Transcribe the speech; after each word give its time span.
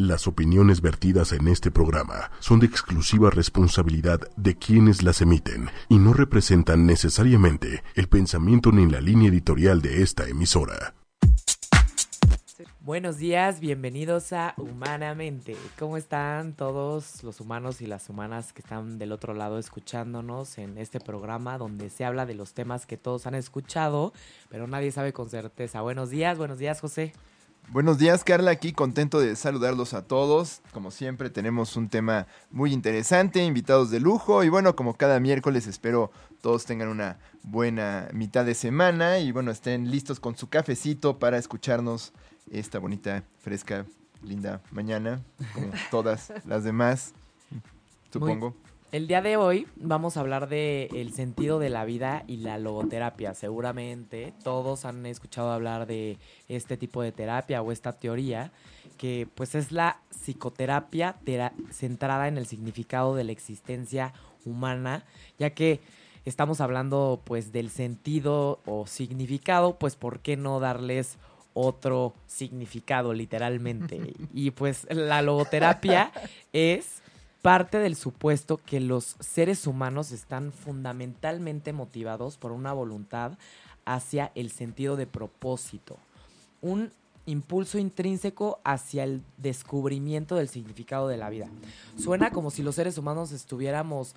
Las 0.00 0.26
opiniones 0.26 0.80
vertidas 0.80 1.30
en 1.32 1.46
este 1.46 1.70
programa 1.70 2.30
son 2.38 2.58
de 2.58 2.64
exclusiva 2.64 3.28
responsabilidad 3.28 4.18
de 4.34 4.56
quienes 4.56 5.02
las 5.02 5.20
emiten 5.20 5.68
y 5.90 5.98
no 5.98 6.14
representan 6.14 6.86
necesariamente 6.86 7.82
el 7.96 8.08
pensamiento 8.08 8.72
ni 8.72 8.90
la 8.90 9.02
línea 9.02 9.28
editorial 9.28 9.82
de 9.82 10.00
esta 10.00 10.26
emisora. 10.26 10.94
Buenos 12.80 13.18
días, 13.18 13.60
bienvenidos 13.60 14.32
a 14.32 14.54
Humanamente. 14.56 15.54
¿Cómo 15.78 15.98
están 15.98 16.54
todos 16.54 17.22
los 17.22 17.38
humanos 17.42 17.82
y 17.82 17.86
las 17.86 18.08
humanas 18.08 18.54
que 18.54 18.62
están 18.62 18.98
del 18.98 19.12
otro 19.12 19.34
lado 19.34 19.58
escuchándonos 19.58 20.56
en 20.56 20.78
este 20.78 20.98
programa 20.98 21.58
donde 21.58 21.90
se 21.90 22.06
habla 22.06 22.24
de 22.24 22.32
los 22.32 22.54
temas 22.54 22.86
que 22.86 22.96
todos 22.96 23.26
han 23.26 23.34
escuchado, 23.34 24.14
pero 24.48 24.66
nadie 24.66 24.92
sabe 24.92 25.12
con 25.12 25.28
certeza? 25.28 25.82
Buenos 25.82 26.08
días, 26.08 26.38
buenos 26.38 26.58
días, 26.58 26.80
José. 26.80 27.12
Buenos 27.68 27.98
días, 27.98 28.24
Carla. 28.24 28.50
Aquí 28.50 28.72
contento 28.72 29.20
de 29.20 29.36
saludarlos 29.36 29.94
a 29.94 30.02
todos. 30.02 30.60
Como 30.72 30.90
siempre, 30.90 31.30
tenemos 31.30 31.76
un 31.76 31.88
tema 31.88 32.26
muy 32.50 32.72
interesante, 32.72 33.44
invitados 33.44 33.90
de 33.90 34.00
lujo. 34.00 34.42
Y 34.42 34.48
bueno, 34.48 34.74
como 34.74 34.94
cada 34.94 35.20
miércoles, 35.20 35.66
espero 35.66 36.10
todos 36.40 36.64
tengan 36.64 36.88
una 36.88 37.18
buena 37.42 38.08
mitad 38.12 38.44
de 38.44 38.54
semana 38.54 39.18
y 39.18 39.30
bueno, 39.30 39.50
estén 39.50 39.90
listos 39.90 40.18
con 40.18 40.36
su 40.36 40.48
cafecito 40.48 41.18
para 41.18 41.38
escucharnos 41.38 42.12
esta 42.50 42.78
bonita, 42.78 43.22
fresca, 43.38 43.86
linda 44.22 44.60
mañana, 44.70 45.22
como 45.54 45.70
todas 45.90 46.32
las 46.44 46.64
demás, 46.64 47.14
supongo. 48.12 48.54
El 48.92 49.06
día 49.06 49.22
de 49.22 49.36
hoy 49.36 49.68
vamos 49.76 50.16
a 50.16 50.20
hablar 50.20 50.48
de 50.48 50.88
el 50.92 51.12
sentido 51.12 51.60
de 51.60 51.70
la 51.70 51.84
vida 51.84 52.24
y 52.26 52.38
la 52.38 52.58
logoterapia. 52.58 53.34
Seguramente 53.34 54.34
todos 54.42 54.84
han 54.84 55.06
escuchado 55.06 55.52
hablar 55.52 55.86
de 55.86 56.18
este 56.48 56.76
tipo 56.76 57.00
de 57.00 57.12
terapia 57.12 57.62
o 57.62 57.70
esta 57.70 57.92
teoría 57.92 58.50
que 58.98 59.28
pues 59.36 59.54
es 59.54 59.70
la 59.70 60.00
psicoterapia 60.10 61.14
centrada 61.70 62.26
en 62.26 62.36
el 62.36 62.46
significado 62.46 63.14
de 63.14 63.22
la 63.22 63.30
existencia 63.30 64.12
humana, 64.44 65.04
ya 65.38 65.50
que 65.50 65.80
estamos 66.24 66.60
hablando 66.60 67.22
pues 67.22 67.52
del 67.52 67.70
sentido 67.70 68.58
o 68.66 68.88
significado, 68.88 69.78
pues 69.78 69.94
¿por 69.94 70.18
qué 70.18 70.36
no 70.36 70.58
darles 70.58 71.16
otro 71.54 72.12
significado 72.26 73.14
literalmente? 73.14 74.14
y 74.34 74.50
pues 74.50 74.88
la 74.90 75.22
logoterapia 75.22 76.10
es 76.52 77.00
parte 77.42 77.78
del 77.78 77.96
supuesto 77.96 78.58
que 78.58 78.80
los 78.80 79.16
seres 79.20 79.66
humanos 79.66 80.12
están 80.12 80.52
fundamentalmente 80.52 81.72
motivados 81.72 82.36
por 82.36 82.52
una 82.52 82.72
voluntad 82.72 83.32
hacia 83.84 84.30
el 84.34 84.50
sentido 84.50 84.96
de 84.96 85.06
propósito, 85.06 85.96
un 86.60 86.92
impulso 87.26 87.78
intrínseco 87.78 88.60
hacia 88.64 89.04
el 89.04 89.22
descubrimiento 89.36 90.36
del 90.36 90.48
significado 90.48 91.08
de 91.08 91.16
la 91.16 91.30
vida. 91.30 91.48
Suena 91.96 92.30
como 92.30 92.50
si 92.50 92.62
los 92.62 92.74
seres 92.74 92.98
humanos 92.98 93.32
estuviéramos 93.32 94.14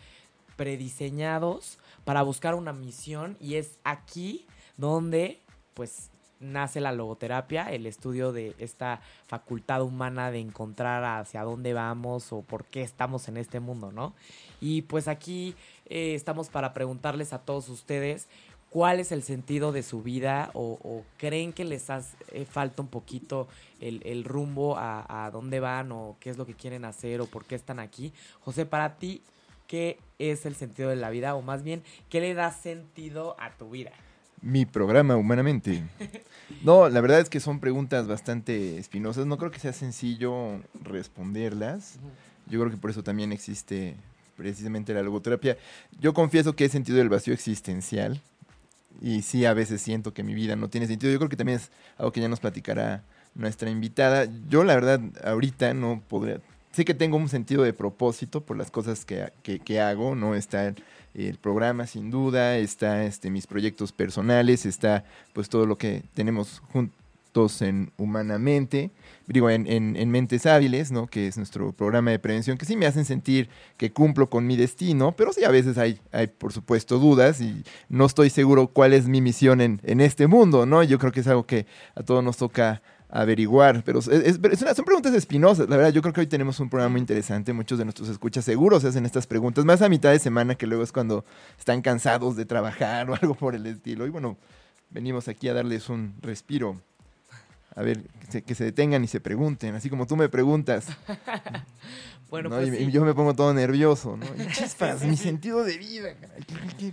prediseñados 0.55 1.77
para 2.05 2.21
buscar 2.21 2.55
una 2.55 2.73
misión 2.73 3.37
y 3.39 3.55
es 3.55 3.77
aquí 3.83 4.45
donde 4.77 5.39
pues 5.73 6.09
nace 6.43 6.81
la 6.81 6.91
logoterapia, 6.91 7.71
el 7.71 7.85
estudio 7.85 8.31
de 8.31 8.55
esta 8.59 9.01
facultad 9.27 9.81
humana 9.81 10.31
de 10.31 10.39
encontrar 10.39 11.03
hacia 11.03 11.43
dónde 11.43 11.73
vamos 11.73 12.31
o 12.31 12.41
por 12.41 12.65
qué 12.65 12.81
estamos 12.81 13.27
en 13.27 13.37
este 13.37 13.59
mundo, 13.59 13.91
¿no? 13.91 14.13
Y 14.61 14.83
pues 14.83 15.07
aquí 15.07 15.55
eh, 15.87 16.13
estamos 16.15 16.49
para 16.49 16.73
preguntarles 16.73 17.33
a 17.33 17.39
todos 17.39 17.69
ustedes 17.69 18.27
cuál 18.69 18.99
es 18.99 19.11
el 19.11 19.21
sentido 19.21 19.71
de 19.71 19.83
su 19.83 20.01
vida 20.01 20.49
o, 20.55 21.03
creen 21.17 21.53
que 21.53 21.63
les 21.63 21.91
hace 21.91 22.17
eh, 22.31 22.45
falta 22.45 22.81
un 22.81 22.87
poquito 22.87 23.47
el, 23.79 24.23
rumbo 24.23 24.77
a, 24.77 25.25
a, 25.25 25.29
dónde 25.29 25.59
van 25.59 25.91
o 25.91 26.17
qué 26.19 26.31
es 26.31 26.37
lo 26.37 26.45
que 26.45 26.55
quieren 26.55 26.83
hacer 26.83 27.21
o 27.21 27.27
por 27.27 27.45
qué 27.45 27.53
están 27.53 27.79
aquí. 27.79 28.13
José, 28.39 28.65
para 28.65 28.95
ti, 28.95 29.21
¿qué 29.67 29.99
es 30.17 30.45
el 30.45 30.55
sentido 30.55 30.89
de 30.89 30.95
la 30.95 31.11
vida 31.11 31.35
o 31.35 31.41
más 31.41 31.63
bien, 31.63 31.83
qué 32.09 32.19
le 32.19 32.33
da 32.33 32.51
sentido 32.51 33.35
a 33.39 33.51
tu 33.51 33.69
vida? 33.69 33.91
Mi 34.43 34.65
programa 34.65 35.15
humanamente. 35.15 35.83
No, 36.61 36.87
la 36.87 37.01
verdad 37.01 37.19
es 37.19 37.29
que 37.29 37.39
son 37.39 37.59
preguntas 37.59 38.07
bastante 38.07 38.77
espinosas. 38.77 39.25
No 39.25 39.37
creo 39.37 39.51
que 39.51 39.59
sea 39.59 39.73
sencillo 39.73 40.61
responderlas. 40.81 41.95
Yo 42.47 42.59
creo 42.59 42.71
que 42.71 42.77
por 42.77 42.89
eso 42.89 43.03
también 43.03 43.33
existe 43.33 43.95
precisamente 44.37 44.93
la 44.93 45.01
logoterapia. 45.01 45.57
Yo 45.99 46.13
confieso 46.13 46.55
que 46.55 46.65
he 46.65 46.69
sentido 46.69 47.01
el 47.01 47.09
vacío 47.09 47.33
existencial 47.33 48.21
y 49.01 49.23
sí 49.23 49.45
a 49.45 49.53
veces 49.53 49.81
siento 49.81 50.13
que 50.13 50.23
mi 50.23 50.33
vida 50.33 50.55
no 50.55 50.69
tiene 50.69 50.87
sentido. 50.87 51.11
Yo 51.11 51.19
creo 51.19 51.29
que 51.29 51.37
también 51.37 51.57
es 51.57 51.69
algo 51.97 52.11
que 52.11 52.21
ya 52.21 52.29
nos 52.29 52.39
platicará 52.39 53.03
nuestra 53.35 53.69
invitada. 53.69 54.27
Yo 54.47 54.63
la 54.63 54.75
verdad 54.75 55.01
ahorita 55.23 55.73
no 55.73 56.01
podría... 56.07 56.39
Sé 56.71 56.85
que 56.85 56.93
tengo 56.93 57.17
un 57.17 57.29
sentido 57.29 57.63
de 57.63 57.73
propósito 57.73 58.41
por 58.41 58.57
las 58.57 58.71
cosas 58.71 59.03
que, 59.05 59.33
que, 59.43 59.59
que 59.59 59.81
hago, 59.81 60.15
¿no? 60.15 60.33
Está 60.33 60.73
el 61.13 61.37
programa 61.37 61.87
sin 61.87 62.09
duda, 62.09 62.57
está 62.57 63.03
este, 63.05 63.29
mis 63.29 63.47
proyectos 63.47 63.91
personales, 63.91 64.65
está 64.65 65.05
pues 65.33 65.49
todo 65.49 65.65
lo 65.65 65.77
que 65.77 66.03
tenemos 66.13 66.61
juntos 66.71 67.61
en 67.61 67.91
Humanamente, 67.97 68.91
digo, 69.27 69.49
en, 69.49 69.65
en, 69.67 70.11
Mentes 70.11 70.45
Hábiles, 70.45 70.91
¿no? 70.91 71.07
que 71.07 71.27
es 71.27 71.37
nuestro 71.37 71.71
programa 71.71 72.11
de 72.11 72.19
prevención, 72.19 72.57
que 72.57 72.65
sí 72.65 72.75
me 72.75 72.85
hacen 72.85 73.05
sentir 73.05 73.49
que 73.77 73.91
cumplo 73.91 74.29
con 74.29 74.45
mi 74.45 74.55
destino, 74.55 75.13
pero 75.13 75.33
sí 75.33 75.43
a 75.43 75.49
veces 75.49 75.79
hay, 75.79 75.99
hay 76.11 76.27
por 76.27 76.53
supuesto, 76.53 76.99
dudas 76.99 77.41
y 77.41 77.63
no 77.89 78.05
estoy 78.05 78.29
seguro 78.29 78.67
cuál 78.67 78.93
es 78.93 79.07
mi 79.07 79.19
misión 79.19 79.61
en, 79.61 79.81
en 79.83 79.99
este 80.01 80.27
mundo, 80.27 80.67
¿no? 80.67 80.83
Yo 80.83 80.99
creo 80.99 81.11
que 81.11 81.21
es 81.21 81.27
algo 81.27 81.47
que 81.47 81.65
a 81.95 82.03
todos 82.03 82.23
nos 82.23 82.37
toca 82.37 82.83
averiguar. 83.13 83.83
Pero 83.83 83.99
es, 83.99 84.39
son 84.75 84.85
preguntas 84.85 85.13
espinosas. 85.13 85.69
La 85.69 85.77
verdad, 85.77 85.93
yo 85.93 86.01
creo 86.01 86.13
que 86.13 86.21
hoy 86.21 86.27
tenemos 86.27 86.59
un 86.59 86.69
programa 86.69 86.93
muy 86.93 87.01
interesante. 87.01 87.53
Muchos 87.53 87.77
de 87.77 87.85
nuestros 87.85 88.09
escuchas 88.09 88.43
seguros 88.43 88.81
se 88.81 88.89
hacen 88.89 89.05
estas 89.05 89.27
preguntas, 89.27 89.63
más 89.63 89.81
a 89.81 89.89
mitad 89.89 90.11
de 90.11 90.19
semana, 90.19 90.55
que 90.55 90.67
luego 90.67 90.83
es 90.83 90.91
cuando 90.91 91.23
están 91.57 91.81
cansados 91.81 92.35
de 92.35 92.45
trabajar 92.45 93.09
o 93.09 93.15
algo 93.15 93.35
por 93.35 93.55
el 93.55 93.65
estilo. 93.67 94.05
Y 94.05 94.09
bueno, 94.09 94.37
venimos 94.89 95.27
aquí 95.27 95.47
a 95.47 95.53
darles 95.53 95.89
un 95.89 96.15
respiro. 96.21 96.81
A 97.75 97.81
ver, 97.81 98.03
que 98.45 98.55
se, 98.55 98.63
detengan 98.63 99.03
y 99.03 99.07
se 99.07 99.19
pregunten, 99.19 99.73
así 99.75 99.89
como 99.89 100.05
tú 100.05 100.15
me 100.15 100.29
preguntas. 100.29 100.87
bueno, 102.29 102.49
pues 102.49 102.79
y, 102.79 102.91
yo 102.91 103.03
me 103.03 103.13
pongo 103.13 103.33
todo 103.33 103.53
nervioso, 103.53 104.15
¿no? 104.15 104.25
chispas, 104.53 105.03
mi 105.03 105.17
sentido 105.17 105.63
de 105.63 105.77
vida, 105.77 106.15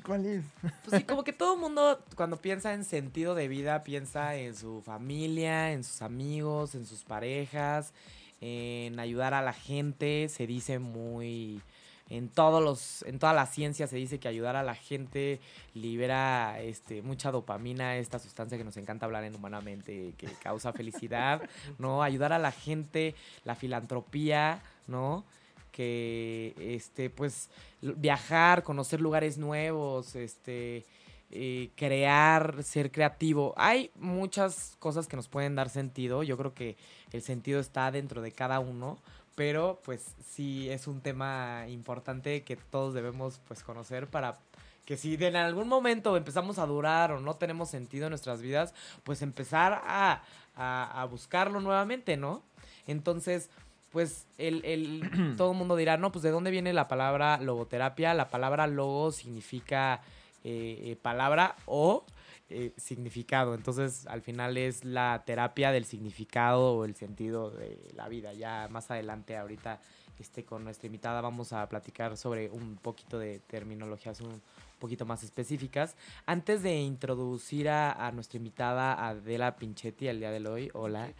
¿cuál 0.05 0.27
es? 0.27 0.45
Pues 0.85 1.01
sí, 1.01 1.05
como 1.05 1.23
que 1.23 1.33
todo 1.33 1.55
el 1.55 1.61
mundo 1.61 2.03
cuando 2.17 2.39
piensa 2.39 2.73
en 2.73 2.85
sentido 2.85 3.35
de 3.35 3.49
vida 3.49 3.85
piensa 3.85 4.37
en 4.37 4.55
su 4.55 4.81
familia, 4.81 5.73
en 5.73 5.85
sus 5.85 6.01
amigos, 6.01 6.75
en 6.75 6.87
sus 6.87 7.05
parejas, 7.05 7.93
en 8.41 8.99
ayudar 8.99 9.35
a 9.35 9.43
la 9.43 9.53
gente, 9.53 10.29
se 10.31 10.47
dice 10.47 10.79
muy 10.79 11.61
en 12.11 12.29
todos 12.29 12.63
los 12.63 13.03
en 13.07 13.19
toda 13.19 13.33
la 13.33 13.47
ciencia 13.47 13.87
se 13.87 13.97
dice 13.97 14.19
que 14.19 14.29
ayudar 14.29 14.57
a 14.57 14.63
la 14.63 14.75
gente 14.75 15.41
libera 15.75 16.61
este 16.61 17.03
mucha 17.03 17.31
dopamina 17.31 17.97
esta 17.97 18.19
sustancia 18.19 18.59
que 18.59 18.65
nos 18.65 18.77
encanta 18.77 19.07
hablar 19.07 19.25
en 19.25 19.35
humanamente 19.35 20.13
que 20.19 20.27
causa 20.43 20.73
felicidad 20.75 21.49
no 21.79 22.03
ayudar 22.03 22.33
a 22.33 22.39
la 22.39 22.53
gente 22.53 23.15
la 23.45 23.55
filantropía 23.55 24.61
no 24.87 25.25
que 25.71 26.55
este 26.59 27.09
pues 27.09 27.49
viajar 27.81 28.65
conocer 28.65 29.01
lugares 29.01 29.39
nuevos 29.39 30.17
este 30.17 30.85
eh, 31.33 31.71
crear 31.77 32.65
ser 32.65 32.91
creativo. 32.91 33.55
Hay 33.57 33.93
muchas 33.95 34.75
cosas 34.81 35.07
que 35.07 35.15
nos 35.15 35.29
pueden 35.29 35.55
dar 35.55 35.69
sentido. 35.69 36.25
Yo 36.25 36.37
creo 36.37 36.55
que 36.55 36.77
el 37.13 37.23
sentido 37.23 37.61
está 37.61 37.93
dentro 37.93 38.21
de 38.21 38.33
cada 38.33 38.59
uno 38.59 38.99
pero 39.35 39.81
pues 39.85 40.15
sí 40.29 40.71
es 40.71 40.87
un 40.87 41.01
tema 41.01 41.65
importante 41.69 42.43
que 42.43 42.57
todos 42.57 42.95
debemos 42.95 43.41
pues 43.47 43.63
conocer 43.63 44.07
para 44.07 44.39
que 44.85 44.97
si 44.97 45.15
en 45.15 45.37
algún 45.37 45.69
momento 45.69 46.17
empezamos 46.17 46.59
a 46.59 46.67
durar 46.67 47.13
o 47.13 47.21
no 47.21 47.35
tenemos 47.35 47.71
sentido 47.71 48.07
en 48.07 48.11
nuestras 48.11 48.43
vidas, 48.43 48.75
pues 49.05 49.23
empezar 49.23 49.83
a, 49.87 50.23
a, 50.57 51.05
buscarlo 51.05 51.61
nuevamente, 51.61 52.17
¿no? 52.17 52.43
Entonces, 52.89 53.51
pues 53.93 54.27
el, 54.37 54.65
el 54.65 55.35
todo 55.37 55.53
el 55.53 55.59
mundo 55.59 55.77
dirá, 55.77 55.97
no, 55.97 56.11
pues 56.11 56.23
de 56.23 56.31
dónde 56.31 56.51
viene 56.51 56.73
la 56.73 56.89
palabra 56.89 57.39
logoterapia. 57.39 58.15
La 58.15 58.31
palabra 58.31 58.67
logo 58.67 59.13
significa 59.13 60.01
eh, 60.43 60.81
eh, 60.85 60.97
palabra 61.01 61.55
o 61.67 62.05
eh, 62.51 62.73
significado. 62.77 63.55
Entonces, 63.55 64.07
al 64.07 64.23
final 64.23 64.57
es 64.57 64.85
la 64.85 65.23
terapia 65.25 65.71
del 65.71 65.85
significado 65.85 66.75
o 66.75 66.85
el 66.85 66.97
sentido 66.97 67.51
de 67.51 67.79
la 67.95 68.09
vida. 68.09 68.33
Ya 68.33 68.69
más 68.71 68.91
adelante, 68.91 69.37
ahorita, 69.37 69.81
este, 70.19 70.45
con 70.45 70.65
nuestra 70.65 70.87
invitada 70.87 71.21
vamos 71.21 71.53
a 71.53 71.69
platicar 71.69 72.17
sobre 72.17 72.51
un 72.51 72.77
poquito 72.77 73.19
de 73.19 73.39
terminologías 73.39 74.21
un 74.21 74.43
poquito 74.81 75.07
más 75.07 75.23
específicas. 75.23 75.95
Antes 76.27 76.65
de 76.65 76.81
introducir 76.81 77.69
a, 77.69 78.11
nuestra 78.13 78.39
invitada 78.39 79.07
Adela 79.07 79.55
Pinchetti 79.57 80.09
el 80.09 80.19
día 80.19 80.33
de 80.33 80.49
hoy, 80.49 80.71
hola, 80.75 81.13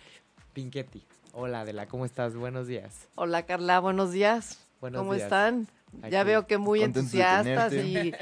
Pinchetti. 0.53 1.07
Hola 1.33 1.61
Adela, 1.61 1.87
¿cómo 1.87 2.05
estás? 2.05 2.35
Buenos 2.35 2.67
días. 2.67 3.09
Hola 3.15 3.47
Carla, 3.47 3.79
buenos 3.79 4.11
días. 4.11 4.70
¿Cómo 4.81 5.15
están? 5.15 5.69
ya 6.11 6.25
veo 6.25 6.47
que 6.47 6.59
muy 6.59 6.83
entusiastas 6.83 7.73
y 7.73 8.13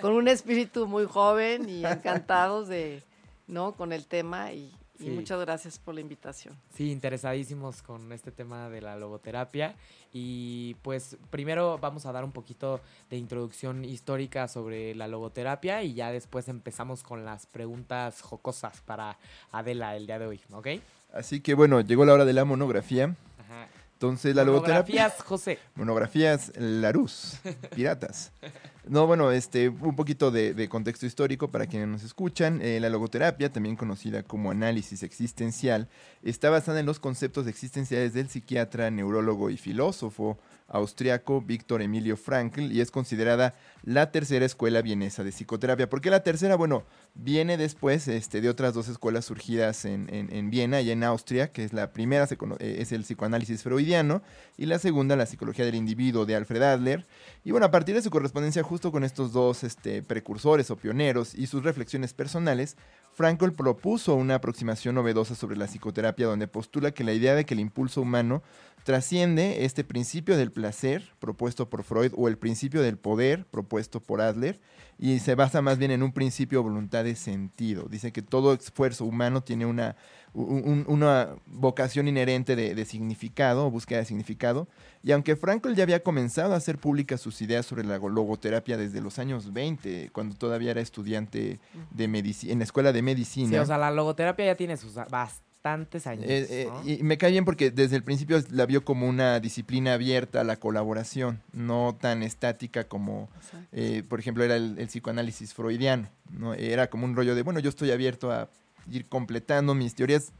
con 0.00 0.12
un 0.12 0.28
espíritu 0.28 0.86
muy 0.86 1.06
joven 1.06 1.68
y 1.68 1.84
encantados 1.84 2.68
de, 2.68 3.02
¿no? 3.46 3.72
Con 3.72 3.92
el 3.92 4.06
tema 4.06 4.52
y, 4.52 4.72
Y 4.98 5.10
muchas 5.10 5.38
gracias 5.40 5.78
por 5.78 5.94
la 5.94 6.00
invitación. 6.00 6.56
Sí, 6.74 6.90
interesadísimos 6.90 7.82
con 7.82 8.12
este 8.12 8.30
tema 8.30 8.70
de 8.70 8.80
la 8.80 8.96
logoterapia. 8.96 9.74
Y 10.12 10.74
pues 10.82 11.18
primero 11.28 11.78
vamos 11.78 12.06
a 12.06 12.12
dar 12.12 12.24
un 12.24 12.32
poquito 12.32 12.80
de 13.10 13.18
introducción 13.18 13.84
histórica 13.84 14.48
sobre 14.48 14.94
la 14.94 15.08
logoterapia 15.08 15.82
y 15.82 15.92
ya 15.92 16.10
después 16.10 16.48
empezamos 16.48 17.02
con 17.02 17.26
las 17.26 17.44
preguntas 17.46 18.22
jocosas 18.22 18.80
para 18.80 19.18
Adela 19.52 19.96
el 19.96 20.06
día 20.06 20.18
de 20.18 20.26
hoy, 20.26 20.40
¿ok? 20.52 20.68
Así 21.12 21.40
que 21.40 21.52
bueno, 21.54 21.82
llegó 21.82 22.06
la 22.06 22.14
hora 22.14 22.24
de 22.24 22.32
la 22.32 22.46
monografía. 22.46 23.14
Ajá. 23.38 23.68
Entonces 23.96 24.36
la 24.36 24.44
logoterapia. 24.44 25.04
Monografías 25.04 25.26
José. 25.26 25.58
Monografías 25.74 26.52
Larus, 26.56 27.38
piratas. 27.74 28.30
No, 28.88 29.08
bueno, 29.08 29.32
este, 29.32 29.68
un 29.68 29.96
poquito 29.96 30.30
de, 30.30 30.68
contexto 30.68 31.06
histórico 31.06 31.50
para 31.50 31.66
quienes 31.66 31.88
nos 31.88 32.04
escuchan. 32.04 32.60
Eh, 32.62 32.78
la 32.78 32.88
logoterapia, 32.88 33.52
también 33.52 33.74
conocida 33.74 34.22
como 34.22 34.52
análisis 34.52 35.02
existencial, 35.02 35.88
está 36.22 36.50
basada 36.50 36.78
en 36.78 36.86
los 36.86 37.00
conceptos 37.00 37.48
existenciales 37.48 38.14
del 38.14 38.28
psiquiatra, 38.28 38.92
neurólogo 38.92 39.50
y 39.50 39.56
filósofo 39.56 40.38
austriaco 40.68 41.40
Víctor 41.40 41.80
Emilio 41.82 42.16
Frankl 42.16 42.72
y 42.72 42.80
es 42.80 42.90
considerada 42.90 43.54
la 43.84 44.10
tercera 44.10 44.44
escuela 44.44 44.82
vienesa 44.82 45.22
de 45.22 45.30
psicoterapia. 45.30 45.88
¿Por 45.88 46.00
qué 46.00 46.10
la 46.10 46.24
tercera? 46.24 46.56
Bueno, 46.56 46.84
viene 47.14 47.56
después 47.56 48.08
este, 48.08 48.40
de 48.40 48.48
otras 48.48 48.74
dos 48.74 48.88
escuelas 48.88 49.24
surgidas 49.24 49.84
en, 49.84 50.08
en, 50.10 50.50
Viena 50.50 50.80
y 50.80 50.90
en 50.90 51.04
Austria, 51.04 51.52
que 51.52 51.64
es 51.64 51.72
la 51.72 51.92
primera 51.92 52.26
eh, 52.58 52.76
es 52.80 52.92
el 52.92 53.02
psicoanálisis 53.02 53.62
freudiano 53.62 54.22
y 54.56 54.66
la 54.66 54.78
segunda 54.78 55.16
la 55.16 55.26
psicología 55.26 55.64
del 55.64 55.76
individuo 55.76 56.26
de 56.26 56.34
Alfred 56.34 56.62
Adler. 56.62 57.06
Y 57.44 57.52
bueno, 57.52 57.66
a 57.66 57.70
partir 57.70 57.94
de 57.94 58.02
su 58.02 58.10
correspondencia 58.10 58.62
justo 58.76 58.92
con 58.92 59.04
estos 59.04 59.32
dos 59.32 59.64
este, 59.64 60.02
precursores 60.02 60.70
o 60.70 60.76
pioneros 60.76 61.34
y 61.34 61.46
sus 61.46 61.64
reflexiones 61.64 62.12
personales, 62.12 62.76
Frankl 63.14 63.52
propuso 63.52 64.14
una 64.14 64.34
aproximación 64.34 64.96
novedosa 64.96 65.34
sobre 65.34 65.56
la 65.56 65.66
psicoterapia 65.66 66.26
donde 66.26 66.46
postula 66.46 66.90
que 66.90 67.02
la 67.02 67.14
idea 67.14 67.34
de 67.34 67.46
que 67.46 67.54
el 67.54 67.60
impulso 67.60 68.02
humano 68.02 68.42
trasciende 68.84 69.64
este 69.64 69.82
principio 69.82 70.36
del 70.36 70.52
placer 70.52 71.14
propuesto 71.20 71.70
por 71.70 71.84
Freud 71.84 72.12
o 72.14 72.28
el 72.28 72.36
principio 72.36 72.82
del 72.82 72.98
poder 72.98 73.46
propuesto 73.46 74.00
por 74.00 74.20
Adler 74.20 74.60
y 74.98 75.20
se 75.20 75.34
basa 75.34 75.62
más 75.62 75.78
bien 75.78 75.90
en 75.90 76.02
un 76.02 76.12
principio 76.12 76.62
voluntad 76.62 77.04
de 77.04 77.16
sentido. 77.16 77.86
Dice 77.88 78.12
que 78.12 78.20
todo 78.20 78.52
esfuerzo 78.52 79.06
humano 79.06 79.42
tiene 79.42 79.64
una, 79.64 79.96
una 80.36 81.30
vocación 81.46 82.08
inherente 82.08 82.56
de, 82.56 82.84
significado 82.84 83.66
o 83.66 83.70
búsqueda 83.70 84.00
de 84.00 84.04
significado 84.04 84.68
y 85.02 85.12
aunque 85.12 85.36
Frankl 85.36 85.72
ya 85.74 85.84
había 85.84 86.02
comenzado 86.02 86.52
a 86.52 86.56
hacer 86.56 86.78
públicas 86.78 87.20
sus 87.20 87.40
ideas 87.40 87.64
sobre 87.64 87.84
la 87.84 87.98
logoterapia 87.98 88.76
desde 88.76 89.00
los 89.00 89.18
años 89.18 89.52
20, 89.52 90.10
cuando 90.12 90.34
todavía 90.34 90.72
era 90.72 90.80
estudiante 90.80 91.58
de 91.90 92.04
en 92.04 92.58
la 92.58 92.64
escuela 92.64 92.92
de 92.92 93.02
medicina. 93.02 93.50
Sí, 93.50 93.56
o 93.56 93.66
sea, 93.66 93.78
la 93.78 93.90
logoterapia 93.90 94.46
ya 94.46 94.54
tiene 94.56 94.76
sus 94.76 94.94
bastantes 94.94 96.06
años. 96.06 96.24
Eh, 96.26 96.46
eh, 96.50 96.70
y 96.84 97.02
me 97.02 97.18
cae 97.18 97.30
bien 97.30 97.44
porque 97.44 97.70
desde 97.70 97.96
el 97.96 98.02
principio 98.02 98.42
la 98.50 98.66
vio 98.66 98.84
como 98.84 99.08
una 99.08 99.40
disciplina 99.40 99.94
abierta 99.94 100.40
a 100.40 100.44
la 100.44 100.56
colaboración, 100.56 101.40
no 101.52 101.96
tan 102.00 102.22
estática 102.22 102.84
como, 102.84 103.28
eh, 103.72 104.02
por 104.08 104.18
ejemplo, 104.18 104.44
era 104.44 104.56
el, 104.56 104.74
psicoanálisis 104.88 105.54
freudiano. 105.54 106.08
¿no? 106.30 106.54
Era 106.54 106.90
como 106.90 107.04
un 107.04 107.14
rollo 107.14 107.34
de, 107.34 107.42
bueno, 107.42 107.60
yo 107.60 107.70
estoy 107.70 107.90
abierto 107.90 108.32
a 108.32 108.48
ir 108.90 109.06
completando 109.08 109.74
mis 109.74 109.94
teorías. 109.94 110.32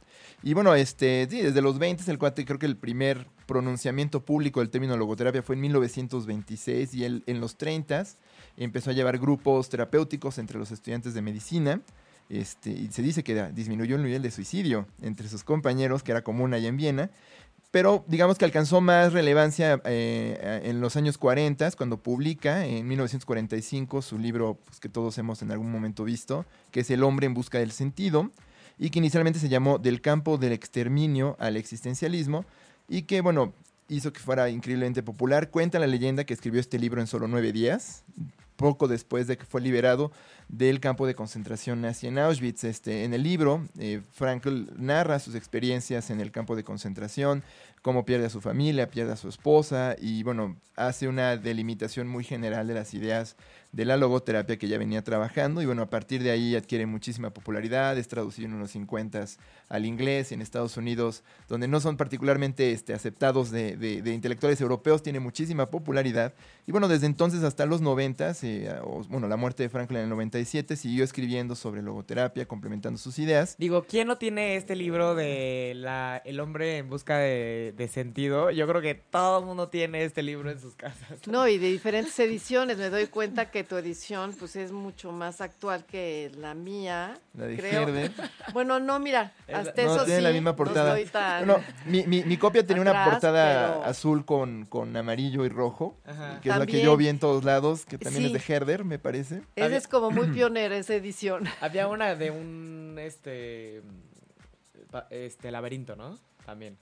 Y 0.43 0.55
bueno, 0.55 0.75
este, 0.75 1.27
sí, 1.31 1.43
desde 1.43 1.63
los 1.63 1.79
20 1.79 2.11
el 2.11 2.19
cuate, 2.19 2.45
creo 2.45 2.59
que 2.59 2.67
el 2.67 2.77
primer 2.77 3.27
pronunciamiento 3.47 4.25
público 4.25 4.61
del 4.61 4.71
término 4.71 4.97
logoterapia 4.97 5.43
fue 5.43 5.55
en 5.55 5.63
1926 5.63 6.95
y 6.95 7.05
él 7.05 7.23
en 7.27 7.41
los 7.41 7.57
30 7.57 8.05
empezó 8.57 8.91
a 8.91 8.93
llevar 8.93 9.19
grupos 9.19 9.69
terapéuticos 9.69 10.39
entre 10.39 10.59
los 10.59 10.71
estudiantes 10.71 11.15
de 11.15 11.23
medicina 11.23 11.81
este, 12.29 12.71
y 12.71 12.89
se 12.89 13.03
dice 13.03 13.23
que 13.23 13.51
disminuyó 13.53 13.97
el 13.97 14.03
nivel 14.03 14.23
de 14.23 14.31
suicidio 14.31 14.87
entre 15.01 15.29
sus 15.29 15.45
compañeros, 15.45 16.03
que 16.03 16.11
era 16.11 16.23
común 16.23 16.55
allá 16.55 16.69
en 16.69 16.77
Viena, 16.77 17.11
pero 17.71 18.05
digamos 18.07 18.39
que 18.39 18.45
alcanzó 18.45 18.81
más 18.81 19.13
relevancia 19.13 19.81
eh, 19.85 20.63
en 20.65 20.81
los 20.81 20.97
años 20.97 21.19
40, 21.19 21.71
cuando 21.73 21.99
publica 21.99 22.65
en 22.65 22.87
1945 22.87 24.03
su 24.03 24.19
libro 24.19 24.59
pues, 24.65 24.81
que 24.81 24.89
todos 24.89 25.19
hemos 25.19 25.43
en 25.43 25.51
algún 25.51 25.71
momento 25.71 26.05
visto, 26.05 26.47
que 26.71 26.81
es 26.81 26.91
El 26.91 27.03
hombre 27.03 27.27
en 27.27 27.35
busca 27.35 27.59
del 27.59 27.73
sentido, 27.73 28.31
y 28.79 28.91
que 28.91 28.99
inicialmente 28.99 29.39
se 29.39 29.49
llamó 29.49 29.79
Del 29.79 30.01
campo 30.01 30.39
del 30.39 30.53
exterminio 30.53 31.37
al 31.39 31.57
existencialismo, 31.57 32.45
y 32.89 33.03
que, 33.03 33.21
bueno, 33.21 33.53
hizo 33.89 34.13
que 34.13 34.21
fuera 34.21 34.49
increíblemente 34.49 35.03
popular. 35.03 35.51
Cuenta 35.51 35.79
la 35.79 35.87
leyenda 35.87 36.25
que 36.25 36.35
escribió 36.35 36.61
este 36.61 36.79
libro 36.79 37.01
en 37.01 37.07
solo 37.07 37.29
nueve 37.29 37.53
días, 37.53 38.05
poco 38.57 38.89
después 38.89 39.27
de 39.27 39.37
que 39.37 39.45
fue 39.45 39.61
liberado 39.61 40.13
del 40.49 40.81
campo 40.81 41.07
de 41.07 41.15
concentración 41.15 41.81
nazi 41.81 42.07
en 42.07 42.19
Auschwitz. 42.19 42.65
Este, 42.65 43.05
en 43.05 43.15
el 43.15 43.23
libro, 43.23 43.67
eh, 43.79 44.01
Frankl 44.13 44.67
narra 44.77 45.19
sus 45.19 45.35
experiencias 45.35 46.11
en 46.11 46.21
el 46.21 46.31
campo 46.31 46.57
de 46.57 46.65
concentración, 46.65 47.43
cómo 47.83 48.05
pierde 48.05 48.27
a 48.27 48.31
su 48.31 48.41
familia, 48.41 48.91
pierde 48.91 49.13
a 49.13 49.17
su 49.17 49.29
esposa 49.29 49.97
y 49.99 50.23
bueno, 50.23 50.57
hace 50.77 51.09
una 51.09 51.37
delimitación 51.37 52.09
muy 52.09 52.25
general 52.25 52.67
de 52.67 52.75
las 52.75 52.95
ideas 52.95 53.37
de 53.73 53.85
la 53.85 53.97
logoterapia 53.97 54.59
que 54.59 54.69
ya 54.69 54.79
venía 54.79 55.05
trabajando 55.05 55.63
y 55.63 55.67
bueno, 55.67 55.83
a 55.83 55.91
partir 55.91 56.23
de 56.23 56.31
ahí 56.31 56.57
adquiere 56.57 56.87
muchísima 56.87 57.31
popularidad, 57.31 57.97
es 57.99 58.09
traducido 58.09 58.49
en 58.49 58.55
unos 58.55 58.71
50 58.71 59.27
al 59.69 59.87
inglés 59.87 60.33
en 60.33 60.41
Estados 60.41 60.77
Unidos, 60.77 61.23
donde 61.49 61.69
no 61.69 61.79
son 61.81 61.97
particularmente 61.97 62.73
este, 62.73 62.95
aceptados 62.95 63.51
de, 63.51 64.03
intelectuales 64.07 64.61
europeos, 64.61 65.03
tiene 65.03 65.21
muchísima 65.21 65.67
popularidad 65.67 66.35
y 66.67 66.73
bueno, 66.73 66.89
desde 66.89 67.07
entonces 67.07 67.43
hasta 67.43 67.67
los 67.67 67.81
90, 67.81 68.33
eh, 68.43 68.81
bueno, 69.09 69.29
la 69.29 69.37
muerte 69.37 69.63
de 69.63 69.69
Franklin 69.69 69.99
en 69.99 70.05
el 70.07 70.11
97, 70.37 70.77
siguió 70.77 71.05
escribiendo 71.05 71.55
sobre 71.55 71.83
logoterapia, 71.83 72.47
complementando 72.47 72.99
sus 72.99 73.19
ideas. 73.19 73.57
Digo, 73.59 73.85
¿quién 73.89 74.07
no 74.07 74.19
tiene 74.19 74.57
este 74.57 74.77
libro 74.77 75.15
de 75.15 75.73
la, 75.77 76.21
El 76.25 76.41
hombre 76.41 76.79
en 76.79 76.89
busca 76.89 77.19
de, 77.19 77.73
de 77.77 77.89
sentido? 77.89 78.51
Yo 78.51 78.67
creo 78.69 78.83
que 78.83 78.95
todo 78.95 79.41
el 79.41 79.47
mundo 79.47 79.69
tiene 79.69 80.05
este 80.05 80.23
libro 80.23 80.51
en 80.51 80.61
sus 80.61 80.75
casas. 80.75 81.27
No, 81.27 81.49
y 81.49 81.59
de 81.59 81.69
diferentes 81.69 82.19
ediciones, 82.19 82.77
me 82.77 82.91
doy 82.91 83.07
cuenta 83.07 83.51
que 83.51 83.65
tu 83.65 83.77
edición 83.77 84.35
pues 84.39 84.57
es 84.57 84.73
mucho 84.73 85.13
más 85.13 85.41
actual 85.41 85.85
que 85.87 86.31
la 86.37 86.55
mía. 86.55 87.19
La 87.35 87.47
de 87.47 87.57
creo. 87.57 87.87
Bueno, 88.53 88.79
no, 88.79 88.99
mira, 88.99 89.33
hasta 89.53 89.83
no, 89.83 89.95
eso 89.95 90.05
tiene 90.05 90.21
la 90.21 90.31
misma 90.31 90.55
portada. 90.55 90.97
No, 91.45 91.59
mi, 91.87 92.07
mi, 92.07 92.23
mi, 92.25 92.37
copia 92.37 92.67
tenía 92.67 92.83
una 92.83 93.05
portada 93.05 93.87
azul 93.87 94.25
con, 94.25 94.67
con 94.67 94.97
amarillo 94.97 95.45
y 95.45 95.49
rojo, 95.49 95.99
que 96.43 96.51
es 96.51 96.57
la 96.57 96.67
que 96.67 96.83
yo 96.83 96.97
vi 96.97 97.09
en 97.09 97.19
todos 97.19 97.45
lados, 97.45 97.85
que 97.87 97.99
también 97.99 98.27
es 98.27 98.33
de 98.33 98.55
Herder, 98.55 98.85
me 98.85 98.99
parece. 98.99 99.43
Esa 99.57 99.77
es 99.77 99.89
como 99.89 100.11
muy 100.11 100.26
pionera 100.33 100.77
esa 100.77 100.95
edición. 100.95 101.45
Había 101.61 101.89
una 101.89 102.15
de 102.15 102.31
un 102.31 102.97
este 102.99 103.83
este 105.11 105.51
laberinto, 105.51 105.97
¿no? 105.97 106.19
También. 106.45 106.79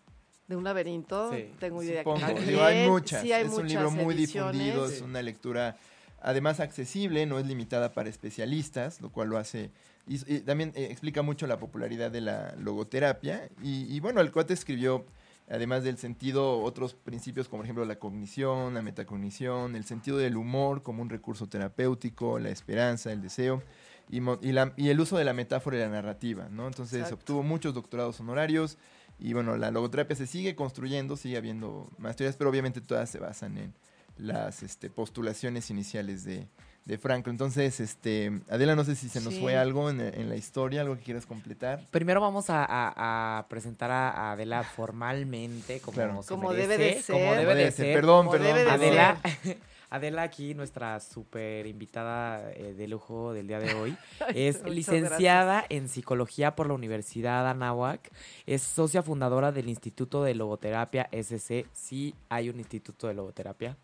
¿De 0.46 0.56
un 0.56 0.64
laberinto? 0.64 1.32
Sí. 1.32 1.50
Tengo 1.58 1.82
idea. 1.82 2.02
Supongo. 2.02 2.26
hay 2.62 2.88
muchas. 2.88 3.24
es 3.24 3.52
un 3.52 3.66
libro 3.66 3.90
muy 3.90 4.14
difundido, 4.14 4.86
es 4.86 5.00
una 5.00 5.22
lectura 5.22 5.76
además 6.24 6.58
accesible, 6.58 7.26
no 7.26 7.38
es 7.38 7.46
limitada 7.46 7.92
para 7.92 8.08
especialistas, 8.08 9.00
lo 9.00 9.12
cual 9.12 9.28
lo 9.28 9.38
hace... 9.38 9.70
Y, 10.06 10.40
también 10.40 10.72
eh, 10.74 10.88
explica 10.90 11.22
mucho 11.22 11.46
la 11.46 11.58
popularidad 11.58 12.10
de 12.10 12.22
la 12.22 12.54
logoterapia. 12.58 13.48
Y, 13.62 14.00
bueno, 14.00 14.20
el 14.20 14.32
cuate 14.32 14.54
escribió, 14.54 15.04
además 15.48 15.84
del 15.84 15.98
sentido, 15.98 16.60
otros 16.60 16.94
principios 16.94 17.48
como 17.48 17.60
por 17.60 17.66
ejemplo 17.66 17.84
la 17.84 17.98
cognición, 17.98 18.74
la 18.74 18.82
metacognición, 18.82 19.76
el 19.76 19.84
sentido 19.84 20.18
del 20.18 20.36
humor 20.36 20.82
como 20.82 21.02
un 21.02 21.10
recurso 21.10 21.48
terapéutico, 21.48 22.38
la 22.38 22.50
esperanza, 22.50 23.12
el 23.12 23.22
deseo. 23.22 23.62
Y, 24.10 24.20
y, 24.20 24.88
el 24.90 25.00
uso 25.00 25.16
de 25.16 25.24
la 25.24 25.32
metáfora 25.32 25.78
y 25.78 25.80
la 25.80 25.88
narrativa, 25.88 26.48
¿no? 26.50 26.66
Entonces 26.66 27.10
obtuvo 27.10 27.42
muchos 27.42 27.72
doctorados 27.72 28.20
honorarios 28.20 28.76
y 29.18 29.32
bueno, 29.32 29.56
la 29.56 29.70
logoterapia 29.70 30.14
se 30.14 30.26
sigue 30.26 30.54
construyendo, 30.54 31.16
sigue 31.16 31.38
habiendo 31.38 31.88
más 31.96 32.14
teorías, 32.14 32.36
pero 32.36 32.50
obviamente 32.50 32.82
todas 32.82 33.08
se 33.08 33.18
basan 33.18 33.56
en, 33.56 33.74
las 34.16 34.62
este, 34.62 34.90
postulaciones 34.90 35.70
iniciales 35.70 36.24
de, 36.24 36.48
de 36.84 36.98
Franco. 36.98 37.30
Entonces, 37.30 37.80
este, 37.80 38.40
Adela, 38.50 38.76
no 38.76 38.84
sé 38.84 38.94
si 38.94 39.08
se 39.08 39.20
nos 39.20 39.38
fue 39.38 39.56
algo 39.56 39.90
en, 39.90 40.28
la 40.28 40.36
historia, 40.36 40.82
algo 40.82 40.96
que 40.96 41.02
quieras 41.02 41.26
completar. 41.26 41.80
Primero 41.90 42.20
vamos 42.20 42.46
a, 42.48 43.46
presentar 43.48 43.90
a 43.90 44.32
Adela 44.32 44.62
formalmente, 44.62 45.80
como, 45.80 46.22
como 46.22 46.52
debe 46.52 46.78
de 46.78 47.02
ser. 47.02 47.14
Como 47.14 47.34
debe 47.34 47.54
de 47.54 47.70
ser. 47.72 47.94
Perdón, 47.94 48.30
perdón. 48.30 48.68
Adela, 48.68 49.18
Adela 49.90 50.22
aquí, 50.22 50.54
nuestra 50.54 50.98
súper 51.00 51.66
invitada 51.66 52.50
eh, 52.52 52.74
de 52.74 52.88
lujo 52.88 53.32
del 53.32 53.46
día 53.46 53.60
de 53.60 53.74
hoy, 53.74 53.96
es 54.34 54.62
licenciada 54.64 55.64
en 55.68 55.88
psicología 55.88 56.56
por 56.56 56.66
la 56.66 56.74
Universidad 56.74 57.48
Anáhuac, 57.48 58.10
es 58.44 58.62
socia 58.62 59.02
fundadora 59.02 59.52
del 59.52 59.68
Instituto 59.68 60.24
de 60.24 60.34
Logoterapia 60.34 61.08
SC, 61.12 61.66
sí 61.72 62.14
hay 62.28 62.50
un 62.50 62.58
Instituto 62.58 63.06
de 63.06 63.14
Logoterapia, 63.14 63.76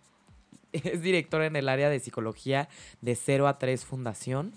es 0.84 1.02
directora 1.02 1.46
en 1.46 1.56
el 1.56 1.68
área 1.68 1.90
de 1.90 2.00
psicología 2.00 2.68
de 3.00 3.14
0 3.14 3.48
a 3.48 3.58
3 3.58 3.84
Fundación 3.84 4.52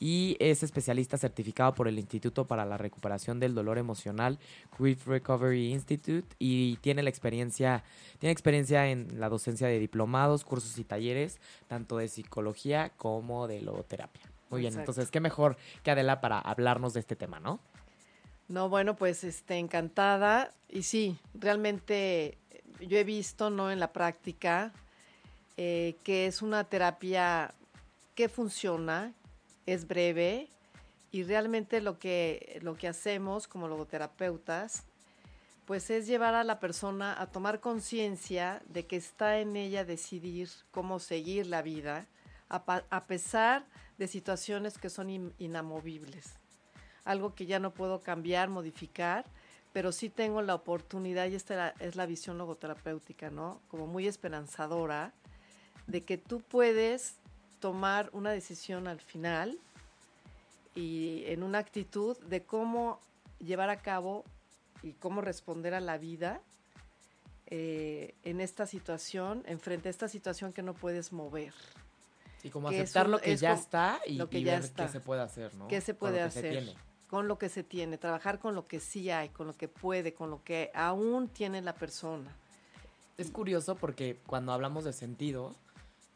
y 0.00 0.36
es 0.40 0.62
especialista 0.62 1.16
certificado 1.16 1.74
por 1.74 1.88
el 1.88 1.98
Instituto 1.98 2.46
para 2.46 2.64
la 2.64 2.76
Recuperación 2.76 3.40
del 3.40 3.54
Dolor 3.54 3.78
Emocional, 3.78 4.38
Grief 4.78 5.06
Recovery 5.06 5.72
Institute, 5.72 6.26
y 6.38 6.76
tiene 6.78 7.02
la 7.02 7.10
experiencia, 7.10 7.84
tiene 8.18 8.32
experiencia 8.32 8.88
en 8.88 9.20
la 9.20 9.28
docencia 9.28 9.68
de 9.68 9.78
diplomados, 9.78 10.44
cursos 10.44 10.76
y 10.78 10.84
talleres, 10.84 11.38
tanto 11.68 11.96
de 11.96 12.08
psicología 12.08 12.90
como 12.96 13.46
de 13.46 13.62
logoterapia. 13.62 14.22
Muy 14.50 14.60
bien, 14.60 14.78
entonces, 14.78 15.10
qué 15.10 15.20
mejor 15.20 15.56
que 15.82 15.90
Adela 15.90 16.20
para 16.20 16.38
hablarnos 16.38 16.94
de 16.94 17.00
este 17.00 17.16
tema, 17.16 17.40
¿no? 17.40 17.60
No, 18.48 18.68
bueno, 18.68 18.94
pues 18.94 19.24
este, 19.24 19.56
encantada. 19.56 20.52
Y 20.68 20.82
sí, 20.82 21.18
realmente 21.32 22.38
yo 22.80 22.98
he 22.98 23.04
visto, 23.04 23.50
¿no? 23.50 23.70
En 23.70 23.80
la 23.80 23.92
práctica, 23.92 24.72
eh, 25.56 25.96
que 26.04 26.26
es 26.26 26.42
una 26.42 26.64
terapia 26.64 27.54
que 28.14 28.28
funciona, 28.28 29.12
es 29.66 29.86
breve 29.86 30.48
y 31.10 31.22
realmente 31.22 31.80
lo 31.80 31.98
que, 31.98 32.58
lo 32.62 32.76
que 32.76 32.88
hacemos 32.88 33.46
como 33.46 33.68
logoterapeutas, 33.68 34.84
pues 35.64 35.88
es 35.90 36.06
llevar 36.06 36.34
a 36.34 36.44
la 36.44 36.60
persona 36.60 37.20
a 37.20 37.26
tomar 37.26 37.60
conciencia 37.60 38.62
de 38.66 38.86
que 38.86 38.96
está 38.96 39.38
en 39.38 39.56
ella 39.56 39.84
decidir 39.84 40.48
cómo 40.70 40.98
seguir 40.98 41.46
la 41.46 41.62
vida, 41.62 42.06
a, 42.48 43.04
pesar 43.06 43.64
de 43.98 44.06
situaciones 44.06 44.78
que 44.78 44.90
son 44.90 45.32
inamovibles. 45.38 46.34
Algo 47.04 47.34
que 47.34 47.46
ya 47.46 47.58
no 47.58 47.72
puedo 47.72 48.00
cambiar, 48.00 48.48
modificar, 48.48 49.24
pero 49.72 49.92
sí 49.92 50.08
tengo 50.08 50.42
la 50.42 50.54
oportunidad, 50.54 51.26
y 51.26 51.34
esta 51.34 51.70
es 51.80 51.96
la 51.96 52.06
visión 52.06 52.38
logoterapéutica, 52.38 53.30
¿no? 53.30 53.60
Como 53.68 53.86
muy 53.86 54.06
esperanzadora, 54.06 55.12
de 55.86 56.02
que 56.02 56.18
tú 56.18 56.40
puedes 56.40 57.14
tomar 57.60 58.10
una 58.12 58.30
decisión 58.30 58.88
al 58.88 59.00
final 59.00 59.58
y 60.74 61.24
en 61.26 61.42
una 61.42 61.58
actitud 61.58 62.16
de 62.24 62.42
cómo 62.42 63.00
llevar 63.38 63.70
a 63.70 63.80
cabo 63.80 64.24
y 64.82 64.92
cómo 64.92 65.20
responder 65.20 65.74
a 65.74 65.80
la 65.80 65.98
vida 65.98 66.40
eh, 67.46 68.14
en 68.24 68.40
esta 68.40 68.66
situación, 68.66 69.42
enfrente 69.46 69.88
a 69.88 69.90
esta 69.90 70.08
situación 70.08 70.52
que 70.52 70.62
no 70.62 70.74
puedes 70.74 71.12
mover. 71.12 71.54
Y 72.42 72.50
como 72.50 72.68
aceptar 72.68 73.08
lo 73.08 73.18
que 73.18 73.36
ya 73.36 73.54
está 73.54 74.00
y, 74.06 74.16
lo 74.16 74.28
que 74.28 74.42
ya 74.42 74.60
ver 74.60 74.70
qué 74.70 74.88
se 74.88 75.00
puede 75.00 75.22
hacer, 75.22 75.54
¿no? 75.54 75.68
¿Qué 75.68 75.80
se 75.80 75.94
puede 75.94 76.20
hacer? 76.20 76.74
con 77.08 77.28
lo 77.28 77.38
que 77.38 77.48
se 77.48 77.62
tiene, 77.62 77.96
trabajar 77.96 78.40
con 78.40 78.56
lo 78.56 78.66
que 78.66 78.80
sí 78.80 79.08
hay, 79.08 79.28
con 79.28 79.46
lo 79.46 79.52
que 79.56 79.68
puede, 79.68 80.14
con 80.14 80.30
lo 80.30 80.42
que 80.42 80.72
aún 80.74 81.28
tiene 81.28 81.62
la 81.62 81.72
persona. 81.72 82.28
Es 83.18 83.30
curioso 83.30 83.76
porque 83.76 84.18
cuando 84.26 84.52
hablamos 84.52 84.82
de 84.82 84.92
sentido 84.92 85.54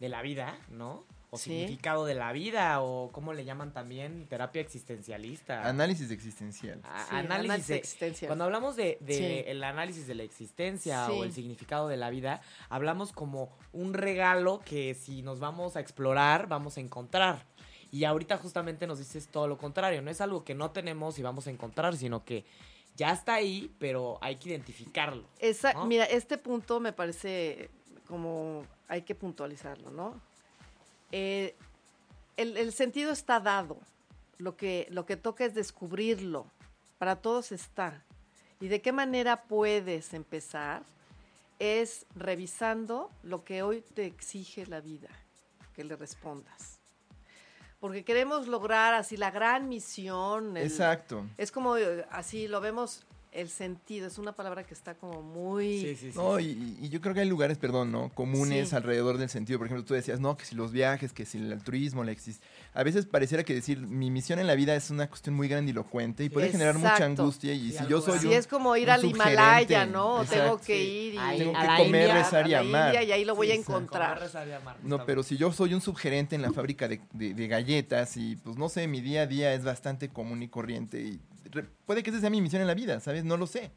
de 0.01 0.09
la 0.09 0.23
vida, 0.23 0.59
¿no? 0.71 1.05
o 1.31 1.37
significado 1.37 2.07
de 2.07 2.15
la 2.15 2.33
vida 2.33 2.81
o 2.81 3.11
cómo 3.13 3.35
le 3.35 3.45
llaman 3.45 3.73
también 3.73 4.27
terapia 4.29 4.63
existencialista. 4.63 5.69
Análisis 5.69 6.11
existencial. 6.11 6.81
análisis, 7.11 7.71
existencial. 7.71 8.29
Cuando 8.29 8.45
hablamos 8.45 8.77
de, 8.77 8.99
el 9.47 9.63
análisis 9.63 10.07
de 10.07 10.15
la 10.15 10.23
existencia 10.23 11.11
o 11.11 11.25
el 11.25 11.33
significado 11.33 11.89
de 11.89 11.99
la 11.99 12.09
vida, 12.09 12.41
hablamos 12.71 13.13
como 13.13 13.51
un 13.73 13.93
regalo 13.93 14.61
que 14.65 14.95
si 14.95 15.23
nos 15.23 15.39
vamos 15.39 15.77
a 15.77 15.81
explorar 15.81 16.49
vamos 16.49 16.79
a 16.79 16.81
encontrar. 16.81 17.45
Y 17.91 18.05
ahorita 18.05 18.37
justamente 18.39 18.87
nos 18.87 18.99
dices 18.99 19.29
todo 19.29 19.49
lo 19.49 19.59
contrario, 19.59 20.03
no 20.03 20.11
es 20.11 20.21
algo 20.21 20.45
que 20.45 20.55
no 20.55 20.71
tenemos 20.71 21.19
y 21.19 21.23
vamos 21.23 21.47
a 21.47 21.51
encontrar, 21.51 21.97
sino 21.97 22.25
que 22.25 22.45
ya 22.97 23.13
está 23.13 23.35
ahí, 23.35 23.75
pero 23.79 24.19
hay 24.21 24.37
que 24.37 24.51
identificarlo. 24.51 25.25
Mira, 25.87 26.05
este 26.05 26.37
punto 26.37 26.81
me 26.81 26.93
parece 26.93 27.71
como 28.07 28.65
hay 28.89 29.03
que 29.03 29.15
puntualizarlo, 29.15 29.91
¿no? 29.91 30.21
Eh, 31.13 31.55
el, 32.37 32.73
sentido 32.73 33.13
está 33.13 33.41
dado. 33.41 33.79
Lo 34.39 34.57
que, 34.57 34.87
lo 34.91 35.05
que 35.07 35.17
toca 35.17 35.45
es 35.45 35.55
descubrirlo. 35.55 36.47
Para 36.99 37.17
todos 37.17 37.53
está. 37.53 38.03
¿Y 38.61 38.69
de 38.69 38.81
qué 38.81 38.93
manera 38.93 39.43
puedes 39.43 40.15
empezar? 40.15 40.83
Es 41.59 42.07
revisando 42.15 43.11
lo 43.23 43.45
que 43.45 43.63
hoy 43.63 43.83
te 43.95 44.07
exige 44.07 44.67
la 44.67 44.81
vida, 44.81 45.09
que 45.75 45.85
le 45.85 45.97
respondas. 45.97 46.79
Porque 47.81 48.05
queremos 48.05 48.49
lograr 48.49 48.95
así 48.95 49.17
la 49.17 49.31
gran 49.31 49.69
misión. 49.69 50.57
Exacto. 50.57 51.25
Es 51.37 51.53
como 51.53 51.77
eh, 51.77 52.07
así 52.11 52.49
lo 52.49 52.61
vemos 52.61 53.07
el 53.33 53.49
sentido, 53.49 54.07
es 54.07 54.19
una 54.19 54.33
palabra 54.33 54.65
que 54.65 54.75
está 54.75 54.95
como 54.95 55.23
muy... 55.23 55.81
Sí, 55.81 55.97
sí, 55.97 56.13
sí, 56.13 56.19
no, 56.19 56.41
y, 56.41 56.89
yo 56.89 57.01
creo 57.01 57.15
que 57.15 57.21
hay 57.21 57.29
lugares, 57.29 57.59
perdón, 57.59 57.93
¿no? 57.93 58.11
Comunes 58.15 58.73
alrededor 58.73 59.19
del 59.19 59.29
sentido. 59.29 59.59
Por 59.59 59.67
ejemplo, 59.67 59.85
tú 59.85 59.95
decías, 59.95 60.19
no, 60.19 60.37
que 60.37 60.45
si 60.45 60.55
los 60.55 60.73
viajes, 60.73 61.13
que 61.13 61.27
si 61.27 61.39
el 61.39 61.53
altruismo, 61.53 62.05
la 62.05 62.13
existe. 62.13 62.47
A 62.73 62.83
veces 62.83 63.07
pareciera 63.07 63.45
que 63.45 63.55
decir, 63.55 63.79
mi 63.81 64.11
misión 64.11 64.39
en 64.39 64.47
la 64.47 64.55
vida 64.55 64.75
es 64.75 64.91
una 64.91 65.09
cuestión 65.09 65.37
muy 65.37 65.49
grandilocuente 65.49 66.25
y 66.25 66.29
puede 66.29 66.51
generar 66.51 66.77
mucha 66.77 67.05
angustia. 67.05 67.53
Y, 67.53 67.73
si 67.73 67.87
yo 67.87 68.01
soy 68.01 68.19
Sí, 68.19 68.33
es 68.33 68.47
como 68.47 68.75
ir 68.77 68.91
al 68.91 69.05
Himalaya, 69.05 69.87
¿no? 69.87 70.25
Tengo 70.25 70.59
que 70.59 70.83
ir 70.83 71.15
y... 71.15 71.39
tengo 71.39 71.53
que 71.53 71.83
comer, 71.85 72.13
rezar 72.13 72.49
y 72.49 72.55
amar. 72.55 72.95
y 72.95 73.13
ahí 73.13 73.25
lo 73.25 73.35
voy 73.35 73.51
a 73.51 73.55
encontrar. 73.55 74.21
no, 74.83 75.05
pero 75.05 75.23
si 75.23 75.37
yo 75.37 75.53
soy 75.53 75.75
un 75.75 75.81
subgerente 75.81 76.35
en 76.35 76.43
la 76.43 76.53
fábrica 76.53 76.89
de, 76.89 77.01
de 77.13 77.49
galletas 77.49 78.17
y, 78.17 78.37
pues, 78.37 78.57
no 78.57 78.69
sé, 78.69 78.89
mi 78.89 79.01
día 79.01 79.23
a 79.23 79.27
día 79.27 79.53
es 79.53 79.65
bastante 79.65 80.09
común 80.09 80.43
y 80.43 80.49
corriente 80.49 81.01
y 81.01 81.21
puede 81.87 82.03
que 82.03 82.11
esa 82.11 82.21
sea 82.21 82.31
mi 82.31 82.41
misión 82.41 82.63
en 82.63 82.69
la 82.69 82.75
vida, 82.75 83.01
¿sabes? 83.01 83.25
No 83.25 83.37
lo 83.37 83.47
sé. 83.47 83.71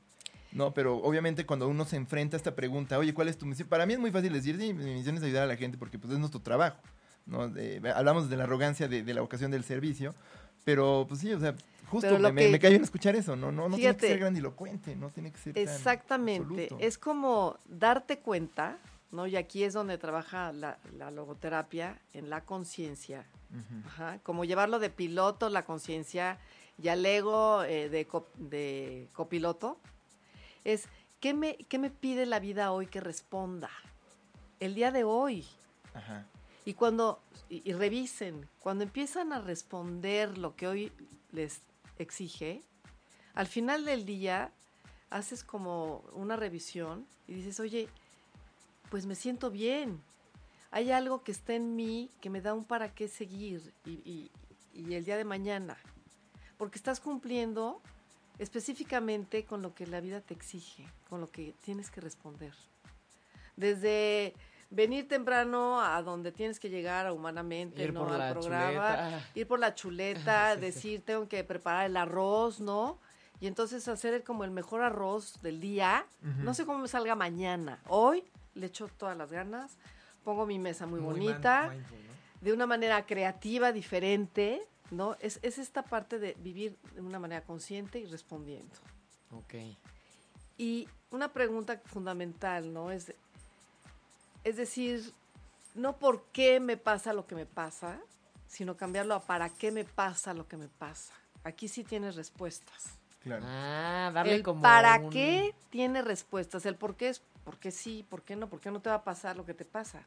No, 0.52 0.74
pero 0.74 0.98
obviamente 0.98 1.46
cuando 1.46 1.68
uno 1.68 1.86
se 1.86 1.96
enfrenta 1.96 2.36
a 2.36 2.40
esta 2.40 2.56
pregunta, 2.56 2.98
oye, 2.98 3.14
¿cuál 3.14 3.30
es 3.30 3.38
tu 3.38 3.46
misión? 3.46 3.70
Para 3.70 3.86
mí 3.86 3.94
es 3.94 4.00
muy 4.00 4.12
fácil 4.12 4.34
decir, 4.34 4.58
sí, 4.60 4.74
mi 4.74 4.96
misión 4.96 5.16
es 5.18 5.24
ayudar 5.24 5.44
a 5.44 5.48
la 5.48 5.56
gente 5.56 5.78
porque 5.78 5.98
pues 5.98 6.14
es 6.14 6.20
nuestro 6.20 6.42
trabajo. 6.42 6.78
¿no? 7.26 7.52
hablamos 7.96 8.30
de 8.30 8.38
la 8.38 8.44
arrogancia 8.44 8.88
de, 8.88 9.14
la 9.14 9.22
vocación 9.22 9.52
del 9.52 9.64
servicio, 9.64 10.14
pero 10.64 11.06
pues 11.08 11.22
sí, 11.22 11.32
o 11.32 11.40
sea, 11.40 11.56
justo 11.88 12.18
me, 12.20 12.32
me, 12.32 12.60
cae 12.60 12.72
bien 12.72 12.84
escuchar 12.84 13.16
eso, 13.16 13.36
no, 13.36 13.52
no, 13.52 13.70
no 13.70 13.76
tiene 13.76 13.96
que 13.96 14.08
ser 14.08 14.20
grandilocuente, 14.20 14.96
no 14.96 15.10
tiene 15.10 15.32
que 15.32 15.38
ser 15.38 15.58
Exactamente, 15.58 16.70
es 16.80 16.98
como 16.98 17.58
darte 17.68 18.20
cuenta, 18.20 18.78
¿no? 19.12 19.28
Y 19.28 19.36
aquí 19.36 19.64
es 19.64 19.74
donde 19.74 19.98
trabaja 19.98 20.52
la, 20.52 20.78
logoterapia, 21.12 22.00
en 22.14 22.30
la 22.30 22.42
conciencia, 22.42 23.26
como 24.24 24.46
llevarlo 24.46 24.80
de 24.80 24.90
piloto, 24.90 25.50
la 25.50 25.64
conciencia 25.64 26.40
y 26.82 26.90
al 26.90 27.06
ego 27.06 27.64
eh, 27.64 27.90
de, 27.90 28.08
de, 28.38 29.08
copiloto 29.14 29.78
es, 30.64 30.88
¿qué 31.20 31.34
me, 31.34 31.56
¿qué 31.56 31.78
me 31.78 31.90
pide 31.90 32.26
la 32.26 32.40
vida 32.40 32.72
hoy 32.72 32.88
que 32.88 33.00
responda? 33.00 33.70
El 34.60 34.76
día 34.76 34.92
de 34.92 35.04
hoy. 35.04 35.46
Y 36.66 36.74
cuando, 36.76 37.20
y, 37.50 37.74
revisen, 37.74 38.48
cuando 38.60 38.84
empiezan 38.84 39.34
a 39.34 39.42
responder 39.42 40.38
lo 40.38 40.56
que 40.56 40.68
hoy 40.68 40.92
les 41.32 41.62
exige, 41.98 42.62
al 43.34 43.48
final 43.48 43.86
del 43.86 44.06
día 44.06 44.52
haces 45.10 45.44
como 45.44 46.04
una 46.14 46.36
revisión 46.36 47.06
y 47.28 47.34
dices, 47.34 47.60
oye, 47.60 47.90
pues 48.90 49.06
me 49.06 49.16
siento 49.16 49.52
bien. 49.52 50.02
Hay 50.70 50.92
algo 50.92 51.24
que 51.24 51.32
está 51.32 51.54
en 51.54 51.76
mí 51.76 52.10
que 52.22 52.30
me 52.30 52.42
da 52.42 52.54
un 52.54 52.64
para 52.64 52.94
qué 52.94 53.08
seguir 53.08 53.74
y, 53.86 54.32
y 54.74 54.94
el 54.94 55.04
día 55.04 55.18
de 55.18 55.26
mañana 55.26 55.78
porque 56.62 56.78
estás 56.78 57.00
cumpliendo 57.00 57.82
específicamente 58.38 59.46
con 59.46 59.64
lo 59.64 59.74
que 59.74 59.88
la 59.88 60.00
vida 60.00 60.22
te 60.22 60.36
exige, 60.36 60.88
con 61.10 61.20
lo 61.20 61.32
que 61.32 61.56
tienes 61.66 61.90
que 61.90 62.02
responder. 62.02 62.54
Desde 63.56 64.36
venir 64.70 65.08
temprano 65.08 65.82
a 65.82 66.04
donde 66.04 66.32
tienes 66.32 66.60
que 66.60 66.70
llegar 66.70 67.12
humanamente, 67.12 67.92
¿no? 67.92 68.08
Al 68.08 68.34
programa, 68.34 69.24
ir 69.34 69.48
por 69.48 69.58
la 69.58 69.74
chuleta, 69.74 70.56
decir 70.68 71.02
tengo 71.04 71.28
que 71.28 71.44
preparar 71.44 71.88
el 71.88 71.98
arroz, 71.98 72.60
¿no? 72.60 73.00
Y 73.40 73.48
entonces 73.48 73.88
hacer 73.88 74.24
como 74.24 74.44
el 74.44 74.52
mejor 74.52 74.84
arroz 74.84 75.42
del 75.42 75.60
día. 75.60 76.06
No 76.22 76.54
sé 76.54 76.68
cómo 76.68 76.78
me 76.78 76.88
salga 76.88 77.16
mañana. 77.16 77.82
Hoy 77.88 78.24
le 78.54 78.68
echo 78.68 78.88
todas 79.00 79.18
las 79.18 79.32
ganas, 79.32 79.80
pongo 80.24 80.46
mi 80.46 80.60
mesa 80.60 80.86
muy, 80.86 81.00
bonita, 81.00 81.74
de 82.40 82.54
una 82.54 82.68
manera 82.68 83.08
creativa, 83.08 83.72
diferente, 83.72 84.62
¿no? 84.92 85.16
Es, 85.20 85.40
esta 85.42 85.84
parte 85.84 86.20
de 86.20 86.36
vivir 86.40 86.78
de 86.94 87.02
una 87.02 87.20
manera 87.20 87.44
consciente 87.44 88.00
y 88.00 88.06
respondiendo. 88.06 88.76
Ok. 89.32 89.56
Y 90.58 90.88
una 91.10 91.34
pregunta 91.34 91.82
fundamental, 91.86 92.72
¿no? 92.72 92.92
Es, 92.92 93.14
es 94.44 94.58
decir, 94.58 95.12
no 95.74 95.98
por 95.98 96.26
qué 96.34 96.60
me 96.60 96.78
pasa 96.78 97.14
lo 97.14 97.26
que 97.26 97.36
me 97.36 97.46
pasa, 97.46 98.00
sino 98.48 98.76
cambiarlo 98.76 99.16
a 99.16 99.22
para 99.22 99.50
qué 99.50 99.72
me 99.72 99.86
pasa 99.86 100.34
lo 100.34 100.48
que 100.48 100.58
me 100.58 100.68
pasa. 100.68 101.14
Aquí 101.44 101.68
sí 101.68 101.84
tienes 101.84 102.16
respuestas. 102.16 103.00
Claro. 103.22 103.46
Ah, 103.48 104.12
darle 104.14 104.36
el 104.36 104.44
como 104.44 104.62
para 104.62 105.10
qué 105.10 105.56
tiene 105.70 106.02
respuestas. 106.02 106.66
El 106.66 106.76
por 106.76 106.96
qué 106.96 107.10
es 107.10 107.22
por 107.44 107.58
qué 107.58 107.72
sí, 107.72 108.06
por 108.08 108.24
qué 108.24 108.36
no, 108.36 108.50
por 108.50 108.60
qué 108.60 108.72
no 108.72 108.82
te 108.82 108.90
va 108.90 108.98
a 108.98 109.04
pasar 109.04 109.38
lo 109.38 109.46
que 109.46 109.54
te 109.54 109.66
pasa. 109.66 110.04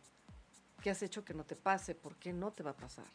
¿Qué 0.82 0.90
has 0.90 1.02
hecho 1.02 1.24
que 1.24 1.32
no 1.32 1.44
te 1.44 1.56
pase? 1.56 1.94
¿Por 1.94 2.16
qué 2.16 2.32
no 2.32 2.50
te 2.52 2.62
va 2.62 2.72
a 2.72 2.76
pasar? 2.76 3.06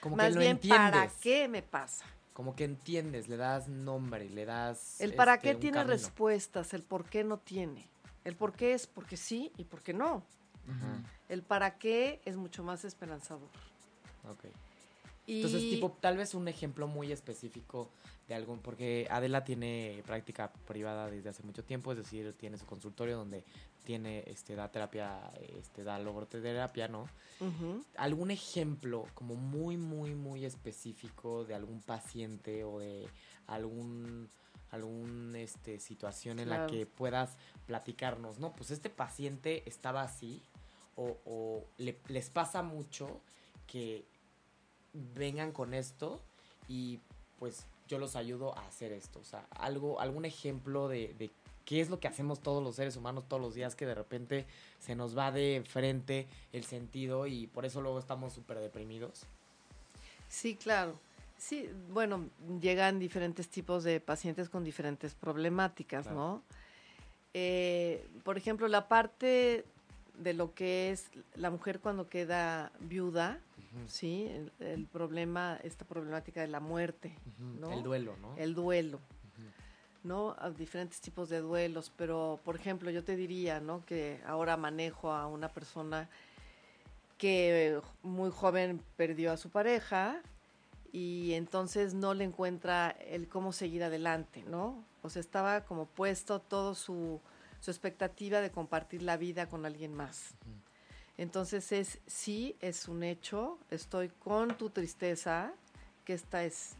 Como 0.00 0.16
Más 0.16 0.28
que 0.28 0.34
lo 0.34 0.40
bien, 0.40 0.52
entiendes. 0.52 0.90
¿para 0.90 1.10
qué 1.20 1.48
me 1.48 1.62
pasa? 1.62 2.04
Como 2.32 2.56
que 2.56 2.64
entiendes, 2.64 3.28
le 3.28 3.36
das 3.36 3.68
nombre, 3.68 4.30
le 4.30 4.46
das. 4.46 5.00
El 5.00 5.14
para 5.14 5.34
este, 5.34 5.48
qué 5.48 5.54
tiene 5.56 5.84
respuestas, 5.84 6.72
el 6.72 6.82
por 6.82 7.04
qué 7.04 7.22
no 7.22 7.38
tiene. 7.38 7.86
El 8.24 8.34
por 8.34 8.54
qué 8.54 8.72
es 8.72 8.86
porque 8.86 9.16
sí 9.16 9.52
y 9.56 9.64
porque 9.64 9.92
no. 9.92 10.24
El 11.28 11.42
para 11.42 11.78
qué 11.78 12.20
es 12.24 12.36
mucho 12.36 12.62
más 12.62 12.84
esperanzador. 12.84 13.48
Entonces, 15.26 15.62
tipo, 15.62 15.96
tal 16.00 16.16
vez 16.16 16.34
un 16.34 16.48
ejemplo 16.48 16.86
muy 16.86 17.12
específico 17.12 17.90
de 18.28 18.34
algún, 18.34 18.60
porque 18.60 19.06
Adela 19.10 19.44
tiene 19.44 20.02
práctica 20.06 20.52
privada 20.66 21.10
desde 21.10 21.28
hace 21.28 21.42
mucho 21.42 21.64
tiempo, 21.64 21.92
es 21.92 21.98
decir, 21.98 22.32
tiene 22.38 22.56
su 22.56 22.66
consultorio 22.66 23.16
donde 23.16 23.44
tiene, 23.84 24.24
este, 24.26 24.54
da 24.54 24.70
terapia, 24.70 25.32
este, 25.56 25.84
da 25.84 25.98
logoterapia, 25.98 26.88
¿no? 26.88 27.06
¿Algún 27.96 28.30
ejemplo 28.30 29.06
como 29.14 29.34
muy, 29.34 29.76
muy, 29.76 30.14
muy 30.14 30.44
específico 30.44 31.44
de 31.44 31.54
algún 31.54 31.80
paciente 31.80 32.64
o 32.64 32.78
de 32.78 33.08
algún 33.46 34.28
algún 34.70 35.34
este 35.34 35.80
situación 35.80 36.38
en 36.38 36.48
la 36.48 36.68
que 36.68 36.86
puedas 36.86 37.36
platicarnos, 37.66 38.38
¿no? 38.38 38.52
Pues 38.52 38.70
este 38.70 38.88
paciente 38.88 39.64
estaba 39.66 40.02
así 40.02 40.42
o, 40.94 41.16
o 41.24 41.64
les 41.78 42.30
pasa 42.30 42.62
mucho 42.62 43.20
que 43.66 44.04
vengan 44.92 45.50
con 45.52 45.74
esto 45.74 46.20
y 46.68 47.00
pues 47.38 47.66
yo 47.88 47.98
los 47.98 48.16
ayudo 48.16 48.56
a 48.56 48.66
hacer 48.66 48.92
esto. 48.92 49.18
O 49.18 49.24
sea, 49.24 49.46
algo, 49.50 50.00
algún 50.00 50.24
ejemplo 50.24 50.88
de, 50.88 51.14
de 51.18 51.30
qué 51.70 51.80
es 51.80 51.88
lo 51.88 52.00
que 52.00 52.08
hacemos 52.08 52.40
todos 52.40 52.60
los 52.64 52.74
seres 52.74 52.96
humanos 52.96 53.28
todos 53.28 53.40
los 53.40 53.54
días 53.54 53.76
que 53.76 53.86
de 53.86 53.94
repente 53.94 54.44
se 54.80 54.96
nos 54.96 55.16
va 55.16 55.30
de 55.30 55.62
frente 55.64 56.26
el 56.52 56.64
sentido 56.64 57.28
y 57.28 57.46
por 57.46 57.64
eso 57.64 57.80
luego 57.80 58.00
estamos 58.00 58.32
súper 58.32 58.58
deprimidos. 58.58 59.24
Sí, 60.28 60.56
claro. 60.56 60.98
Sí, 61.38 61.70
bueno, 61.92 62.28
llegan 62.60 62.98
diferentes 62.98 63.48
tipos 63.48 63.84
de 63.84 64.00
pacientes 64.00 64.48
con 64.48 64.64
diferentes 64.64 65.14
problemáticas, 65.14 66.10
¿no? 66.10 66.42
Eh, 67.34 68.04
por 68.24 68.36
ejemplo, 68.36 68.66
la 68.66 68.88
parte 68.88 69.64
de 70.18 70.34
lo 70.34 70.52
que 70.54 70.90
es 70.90 71.08
la 71.36 71.50
mujer 71.50 71.78
cuando 71.78 72.08
queda 72.08 72.72
viuda, 72.80 73.38
¿sí? 73.86 74.28
El, 74.58 74.86
problema, 74.86 75.56
esta 75.62 75.84
problemática 75.84 76.40
de 76.40 76.48
la 76.48 76.58
muerte, 76.58 77.14
¿no? 77.60 77.72
El 77.72 77.84
duelo, 77.84 78.16
¿no? 78.20 78.36
El 78.36 78.56
duelo, 78.56 78.98
¿no? 80.02 80.36
diferentes 80.56 81.00
tipos 81.00 81.28
de 81.28 81.40
duelos, 81.40 81.92
pero, 81.96 82.40
por 82.44 82.56
ejemplo, 82.56 82.90
yo 82.90 83.04
te 83.04 83.16
diría, 83.16 83.60
¿no? 83.60 83.84
Que 83.84 84.20
ahora 84.26 84.56
manejo 84.56 85.12
a 85.12 85.26
una 85.26 85.48
persona 85.48 86.08
que 87.18 87.80
muy 88.02 88.30
joven 88.30 88.82
perdió 88.96 89.32
a 89.32 89.36
su 89.36 89.50
pareja 89.50 90.22
y 90.92 91.34
entonces 91.34 91.94
no 91.94 92.14
le 92.14 92.24
encuentra 92.24 92.90
el 92.90 93.28
cómo 93.28 93.52
seguir 93.52 93.84
adelante, 93.84 94.42
¿no? 94.46 94.84
O 95.02 95.10
sea, 95.10 95.20
estaba 95.20 95.64
como 95.64 95.86
puesto 95.86 96.40
todo 96.40 96.74
su, 96.74 97.20
su 97.60 97.70
expectativa 97.70 98.40
de 98.40 98.50
compartir 98.50 99.02
la 99.02 99.16
vida 99.16 99.48
con 99.48 99.66
alguien 99.66 99.94
más. 99.94 100.34
Entonces 101.16 101.70
es, 101.72 102.00
sí, 102.06 102.56
es 102.60 102.88
un 102.88 103.02
hecho, 103.02 103.58
estoy 103.70 104.08
con 104.08 104.56
tu 104.56 104.70
tristeza, 104.70 105.52
que 106.06 106.14
esta 106.14 106.44
es, 106.44 106.76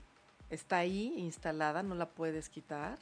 está 0.49 0.79
ahí 0.79 1.13
instalada, 1.19 1.83
no 1.83 1.95
la 1.95 2.09
puedes 2.09 2.49
quitar. 2.49 2.99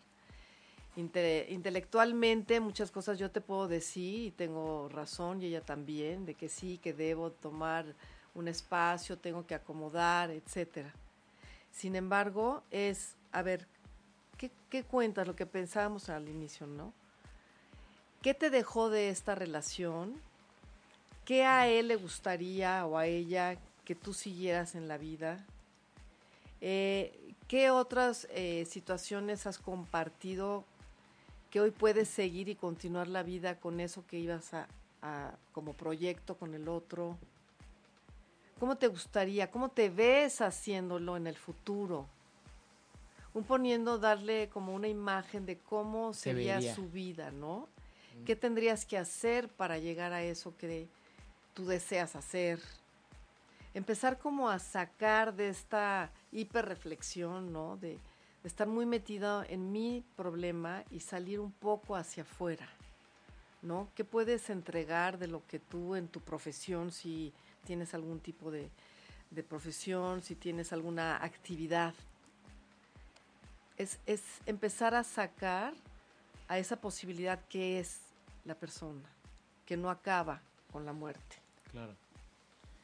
Intelectualmente 0.99 2.59
muchas 2.61 2.91
cosas 2.91 3.19
yo 3.19 3.31
te 3.31 3.41
puedo 3.41 3.69
decir 3.69 4.27
y 4.27 4.31
tengo 4.33 4.89
razón 4.89 5.41
y 5.41 5.47
ella 5.47 5.61
también, 5.61 6.27
de 6.27 6.35
que 6.35 6.49
sí, 6.49 6.79
que 6.79 6.93
debo 6.93 7.31
tomar 7.31 7.87
un 8.35 8.49
espacio, 8.49 9.17
tengo 9.17 9.47
que 9.47 9.55
acomodar, 9.55 10.31
etcétera. 10.31 10.93
Sin 11.71 11.95
embargo, 11.95 12.63
es, 12.71 13.17
a 13.31 13.43
ver, 13.43 13.67
¿qué, 14.37 14.51
¿qué, 14.71 14.83
cuentas? 14.83 15.27
Lo 15.27 15.37
que 15.37 15.47
pensábamos 15.47 16.09
al 16.09 16.29
inicio, 16.29 16.67
¿no? 16.67 16.93
¿Qué 18.23 18.35
te 18.35 18.51
dejó 18.51 18.91
de 18.91 19.11
esta 19.11 19.37
relación? 19.37 20.21
¿Qué 21.25 21.45
a 21.45 21.69
él 21.69 21.89
le 21.89 21.97
gustaría 21.97 22.85
o 22.87 22.99
a 22.99 23.07
ella 23.07 23.57
que 23.85 23.95
tú 23.95 24.13
siguieras 24.13 24.75
en 24.75 24.89
la 24.89 24.99
vida? 24.99 25.45
Eh, 26.61 27.35
¿Qué 27.47 27.71
otras 27.71 28.27
eh, 28.31 28.67
situaciones 28.69 29.47
has 29.47 29.59
compartido 29.59 30.65
que 31.51 31.61
hoy 31.61 31.71
puedes 31.71 32.09
seguir 32.09 32.49
y 32.49 32.55
continuar 32.55 33.09
la 33.09 33.23
vida 33.23 33.59
con 33.59 33.81
eso 33.81 34.07
que 34.07 34.19
ibas 34.19 34.53
a, 34.55 34.69
como 35.53 35.75
proyecto 35.75 36.37
con 36.37 36.55
el 36.55 36.69
otro? 36.69 37.17
¿Cómo 38.59 38.77
te 38.77 38.89
gustaría? 38.89 39.51
¿Cómo 39.51 39.71
te 39.71 39.89
ves 39.89 40.41
haciéndolo 40.41 41.17
en 41.17 41.27
el 41.27 41.37
futuro? 41.37 42.07
Un 43.35 43.45
poniendo, 43.45 43.99
darle 43.99 44.49
como 44.49 44.75
una 44.75 44.89
imagen 44.89 45.47
de 45.47 45.59
cómo 45.59 46.13
sería 46.13 46.61
su 46.75 46.89
vida, 46.89 47.31
¿no? 47.31 47.69
¿Qué 48.27 48.35
tendrías 48.35 48.85
que 48.85 48.99
hacer 48.99 49.49
para 49.49 49.79
llegar 49.79 50.13
a 50.13 50.25
eso 50.25 50.57
que 50.57 50.89
tú 51.59 51.67
deseas 51.67 52.15
hacer. 52.15 52.61
Empezar 53.75 54.17
como 54.17 54.49
a 54.49 54.61
sacar 54.61 55.35
de 55.35 55.49
esta 55.49 56.13
hiperreflexión, 56.31 57.53
¿no? 57.53 57.77
De, 57.79 57.99
estar 58.49 58.67
muy 58.67 58.87
metido 58.87 59.45
en 59.45 59.71
mi 59.71 60.05
problema 60.17 60.83
y 60.91 61.01
salir 61.01 61.39
un 61.39 61.53
poco 61.53 61.95
hacia 61.97 62.23
afuera, 62.23 62.67
¿no? 63.63 63.89
¿Qué 63.95 64.05
puedes 64.05 64.51
entregar 64.51 65.19
de 65.19 65.29
lo 65.29 65.47
que 65.47 65.59
tú 65.59 65.95
en 65.95 66.09
tu 66.09 66.21
profesión, 66.21 66.91
si 66.91 67.33
tienes 67.65 67.95
algún 67.95 68.21
tipo 68.21 68.51
de, 68.51 68.71
de 69.31 69.43
profesión, 69.43 70.23
si 70.23 70.35
tienes 70.35 70.73
alguna 70.73 71.23
actividad? 71.23 71.95
Es, 73.77 74.01
es 74.07 74.23
empezar 74.47 74.95
a 74.95 75.05
sacar 75.05 75.75
a 76.49 76.59
esa 76.59 76.81
posibilidad 76.81 77.39
que 77.49 77.79
es 77.79 78.01
la 78.45 78.55
persona, 78.55 79.09
que 79.67 79.77
no 79.77 79.91
acaba 79.91 80.41
con 80.73 80.87
la 80.87 80.93
muerte. 80.93 81.37
Claro. 81.71 81.95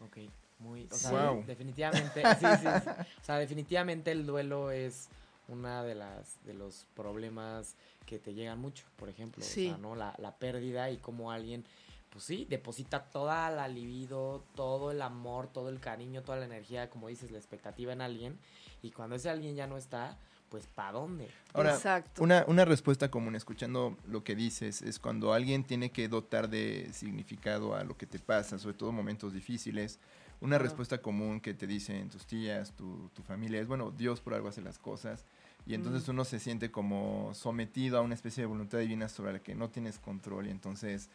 Ok, 0.00 0.18
muy... 0.58 0.86
O 0.92 0.94
sea, 0.94 1.32
definitivamente... 1.46 2.22
sí, 2.38 2.46
sí, 2.60 2.66
O 2.66 3.24
sea, 3.24 3.38
definitivamente 3.38 4.12
el 4.12 4.26
duelo 4.26 4.70
es 4.70 5.08
una 5.48 5.82
de 5.82 5.94
las 5.94 6.42
de 6.44 6.54
los 6.54 6.86
problemas 6.94 7.76
que 8.06 8.18
te 8.18 8.34
llegan 8.34 8.60
mucho, 8.60 8.86
por 8.96 9.08
ejemplo, 9.08 9.44
o 9.44 9.46
sea, 9.46 9.76
¿no? 9.78 9.94
La, 9.94 10.14
la 10.18 10.36
pérdida 10.36 10.90
y 10.90 10.98
cómo 10.98 11.30
alguien, 11.30 11.64
pues 12.10 12.24
sí, 12.24 12.46
deposita 12.48 13.04
toda 13.04 13.50
la 13.50 13.68
libido, 13.68 14.44
todo 14.54 14.90
el 14.90 15.02
amor, 15.02 15.48
todo 15.48 15.68
el 15.68 15.80
cariño, 15.80 16.22
toda 16.22 16.38
la 16.38 16.44
energía, 16.44 16.90
como 16.90 17.08
dices, 17.08 17.30
la 17.30 17.38
expectativa 17.38 17.92
en 17.92 18.00
alguien, 18.00 18.38
y 18.82 18.90
cuando 18.90 19.16
ese 19.16 19.30
alguien 19.30 19.56
ya 19.56 19.66
no 19.66 19.76
está, 19.76 20.18
pues 20.54 20.68
¿para 20.68 20.92
dónde? 20.92 21.28
Ahora, 21.52 21.76
Una, 22.20 22.44
una 22.46 22.64
respuesta 22.64 23.10
común, 23.10 23.34
escuchando 23.34 23.96
lo 24.06 24.22
que 24.22 24.36
dices, 24.36 24.82
es 24.82 25.00
cuando 25.00 25.32
alguien 25.32 25.64
tiene 25.64 25.90
que 25.90 26.06
dotar 26.06 26.48
de 26.48 26.90
significado 26.92 27.74
a 27.74 27.82
lo 27.82 27.96
que 27.96 28.06
te 28.06 28.20
pasa, 28.20 28.56
sobre 28.56 28.76
todo 28.76 28.92
momentos 28.92 29.32
difíciles. 29.32 29.98
Una 30.40 30.56
respuesta 30.56 30.98
común 30.98 31.40
que 31.40 31.54
te 31.54 31.66
dicen 31.66 32.08
tus 32.08 32.24
tías, 32.24 32.70
tu, 32.76 33.10
tu, 33.14 33.22
familia, 33.24 33.60
es, 33.60 33.66
bueno, 33.66 33.90
Dios 33.90 34.20
por 34.20 34.32
algo 34.32 34.46
hace 34.46 34.62
las 34.62 34.78
cosas. 34.78 35.24
Y 35.66 35.74
entonces 35.74 36.06
mm. 36.06 36.10
uno 36.12 36.24
se 36.24 36.38
siente 36.38 36.70
como 36.70 37.32
sometido 37.34 37.98
a 37.98 38.02
una 38.02 38.14
especie 38.14 38.42
de 38.42 38.46
voluntad 38.46 38.78
divina 38.78 39.08
sobre 39.08 39.32
la 39.32 39.40
que 39.40 39.56
no 39.56 39.70
tienes 39.70 39.98
control. 39.98 40.46
Y 40.46 40.50
entonces 40.50 41.10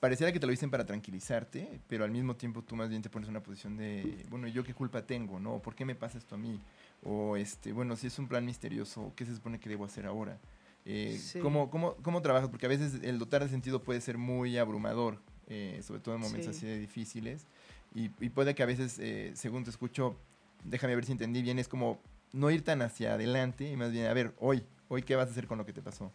pareciera 0.00 0.32
que 0.34 0.38
te 0.40 0.44
lo 0.44 0.50
dicen 0.50 0.70
para 0.70 0.84
tranquilizarte, 0.84 1.80
pero 1.88 2.04
al 2.04 2.10
mismo 2.10 2.36
tiempo 2.36 2.60
tú 2.60 2.76
más 2.76 2.90
bien 2.90 3.00
te 3.00 3.08
pones 3.08 3.28
en 3.28 3.36
una 3.36 3.42
posición 3.42 3.78
de, 3.78 4.26
bueno, 4.28 4.48
¿yo 4.48 4.64
qué 4.64 4.74
culpa 4.74 5.06
tengo? 5.06 5.40
¿No? 5.40 5.60
¿Por 5.60 5.74
qué 5.74 5.86
me 5.86 5.94
pasa 5.94 6.18
esto 6.18 6.34
a 6.34 6.38
mí? 6.38 6.60
O, 7.04 7.36
este, 7.36 7.72
bueno, 7.72 7.96
si 7.96 8.06
es 8.06 8.18
un 8.18 8.28
plan 8.28 8.44
misterioso, 8.44 9.12
¿qué 9.16 9.26
se 9.26 9.34
supone 9.34 9.58
que 9.58 9.68
debo 9.68 9.84
hacer 9.84 10.06
ahora? 10.06 10.38
Eh, 10.84 11.20
¿cómo, 11.40 11.70
cómo, 11.70 11.94
cómo, 11.96 12.22
trabajas? 12.22 12.48
Porque 12.48 12.66
a 12.66 12.68
veces 12.68 13.00
el 13.02 13.18
dotar 13.18 13.42
de 13.42 13.48
sentido 13.48 13.82
puede 13.82 14.00
ser 14.00 14.18
muy 14.18 14.58
abrumador, 14.58 15.20
eh, 15.48 15.80
sobre 15.82 16.00
todo 16.00 16.14
en 16.14 16.20
momentos 16.20 16.56
así 16.56 16.66
de 16.66 16.78
difíciles. 16.78 17.46
Y, 17.94 18.08
puede 18.08 18.54
que 18.54 18.62
a 18.62 18.66
veces, 18.66 18.98
eh, 18.98 19.32
según 19.34 19.64
te 19.64 19.70
escucho, 19.70 20.16
déjame 20.64 20.94
ver 20.94 21.04
si 21.04 21.12
entendí 21.12 21.42
bien, 21.42 21.58
es 21.58 21.68
como 21.68 22.00
no 22.32 22.50
ir 22.50 22.64
tan 22.64 22.82
hacia 22.82 23.14
adelante 23.14 23.70
y 23.70 23.76
más 23.76 23.92
bien, 23.92 24.06
a 24.06 24.14
ver, 24.14 24.34
hoy, 24.38 24.64
hoy 24.88 25.02
qué 25.02 25.14
vas 25.14 25.28
a 25.28 25.30
hacer 25.30 25.46
con 25.46 25.58
lo 25.58 25.66
que 25.66 25.72
te 25.72 25.82
pasó. 25.82 26.12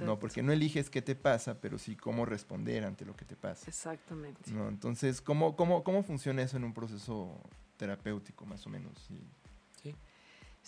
No, 0.00 0.18
porque 0.18 0.42
no 0.42 0.52
eliges 0.52 0.90
qué 0.90 1.02
te 1.02 1.14
pasa, 1.14 1.60
pero 1.60 1.78
sí 1.78 1.94
cómo 1.94 2.24
responder 2.24 2.84
ante 2.84 3.04
lo 3.04 3.14
que 3.14 3.24
te 3.24 3.36
pasa. 3.36 3.64
Exactamente. 3.68 4.50
No, 4.50 4.68
entonces, 4.68 5.20
¿cómo, 5.20 5.54
cómo, 5.54 5.84
cómo 5.84 6.02
funciona 6.02 6.42
eso 6.42 6.56
en 6.56 6.64
un 6.64 6.74
proceso 6.74 7.40
terapéutico, 7.76 8.44
más 8.44 8.66
o 8.66 8.70
menos? 8.70 8.92
Sí. 9.06 9.20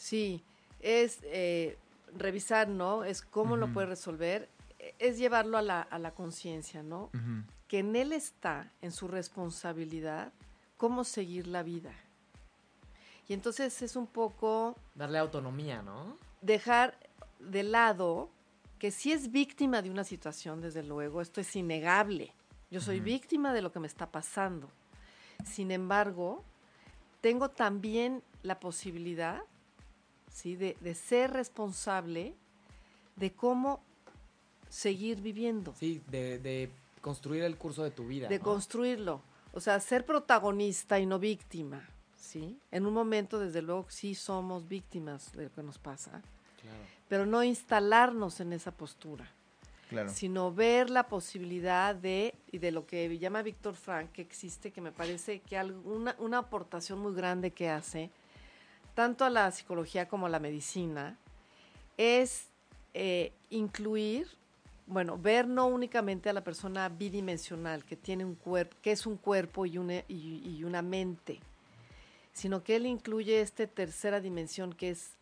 Sí, 0.01 0.43
es 0.81 1.19
eh, 1.25 1.77
revisar, 2.17 2.71
¿no? 2.71 3.05
Es 3.05 3.21
cómo 3.21 3.59
lo 3.59 3.71
puede 3.71 3.87
resolver, 3.87 4.49
es 4.99 5.19
llevarlo 5.19 5.59
a 5.59 5.63
la, 5.63 5.83
a 5.83 5.99
la 5.99 6.15
conciencia, 6.15 6.83
¿no? 6.83 7.11
Que 7.69 7.81
en 7.81 7.95
él 7.95 8.15
está, 8.15 8.73
en 8.81 8.93
su 8.93 9.09
responsabilidad, 9.09 10.33
cómo 10.79 11.05
seguir 11.05 11.47
la 11.47 11.63
vida. 11.63 11.93
Y 13.29 13.35
entonces 13.35 13.83
es 13.83 13.95
un 13.95 14.07
poco... 14.07 14.75
Darle 14.95 15.19
autonomía, 15.19 15.83
¿no? 15.83 16.17
Dejar 16.41 16.97
de 17.39 17.63
lado 17.63 18.31
que 18.79 18.93
si 18.93 19.13
es 19.13 19.31
víctima 19.31 19.83
de 19.83 19.91
una 19.91 20.05
situación, 20.05 20.63
desde 20.63 20.83
luego, 20.83 21.21
esto 21.21 21.43
es 21.43 21.55
innegable. 21.55 22.33
Yo 22.71 22.81
soy 22.81 23.01
víctima 23.01 23.53
de 23.53 23.61
lo 23.61 23.71
que 23.71 23.81
me 23.81 23.87
está 23.87 24.11
pasando. 24.11 24.71
Sin 25.45 25.71
embargo, 25.71 26.43
tengo 27.21 27.51
también 27.51 28.23
la 28.43 28.59
posibilidad 28.61 29.43
¿sí? 30.33 30.57
de, 30.57 30.95
ser 30.95 31.33
responsable 31.33 32.35
de 33.17 33.33
cómo 33.33 33.83
seguir 34.69 35.21
viviendo. 35.21 35.75
Sí, 35.79 36.03
de, 36.09 36.71
construir 37.01 37.43
el 37.45 37.57
curso 37.57 37.83
de 37.83 37.91
tu 37.91 38.07
vida. 38.07 38.29
De 38.29 38.41
construirlo. 38.41 39.23
O 39.53 39.61
sea, 39.61 39.81
ser 39.81 40.05
protagonista 40.05 40.99
y 40.99 41.07
no 41.07 41.19
víctima. 41.19 41.89
¿sí? 42.17 42.59
En 42.71 42.87
un 42.87 42.95
momento, 42.95 43.39
desde 43.39 43.63
luego, 43.63 43.87
sí 43.89 44.15
somos 44.15 44.69
víctimas 44.69 45.33
de 45.33 45.45
lo 45.45 45.53
que 45.53 45.63
nos 45.63 45.79
pasa. 45.79 46.23
Pero 47.09 47.27
no 47.27 47.43
instalarnos 47.43 48.41
en 48.41 48.53
esa 48.53 48.71
postura. 48.71 49.29
Sino 50.07 50.53
ver 50.53 50.89
la 50.89 51.09
posibilidad 51.09 51.97
de, 51.97 52.35
y 52.53 52.59
de 52.59 52.71
lo 52.71 52.87
que 52.87 53.19
llama 53.19 53.43
Víctor 53.43 53.75
Frank, 53.75 54.13
que 54.13 54.23
existe, 54.23 54.71
que 54.71 54.81
me 54.81 54.93
parece 54.93 55.41
que 55.41 55.57
alguna, 55.59 56.15
una 56.21 56.39
aportación 56.39 57.01
muy 57.01 57.13
grande 57.13 57.51
que 57.51 57.69
hace, 57.69 58.13
tanto 59.01 59.25
a 59.25 59.31
la 59.31 59.51
psicología 59.51 60.07
como 60.09 60.27
a 60.27 60.29
la 60.29 60.41
medicina, 60.41 61.17
es 61.97 62.49
eh, 62.93 63.33
incluir, 63.49 64.29
bueno, 64.87 65.17
ver 65.17 65.49
no 65.49 65.69
únicamente 65.69 66.29
a 66.29 66.35
la 66.35 66.45
persona 66.45 66.87
bidimensional, 66.91 67.83
que 67.83 67.97
tiene 67.97 68.27
un 68.27 68.35
cuerpo, 68.35 68.77
que 68.83 68.93
es 68.93 69.07
un 69.07 69.17
cuerpo 69.17 69.65
y 69.65 69.79
una, 69.79 70.05
y 70.07 70.63
una 70.65 70.83
mente, 70.83 71.41
sino 72.35 72.63
que 72.63 72.77
él 72.77 72.85
incluye 72.85 73.41
esta 73.41 73.67
tercera 73.67 74.21
dimensión 74.21 74.75
que 74.75 74.91
es 74.91 75.13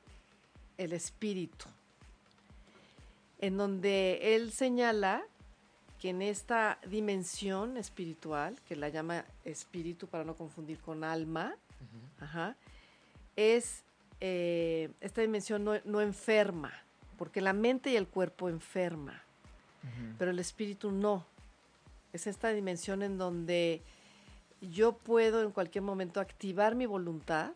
el 0.77 0.93
espíritu, 0.93 1.67
en 3.39 3.57
donde 3.57 4.35
él 4.35 4.51
señala 4.51 5.23
que 6.01 6.11
en 6.11 6.21
esta 6.21 6.81
dimensión 6.85 7.77
espiritual, 7.77 8.61
que 8.67 8.75
la 8.75 8.89
llama 8.89 9.25
espíritu 9.45 10.09
para 10.09 10.25
no 10.25 10.35
confundir 10.35 10.81
con 10.81 11.05
alma, 11.05 11.55
es 13.39 13.85
eh, 14.21 14.91
esta 15.01 15.21
dimensión 15.21 15.65
no, 15.65 16.01
enferma, 16.01 16.73
porque 17.17 17.41
la 17.41 17.53
mente 17.53 17.91
y 17.91 17.97
el 17.97 18.09
cuerpo 18.09 18.49
enferma, 18.49 19.23
pero 20.19 20.33
el 20.33 20.41
espíritu 20.41 20.91
no. 20.91 21.25
Es 22.13 22.27
esta 22.27 22.49
dimensión 22.49 23.03
en 23.03 23.17
donde 23.17 23.81
yo 24.61 24.93
puedo 24.93 25.43
en 25.43 25.53
cualquier 25.53 25.83
momento 25.83 26.21
activar 26.21 26.75
mi 26.75 26.87
voluntad, 26.87 27.53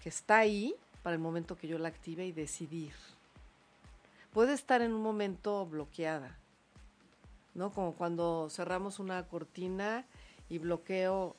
que 0.00 0.08
está 0.08 0.38
ahí 0.38 0.74
para 1.02 1.14
el 1.14 1.20
momento 1.20 1.56
que 1.56 1.66
yo 1.66 1.78
la 1.78 1.88
active 1.88 2.24
y 2.24 2.32
decidir. 2.32 2.92
Puede 4.32 4.52
estar 4.52 4.82
en 4.82 4.92
un 4.92 5.02
momento 5.02 5.66
bloqueada, 5.66 6.38
¿no? 7.54 7.72
Como 7.72 7.94
cuando 7.94 8.48
cerramos 8.50 9.00
una 9.00 9.26
cortina 9.26 10.04
y 10.48 10.58
bloqueo 10.58 11.34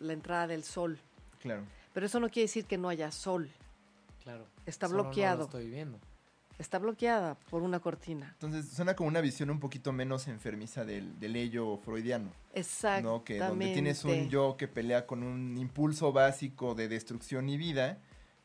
la 0.00 0.12
entrada 0.12 0.48
del 0.48 0.64
sol. 0.64 0.98
Claro. 1.40 1.62
Pero 1.92 2.06
eso 2.06 2.20
no 2.20 2.28
quiere 2.28 2.44
decir 2.44 2.64
que 2.64 2.78
no 2.78 2.88
haya 2.88 3.10
sol. 3.10 3.50
Claro. 4.22 4.46
Está 4.66 4.86
bloqueado. 4.86 5.44
estoy 5.44 5.68
viendo. 5.68 5.98
Está 6.58 6.78
bloqueada 6.78 7.34
por 7.50 7.62
una 7.62 7.80
cortina. 7.80 8.30
Entonces 8.34 8.68
suena 8.68 8.94
como 8.94 9.08
una 9.08 9.20
visión 9.20 9.50
un 9.50 9.58
poquito 9.58 9.92
menos 9.92 10.28
enfermiza 10.28 10.84
del, 10.84 11.18
del 11.18 11.34
ello 11.36 11.78
freudiano. 11.78 12.30
Exacto. 12.54 13.08
¿no? 13.08 13.24
Que 13.24 13.38
donde 13.38 13.72
tienes 13.72 14.04
un 14.04 14.28
yo 14.28 14.56
que 14.56 14.68
pelea 14.68 15.06
con 15.06 15.22
un 15.22 15.58
impulso 15.58 16.12
básico 16.12 16.74
de 16.74 16.88
destrucción 16.88 17.48
y 17.48 17.56
vida. 17.56 17.98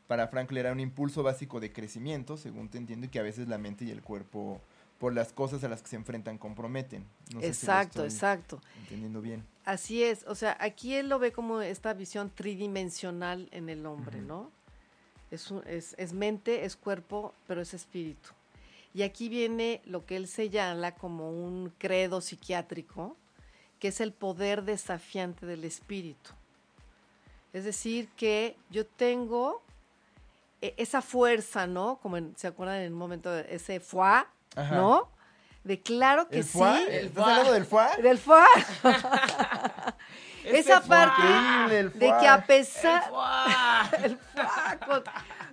Para 0.06 0.28
Frankl 0.28 0.56
era 0.56 0.72
un 0.72 0.80
impulso 0.80 1.22
básico 1.22 1.60
de 1.60 1.70
crecimiento, 1.70 2.38
según 2.38 2.70
te 2.70 2.78
entiendo, 2.78 3.06
y 3.06 3.08
que 3.10 3.18
a 3.18 3.22
veces 3.22 3.46
la 3.46 3.58
mente 3.58 3.84
y 3.84 3.90
el 3.90 4.02
cuerpo 4.02 4.62
por 4.98 5.14
las 5.14 5.32
cosas 5.32 5.62
a 5.64 5.68
las 5.68 5.82
que 5.82 5.88
se 5.88 5.96
enfrentan 5.96 6.38
comprometen. 6.38 7.04
exacto, 7.40 8.04
exacto. 8.04 8.60
Entendiendo 8.80 9.20
bien. 9.20 9.44
Así 9.68 10.02
es, 10.02 10.24
o 10.26 10.34
sea, 10.34 10.56
aquí 10.60 10.94
él 10.94 11.10
lo 11.10 11.18
ve 11.18 11.30
como 11.30 11.60
esta 11.60 11.92
visión 11.92 12.30
tridimensional 12.30 13.50
en 13.50 13.68
el 13.68 13.84
hombre, 13.84 14.18
¿no? 14.22 14.50
Es, 15.30 15.50
es, 15.66 15.94
es, 15.98 16.14
mente, 16.14 16.64
es 16.64 16.74
cuerpo, 16.74 17.34
pero 17.46 17.60
es 17.60 17.74
espíritu. 17.74 18.30
Y 18.94 19.02
aquí 19.02 19.28
viene 19.28 19.82
lo 19.84 20.06
que 20.06 20.16
él 20.16 20.26
señala 20.26 20.94
como 20.94 21.32
un 21.32 21.70
credo 21.76 22.22
psiquiátrico, 22.22 23.14
que 23.78 23.88
es 23.88 24.00
el 24.00 24.12
poder 24.12 24.62
desafiante 24.62 25.44
del 25.44 25.62
espíritu. 25.64 26.30
Es 27.52 27.64
decir, 27.64 28.08
que 28.16 28.56
yo 28.70 28.86
tengo 28.86 29.60
e, 30.62 30.72
esa 30.78 31.02
fuerza, 31.02 31.66
¿no? 31.66 31.98
Como 32.00 32.16
se 32.36 32.46
acuerdan 32.46 32.80
en 32.80 32.94
un 32.94 32.98
momento, 32.98 33.36
ese 33.36 33.80
foie, 33.80 34.24
¿no? 34.56 35.10
De 35.68 35.82
claro 35.82 36.30
que 36.30 36.42
sí. 36.42 36.58
¿Estás 36.88 37.22
hablando 37.26 37.52
del 37.52 37.66
foie? 37.66 38.02
Del 38.02 38.16
foie. 38.16 38.46
Esa 40.44 40.80
parte 40.80 41.22
de 41.90 42.14
que 42.18 42.26
a 42.26 42.42
pesar. 42.46 43.02
El 44.02 44.16
foie. 44.16 44.78
con, 44.86 45.02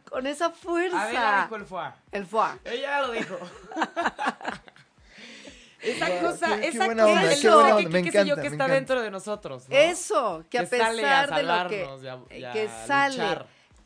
con, 0.10 0.26
esa 0.26 0.52
fuerza. 0.52 1.02
A 1.02 1.06
ver, 1.08 1.14
ya 1.16 1.42
dijo 1.42 1.56
el 1.58 1.66
foie. 1.66 1.92
El 2.14 2.26
foie. 2.26 2.52
Ella 2.64 3.02
lo 3.02 3.12
dijo. 3.12 3.38
Esa 5.82 6.20
cosa, 6.20 6.60
qué, 6.62 6.68
esa 6.70 6.88
qué 6.88 6.96
cosa, 6.96 7.78
qué 7.78 7.90
que, 7.90 8.04
qué, 8.04 8.12
sé 8.12 8.26
yo 8.26 8.38
que 8.38 8.48
está 8.48 8.68
dentro 8.68 9.02
de 9.02 9.12
nosotros. 9.12 9.70
¿no? 9.70 9.76
Eso, 9.76 10.44
que, 10.50 10.58
que 10.58 10.60
a 10.60 10.70
pesar 10.70 11.32
a 11.32 11.36
de 11.36 11.44
lo 11.44 11.68
que, 11.68 11.88
y 12.02 12.08
a, 12.08 12.20
y 12.40 12.44
a 12.44 12.52
que 12.54 12.70
sale, 12.88 13.18
luchar. 13.18 13.46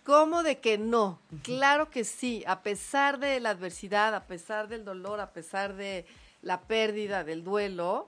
¿Cómo 0.09 0.41
de 0.41 0.57
que 0.57 0.79
no? 0.79 1.19
Claro 1.43 1.91
que 1.91 2.03
sí, 2.03 2.43
a 2.47 2.63
pesar 2.63 3.19
de 3.19 3.39
la 3.39 3.51
adversidad, 3.51 4.15
a 4.15 4.23
pesar 4.23 4.67
del 4.67 4.83
dolor, 4.83 5.19
a 5.19 5.33
pesar 5.33 5.75
de 5.75 6.03
la 6.41 6.61
pérdida, 6.61 7.23
del 7.23 7.43
duelo, 7.43 8.07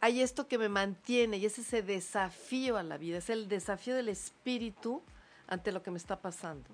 hay 0.00 0.22
esto 0.22 0.48
que 0.48 0.56
me 0.56 0.70
mantiene 0.70 1.36
y 1.36 1.44
es 1.44 1.58
ese 1.58 1.82
desafío 1.82 2.78
a 2.78 2.82
la 2.82 2.96
vida, 2.96 3.18
es 3.18 3.28
el 3.28 3.46
desafío 3.46 3.94
del 3.94 4.08
espíritu 4.08 5.02
ante 5.48 5.70
lo 5.70 5.82
que 5.82 5.90
me 5.90 5.98
está 5.98 6.16
pasando. 6.16 6.70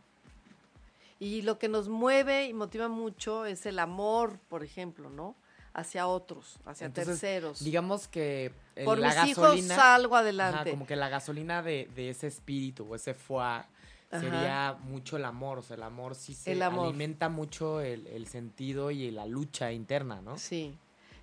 Y 1.18 1.42
lo 1.42 1.58
que 1.58 1.66
nos 1.68 1.88
mueve 1.88 2.44
y 2.44 2.52
motiva 2.52 2.86
mucho 2.86 3.46
es 3.46 3.66
el 3.66 3.80
amor, 3.80 4.38
por 4.48 4.62
ejemplo, 4.62 5.10
¿no? 5.10 5.34
Hacia 5.72 6.06
otros, 6.06 6.60
hacia 6.64 6.88
terceros. 6.90 7.58
Digamos 7.64 8.06
que 8.06 8.52
el, 8.76 8.84
por 8.84 8.98
la 8.98 9.08
mis 9.08 9.36
gasolina, 9.36 9.74
hijos 9.74 9.84
salgo 9.84 10.14
adelante. 10.14 10.60
Ajá, 10.60 10.70
como 10.70 10.86
que 10.86 10.94
la 10.94 11.08
gasolina 11.08 11.60
de, 11.60 11.90
de 11.96 12.10
ese 12.10 12.28
espíritu 12.28 12.86
o 12.88 12.94
ese 12.94 13.14
foie 13.14 13.64
sería 14.20 14.79
mucho 14.85 15.16
el 15.16 15.24
amor, 15.24 15.59
o 15.59 15.62
sea, 15.62 15.77
el 15.77 15.83
amor 15.83 16.14
sí 16.14 16.35
se 16.35 16.62
alimenta 16.62 17.29
mucho 17.29 17.81
el, 17.81 18.07
el, 18.07 18.27
sentido 18.27 18.90
y 18.90 19.11
la 19.11 19.27
lucha 19.27 19.72
interna, 19.72 20.20
¿no? 20.20 20.38
Sí. 20.38 20.77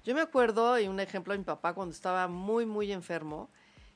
Yo 0.04 0.15
me 0.15 0.21
acuerdo, 0.21 0.80
y 0.80 0.88
un 0.88 0.99
ejemplo 0.99 1.34
de 1.34 1.39
mi 1.39 1.45
papá 1.45 1.73
cuando 1.73 1.93
estaba 1.93 2.27
muy, 2.27 2.65
muy 2.65 2.91
enfermo, 2.91 3.49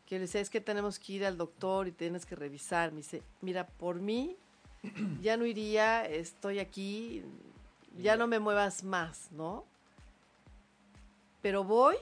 que 0.06 0.16
le 0.16 0.22
decía, 0.22 0.42
es 0.42 0.50
que 0.50 0.62
tenemos 0.62 1.00
que 1.00 1.14
ir 1.14 1.26
al 1.26 1.38
doctor 1.38 1.88
y 1.88 1.92
tienes 1.92 2.26
que 2.26 2.36
revisar. 2.36 2.92
Me 2.92 2.98
dice, 2.98 3.24
mira, 3.42 3.66
por 3.66 4.00
mí 4.00 4.36
ya 5.22 5.36
no 5.38 5.46
iría, 5.46 6.06
estoy 6.06 6.60
aquí, 6.60 7.24
ya 7.98 8.16
no 8.16 8.28
me 8.28 8.40
muevas 8.40 8.84
más, 8.84 9.32
¿no? 9.32 9.66
Pero 11.42 11.64
voy 11.64 11.96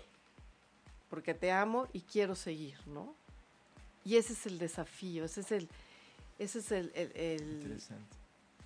porque 1.10 1.34
te 1.34 1.52
amo 1.52 1.88
y 1.94 2.02
quiero 2.02 2.36
seguir, 2.36 2.76
¿no? 2.88 3.16
Y 4.04 4.18
ese 4.18 4.34
es 4.34 4.46
el 4.48 4.58
desafío, 4.58 5.26
ese 5.26 5.42
es 5.42 5.52
el, 5.52 5.70
ese 6.40 6.60
es 6.60 6.72
el, 6.72 6.92
el, 6.96 7.82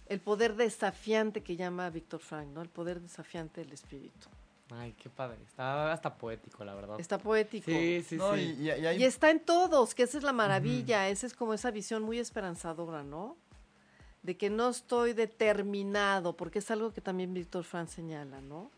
el, 0.07 0.19
poder 0.19 0.55
desafiante 0.55 1.41
que 1.41 1.55
llama 1.55 1.89
Víctor 1.89 2.19
Frank, 2.19 2.47
¿no? 2.47 2.61
El 2.61 2.69
poder 2.69 3.01
desafiante 3.01 3.61
del 3.61 3.73
espíritu. 3.73 4.27
Ay, 4.69 4.93
qué 5.01 5.09
padre. 5.09 5.37
Está 5.45 5.91
hasta 5.91 6.15
poético, 6.15 6.63
la 6.65 6.75
verdad. 6.75 6.99
Está 6.99 7.17
poético. 7.17 7.71
Sí, 7.71 8.03
sí, 8.07 8.17
sí. 8.19 8.55
Y, 8.59 8.69
y, 8.69 9.03
está 9.03 9.31
en 9.31 9.39
todos, 9.39 9.95
que 9.95 10.03
esa 10.03 10.17
es 10.17 10.23
la 10.23 10.33
maravilla. 10.33 11.07
Esa 11.07 11.25
es 11.25 11.33
como 11.33 11.53
esa 11.53 11.71
visión 11.71 12.03
muy 12.03 12.19
esperanzadora, 12.19 13.03
¿no? 13.03 13.37
De 14.23 14.35
que 14.35 14.49
no 14.49 14.69
estoy 14.69 15.13
determinado, 15.13 16.35
porque 16.35 16.59
es 16.59 16.69
algo 16.69 16.91
que 16.91 16.99
también 16.99 17.33
Víctor 17.33 17.63
Frank 17.63 17.87
señala, 17.87 18.41
¿no? 18.41 18.69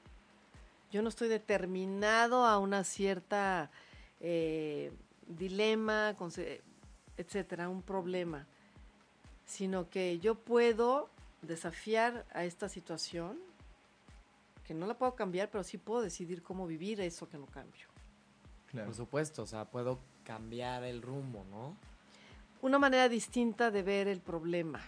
Yo 0.92 1.02
no 1.02 1.10
estoy 1.10 1.28
determinado 1.28 2.46
a 2.46 2.58
una 2.60 2.84
cierta 2.84 3.72
eh, 4.20 4.92
dilema, 5.28 6.16
etcétera, 7.18 7.70
un 7.70 7.82
problema 7.82 8.48
sino 9.50 9.90
que 9.90 10.20
yo 10.20 10.36
puedo 10.36 11.10
desafiar 11.42 12.26
a 12.34 12.46
esta 12.46 12.70
situación, 12.70 13.40
que 14.64 14.76
no 14.76 14.86
la 14.86 14.94
puedo 14.94 15.16
cambiar, 15.16 15.50
pero 15.50 15.64
sí 15.64 15.80
puedo 15.80 16.04
decidir 16.04 16.44
cómo 16.44 16.68
vivir 16.68 17.02
eso 17.02 17.28
que 17.28 17.40
no 17.40 17.48
cambio. 17.48 17.88
Por 18.72 18.94
supuesto, 18.94 19.42
o 19.42 19.48
sea, 19.48 19.66
puedo 19.66 20.00
cambiar 20.24 20.84
el 20.84 21.02
rumbo, 21.02 21.44
¿no? 21.50 21.76
Una 22.62 22.78
manera 22.78 23.10
distinta 23.10 23.72
de 23.72 23.82
ver 23.82 24.08
el 24.08 24.20
problema. 24.20 24.80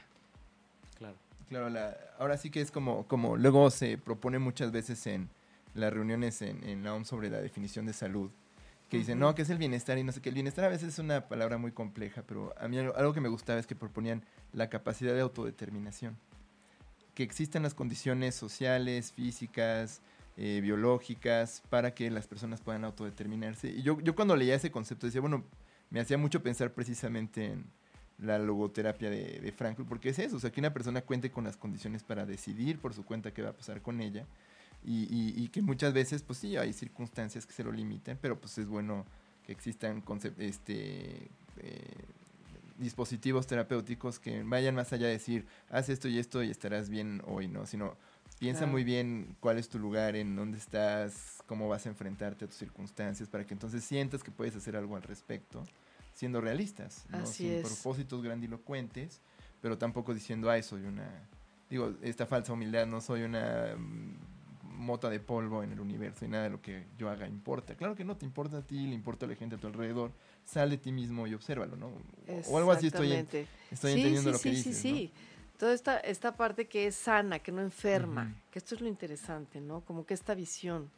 Claro. 1.00 1.15
Claro, 1.50 1.95
ahora 2.19 2.38
sí 2.38 2.52
que 2.52 2.62
es 2.62 2.69
como, 2.69 3.08
como 3.08 3.38
luego 3.38 3.69
se 3.71 3.97
propone 3.97 4.38
muchas 4.38 4.71
veces 4.71 5.08
en 5.08 5.28
las 5.74 5.91
reuniones 5.91 6.43
en, 6.43 6.63
en 6.63 6.84
la 6.84 6.93
OMS 6.93 7.08
sobre 7.08 7.32
la 7.32 7.41
definición 7.41 7.88
de 7.88 7.93
salud, 7.93 8.30
que 8.91 8.97
dicen, 8.97 9.19
no, 9.19 9.34
que 9.34 9.43
es 9.43 9.49
el 9.49 9.58
bienestar 9.58 9.97
y 9.97 10.04
no 10.04 10.12
sé 10.12 10.21
qué. 10.21 10.27
El 10.27 10.36
bienestar 10.36 10.65
a 10.65 10.67
veces 10.67 10.89
es 10.89 10.99
una 10.99 11.30
palabra 11.30 11.58
muy 11.58 11.71
compleja, 11.71 12.23
pero 12.27 12.54
a 12.60 12.67
mí 12.67 12.77
algo, 12.77 13.13
que 13.13 13.21
me 13.21 13.30
gustaba 13.30 13.58
es 13.58 13.65
que 13.65 13.73
proponían 13.73 14.25
la 14.51 14.69
capacidad 14.69 15.13
de 15.13 15.21
autodeterminación. 15.21 16.17
Que 17.13 17.23
existan 17.23 17.63
las 17.63 17.73
condiciones 17.73 18.36
sociales, 18.36 19.13
físicas, 19.13 20.01
eh, 20.36 20.60
biológicas, 20.62 21.63
para 21.69 21.93
que 21.93 22.12
las 22.12 22.27
personas 22.27 22.60
puedan 22.60 22.84
autodeterminarse. 22.84 23.69
Y 23.69 23.82
yo, 23.82 23.97
yo 24.01 24.13
cuando 24.13 24.36
leía 24.36 24.56
ese 24.56 24.71
concepto 24.71 25.06
decía, 25.06 25.21
bueno, 25.21 25.45
me 25.89 26.01
hacía 26.01 26.17
mucho 26.17 26.43
pensar 26.43 26.73
precisamente 26.73 27.45
en 27.45 27.63
la 28.17 28.39
logoterapia 28.39 29.10
de, 29.10 29.39
de 29.39 29.51
Frankl, 29.54 29.84
porque 29.84 30.10
es 30.10 30.19
eso, 30.19 30.36
o 30.36 30.39
sea, 30.41 30.51
que 30.51 30.60
una 30.60 30.73
persona 30.73 31.01
cuente 31.01 31.32
con 31.32 31.45
las 31.45 31.56
condiciones 31.56 32.04
para 32.04 32.25
decidir 32.25 32.77
por 32.77 32.93
su 32.93 33.06
cuenta 33.06 33.34
qué 33.34 33.41
va 33.41 33.51
a 33.51 33.56
pasar 33.56 33.82
con 33.82 34.01
ella 34.01 34.27
y, 34.84 35.34
y, 35.36 35.48
que 35.50 35.62
muchas 35.62 35.94
veces, 35.94 36.24
pues 36.24 36.39
sí, 36.39 36.58
hay 36.58 36.74
circunstancias 36.74 37.46
que 37.46 37.54
se 37.54 37.63
lo 37.63 37.72
limitan, 37.72 38.17
pero 38.20 38.39
pues 38.39 38.58
es 38.58 38.67
bueno 38.67 39.06
que 39.46 39.52
existan 39.52 40.04
este, 40.39 41.30
eh, 41.58 42.06
dispositivos 42.80 43.46
terapéuticos 43.46 44.20
que 44.20 44.41
vayan 44.44 44.74
más 44.74 44.91
allá 44.91 45.06
de 45.06 45.13
decir, 45.13 45.46
haz 45.70 45.89
esto 45.89 46.08
y 46.08 46.17
esto 46.17 46.41
y 46.41 46.50
estarás 46.50 46.89
bien 46.89 47.22
hoy, 47.28 47.48
¿no? 47.48 47.67
Sino 47.67 47.96
piensa 48.39 48.65
muy 48.65 48.84
bien 48.84 49.36
cuál 49.39 49.60
es 49.60 49.70
tu 49.70 49.78
lugar, 49.78 50.15
en 50.15 50.36
dónde 50.36 50.58
estás, 50.58 51.44
cómo 51.46 51.70
vas 51.70 51.86
a 51.86 51.89
enfrentarte 51.89 52.46
a 52.46 52.48
tus 52.48 52.58
circunstancias, 52.58 53.30
para 53.30 53.46
que 53.46 53.54
entonces 53.54 53.84
sientas 53.84 54.24
que 54.24 54.32
puedes 54.32 54.56
hacer 54.56 54.76
algo 54.76 54.96
al 54.96 55.04
respecto, 55.04 55.63
siendo 56.13 56.41
realistas, 56.41 57.06
¿no? 57.10 57.24
Sin 57.28 57.62
propósitos 57.62 58.24
grandilocuentes, 58.24 59.22
pero 59.62 59.78
tampoco 59.78 60.12
diciendo, 60.15 60.50
ah, 60.50 60.60
soy 60.63 60.86
una, 60.86 61.08
digo, 61.70 61.94
esta 62.02 62.26
falsa 62.26 62.54
humildad, 62.54 62.88
no 62.88 63.00
soy 63.00 63.22
una 63.22 63.76
mota 64.82 65.10
de 65.10 65.20
polvo 65.20 65.63
en 65.63 65.72
el 65.72 65.80
universo 65.80 66.26
y 66.26 66.28
nada 66.28 66.46
de 66.46 66.50
lo 66.50 66.62
que 66.62 66.88
yo 66.98 67.10
haga 67.10 67.28
importa. 67.28 67.76
Claro 67.76 67.96
que 67.96 68.04
no 68.04 68.17
te 68.17 68.26
importa 68.26 68.58
a 68.58 68.62
ti, 68.62 68.88
le 68.88 68.94
importa 68.94 69.26
a 69.26 69.30
la 69.30 69.36
gente 69.36 69.56
a 69.56 69.58
tu 69.60 69.67
alrededor. 69.67 70.12
Sal 70.44 70.70
de 70.72 70.78
ti 70.78 70.91
mismo 70.91 71.28
y 71.28 71.34
obsérvalo, 71.34 71.78
¿no? 71.78 71.91
O 72.48 72.58
algo 72.58 72.72
así 72.72 72.88
estoy, 72.88 73.13
estoy 73.70 73.91
entendiendo 73.94 74.32
lo 74.32 74.39
que 74.39 74.50
dices. 74.50 74.76
Sí, 74.76 74.89
sí, 74.89 74.96
sí. 74.96 75.13
Toda 75.58 75.74
esta, 75.74 76.00
esta 76.00 76.36
parte 76.36 76.67
que 76.67 76.88
es 76.88 76.96
sana, 76.96 77.38
que 77.39 77.52
no 77.52 77.62
enferma, 77.62 78.36
que 78.50 78.58
esto 78.58 78.74
es 78.74 78.82
lo 78.82 78.88
interesante, 78.88 79.62
¿no? 79.62 79.82
Como 79.82 80.06
que 80.06 80.15
esta 80.15 80.34
visión. 80.34 80.89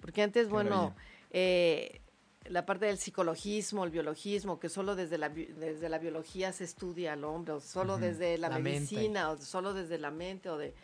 Porque 0.00 0.20
antes, 0.20 0.48
bueno, 0.48 0.94
eh, 1.30 2.00
la 2.46 2.66
parte 2.66 2.86
del 2.86 2.98
psicologismo, 2.98 3.84
el 3.84 3.90
biologismo, 3.90 4.58
que 4.58 4.68
solo 4.68 4.96
desde 4.96 5.16
la, 5.16 5.28
desde 5.28 5.88
la 5.88 5.98
biología 5.98 6.52
se 6.52 6.64
estudia 6.64 7.12
al 7.12 7.24
hombre, 7.24 7.54
o 7.54 7.60
solo 7.60 7.96
desde 7.96 8.36
la, 8.36 8.50
medicina, 8.58 9.30
o 9.30 9.38
solo 9.38 9.72
desde 9.72 9.98
la 9.98 10.10
mente, 10.10 10.50
o 10.50 10.58
de, 10.58 10.74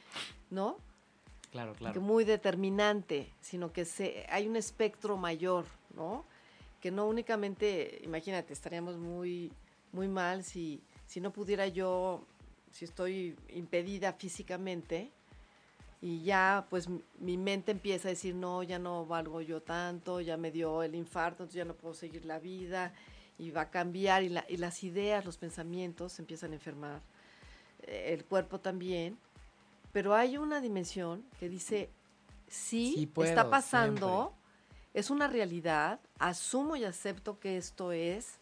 ¿no? 0.51 0.79
Claro, 1.51 1.75
claro. 1.75 2.01
muy 2.01 2.25
determinante, 2.25 3.33
sino 3.41 3.73
que 3.73 3.85
se, 3.85 4.25
hay 4.29 4.47
un 4.47 4.57
espectro 4.57 5.17
mayor, 5.17 5.65
¿no? 5.95 6.25
Que 6.81 6.91
no 6.91 7.07
únicamente, 7.07 8.01
imagínate, 8.05 8.53
estaríamos 8.53 8.97
muy, 8.99 9.53
muy 9.93 10.07
mal 10.07 10.45
si, 10.45 10.81
si 11.07 11.21
no 11.21 11.33
pudiera 11.33 11.67
yo, 11.67 12.25
si 12.71 12.85
estoy 12.85 13.37
impedida 13.49 14.13
físicamente, 14.13 15.11
y 16.03 16.23
ya 16.23 16.67
pues 16.71 16.89
mi 17.19 17.37
mente 17.37 17.73
empieza 17.73 18.09
a 18.09 18.11
decir, 18.11 18.35
no, 18.35 18.63
ya 18.63 18.79
no 18.79 19.05
valgo 19.05 19.41
yo 19.43 19.61
tanto, 19.61 20.21
ya 20.21 20.37
me 20.37 20.51
dio 20.51 20.83
el 20.83 20.95
infarto, 20.95 21.43
entonces 21.43 21.57
ya 21.57 21.65
no 21.65 21.75
puedo 21.75 21.95
seguir 21.95 22.25
la 22.25 22.39
vida 22.39 22.95
y 23.39 23.51
va 23.51 23.63
a 23.63 23.71
cambiar 23.71 24.23
y, 24.23 24.33
y 24.49 24.57
las 24.57 24.83
ideas, 24.85 25.25
los 25.25 25.37
pensamientos 25.37 26.13
se 26.13 26.23
empiezan 26.23 26.53
a 26.53 26.55
enfermar, 26.55 27.03
eh, 27.83 28.15
el 28.15 28.25
cuerpo 28.25 28.61
también, 28.61 29.19
pero 29.93 30.15
hay 30.15 30.37
una 30.37 30.61
dimensión 30.61 31.25
que 31.39 31.49
dice, 31.49 31.91
sí, 32.49 33.11
está 33.23 33.51
pasando, 33.51 34.35
es 34.95 35.11
una 35.11 35.29
realidad, 35.29 36.01
asumo 36.19 36.77
y 36.77 36.85
acepto 36.85 37.39
que 37.39 37.57
esto 37.57 37.93
es, 37.93 38.39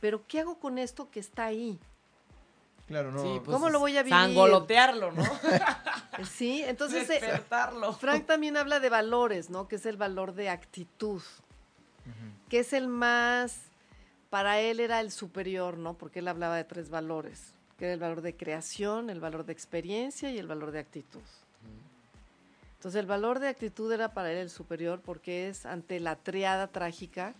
pero 0.00 0.26
¿qué 0.26 0.40
hago 0.40 0.58
con 0.58 0.78
esto 0.78 1.10
que 1.10 1.20
está 1.20 1.46
ahí? 1.46 1.78
Claro, 2.86 3.12
no. 3.12 3.22
Pues, 3.22 3.54
¿Cómo 3.54 3.70
lo 3.70 3.78
voy 3.78 3.96
a 3.96 4.02
vivir? 4.02 4.18
Sangolotearlo, 4.18 5.12
¿no? 5.12 5.24
sí, 6.30 6.62
entonces 6.62 7.08
eh, 7.08 7.42
Frank 7.98 8.26
también 8.26 8.56
habla 8.56 8.80
de 8.80 8.88
valores, 8.88 9.50
¿no? 9.50 9.68
Que 9.68 9.76
es 9.76 9.86
el 9.86 9.96
valor 9.96 10.34
de 10.34 10.50
actitud, 10.50 11.22
que 12.48 12.58
es 12.58 12.72
el 12.72 12.88
más, 12.88 13.60
para 14.28 14.60
él 14.60 14.80
era 14.80 15.00
el 15.00 15.10
superior, 15.10 15.78
¿no? 15.78 15.94
Porque 15.94 16.18
él 16.18 16.28
hablaba 16.28 16.56
de 16.56 16.64
tres 16.64 16.90
valores, 16.90 17.54
que 17.82 17.86
era 17.86 17.94
el 17.94 18.00
valor 18.00 18.22
de 18.22 18.36
creación, 18.36 19.10
el 19.10 19.18
valor 19.18 19.44
de 19.44 19.52
experiencia 19.52 20.30
y 20.30 20.38
el 20.38 20.46
valor 20.46 20.70
de 20.70 20.78
actitud. 20.78 21.18
Entonces 22.76 23.00
el 23.00 23.06
valor 23.06 23.40
de 23.40 23.48
actitud 23.48 23.90
era 23.90 24.14
para 24.14 24.30
él 24.30 24.38
el 24.38 24.50
superior 24.50 25.00
porque 25.00 25.48
es 25.48 25.66
ante 25.66 25.98
la 25.98 26.14
triada 26.14 26.68
trágica 26.68 27.34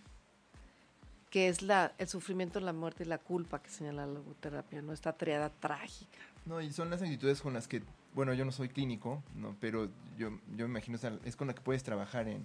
que 1.31 1.47
es 1.47 1.63
la, 1.63 1.93
el 1.97 2.09
sufrimiento, 2.09 2.59
la 2.59 2.73
muerte 2.73 3.05
y 3.05 3.07
la 3.07 3.19
culpa 3.19 3.63
que 3.63 3.71
señala 3.71 4.05
la 4.05 4.15
logoterapia, 4.15 4.83
¿no? 4.83 4.93
Esta 4.93 5.13
triada 5.13 5.49
trágica. 5.49 6.19
No, 6.45 6.61
y 6.61 6.73
son 6.73 6.91
las 6.91 7.01
actitudes 7.03 7.41
con 7.41 7.55
las 7.55 7.69
que, 7.69 7.85
bueno, 8.13 8.35
yo 8.35 8.45
no 8.45 8.51
soy 8.51 8.69
clínico, 8.69 9.23
¿no? 9.37 9.55
Pero 9.61 9.91
yo, 10.19 10.31
yo 10.57 10.67
me 10.67 10.73
imagino, 10.81 10.99
es 11.25 11.37
con 11.37 11.47
la 11.47 11.55
que 11.55 11.61
puedes 11.61 11.85
trabajar 11.85 12.27
en, 12.27 12.45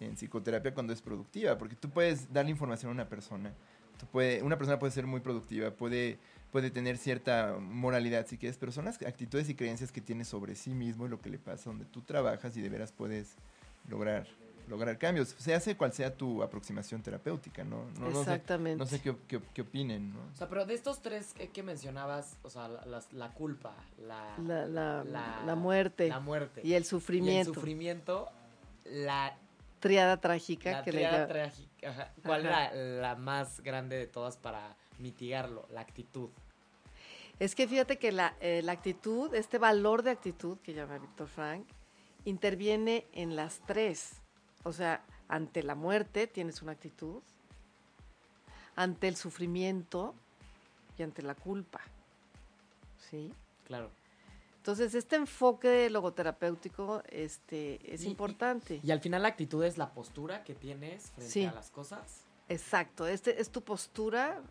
en 0.00 0.14
psicoterapia 0.16 0.72
cuando 0.72 0.94
es 0.94 1.02
productiva, 1.02 1.58
porque 1.58 1.76
tú 1.76 1.90
puedes 1.90 2.32
darle 2.32 2.52
información 2.52 2.88
a 2.88 2.94
una 2.94 3.08
persona. 3.10 3.52
Tú 3.98 4.06
puede, 4.06 4.42
una 4.42 4.56
persona 4.56 4.78
puede 4.78 4.92
ser 4.92 5.06
muy 5.06 5.20
productiva, 5.20 5.70
puede, 5.70 6.18
puede 6.50 6.70
tener 6.70 6.98
cierta 6.98 7.56
moralidad 7.58 8.26
si 8.26 8.38
quieres, 8.38 8.56
pero 8.58 8.72
son 8.72 8.86
las 8.86 9.00
actitudes 9.02 9.48
y 9.48 9.54
creencias 9.54 9.92
que 9.92 10.00
tiene 10.00 10.24
sobre 10.24 10.54
sí 10.54 10.70
mismo 10.70 11.06
y 11.06 11.08
lo 11.08 11.20
que 11.20 11.30
le 11.30 11.38
pasa, 11.38 11.70
donde 11.70 11.84
tú 11.84 12.02
trabajas 12.02 12.56
y 12.56 12.62
de 12.62 12.68
veras 12.68 12.92
puedes 12.92 13.36
lograr 13.88 14.26
lograr 14.68 14.98
cambios, 14.98 15.34
se 15.38 15.54
hace 15.54 15.76
cual 15.76 15.92
sea 15.92 16.14
tu 16.14 16.42
aproximación 16.42 17.02
terapéutica, 17.02 17.64
¿no? 17.64 17.84
no 17.98 18.20
Exactamente. 18.20 18.78
No 18.78 18.86
sé, 18.86 19.00
qué, 19.00 19.14
qué, 19.54 19.62
opinen, 19.62 20.12
¿no? 20.12 20.20
O 20.32 20.36
sea, 20.36 20.48
pero 20.48 20.66
de 20.66 20.74
estos 20.74 21.02
tres 21.02 21.34
que, 21.52 21.62
mencionabas, 21.62 22.36
o 22.42 22.50
sea, 22.50 22.68
la, 22.68 23.02
la 23.12 23.32
culpa, 23.32 23.74
la 23.98 24.36
la, 24.38 25.04
la, 25.44 25.54
muerte, 25.54 26.08
la 26.08 26.20
muerte 26.20 26.62
y 26.64 26.74
el 26.74 26.84
sufrimiento. 26.84 27.50
el 27.50 27.54
sufrimiento, 27.54 28.28
la 28.84 29.36
triada 29.80 30.20
trágica. 30.20 30.72
La 30.72 30.84
triada 30.84 31.26
trágica. 31.26 32.12
¿Cuál 32.24 32.46
era 32.46 32.74
la 32.74 33.14
más 33.14 33.60
grande 33.60 33.96
de 33.96 34.06
todas 34.06 34.36
para 34.36 34.76
mitigarlo? 34.98 35.66
La 35.70 35.80
actitud. 35.80 36.30
Es 37.38 37.54
que 37.54 37.68
fíjate 37.68 37.98
que 37.98 38.12
la, 38.12 38.36
eh, 38.40 38.62
la 38.62 38.72
actitud, 38.72 39.34
este 39.34 39.58
valor 39.58 40.02
de 40.02 40.10
actitud 40.10 40.58
que 40.58 40.72
llama 40.72 40.98
Víctor 40.98 41.28
Frank, 41.28 41.66
interviene 42.24 43.06
en 43.12 43.36
las 43.36 43.60
tres. 43.66 44.22
O 44.64 44.72
sea, 44.72 45.04
ante 45.28 45.62
la 45.62 45.74
muerte 45.74 46.26
tienes 46.26 46.62
una 46.62 46.72
actitud, 46.72 47.22
ante 48.74 49.08
el 49.08 49.16
sufrimiento 49.16 50.14
y 50.98 51.02
ante 51.02 51.22
la 51.22 51.34
culpa. 51.34 51.80
¿Sí? 53.10 53.32
Claro. 53.64 53.90
Entonces, 54.58 54.94
este 54.96 55.14
enfoque 55.14 55.88
logoterapéutico 55.90 57.02
este, 57.08 57.78
es 57.94 58.02
importante. 58.04 58.80
Y, 58.82 58.90
al 58.90 59.00
final 59.00 59.22
la 59.22 59.28
actitud 59.28 59.62
es 59.62 59.78
la 59.78 59.92
postura 59.92 60.42
que 60.42 60.56
tienes 60.56 61.12
frente 61.12 61.46
a 61.46 61.52
las 61.52 61.70
cosas. 61.70 62.24
Exacto, 62.48 63.06
este 63.06 63.40
es 63.40 63.50
tu 63.50 63.62
postura 63.62 64.42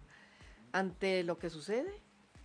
ante 0.75 1.23
lo 1.23 1.39
que 1.39 1.49
sucede, 1.49 2.01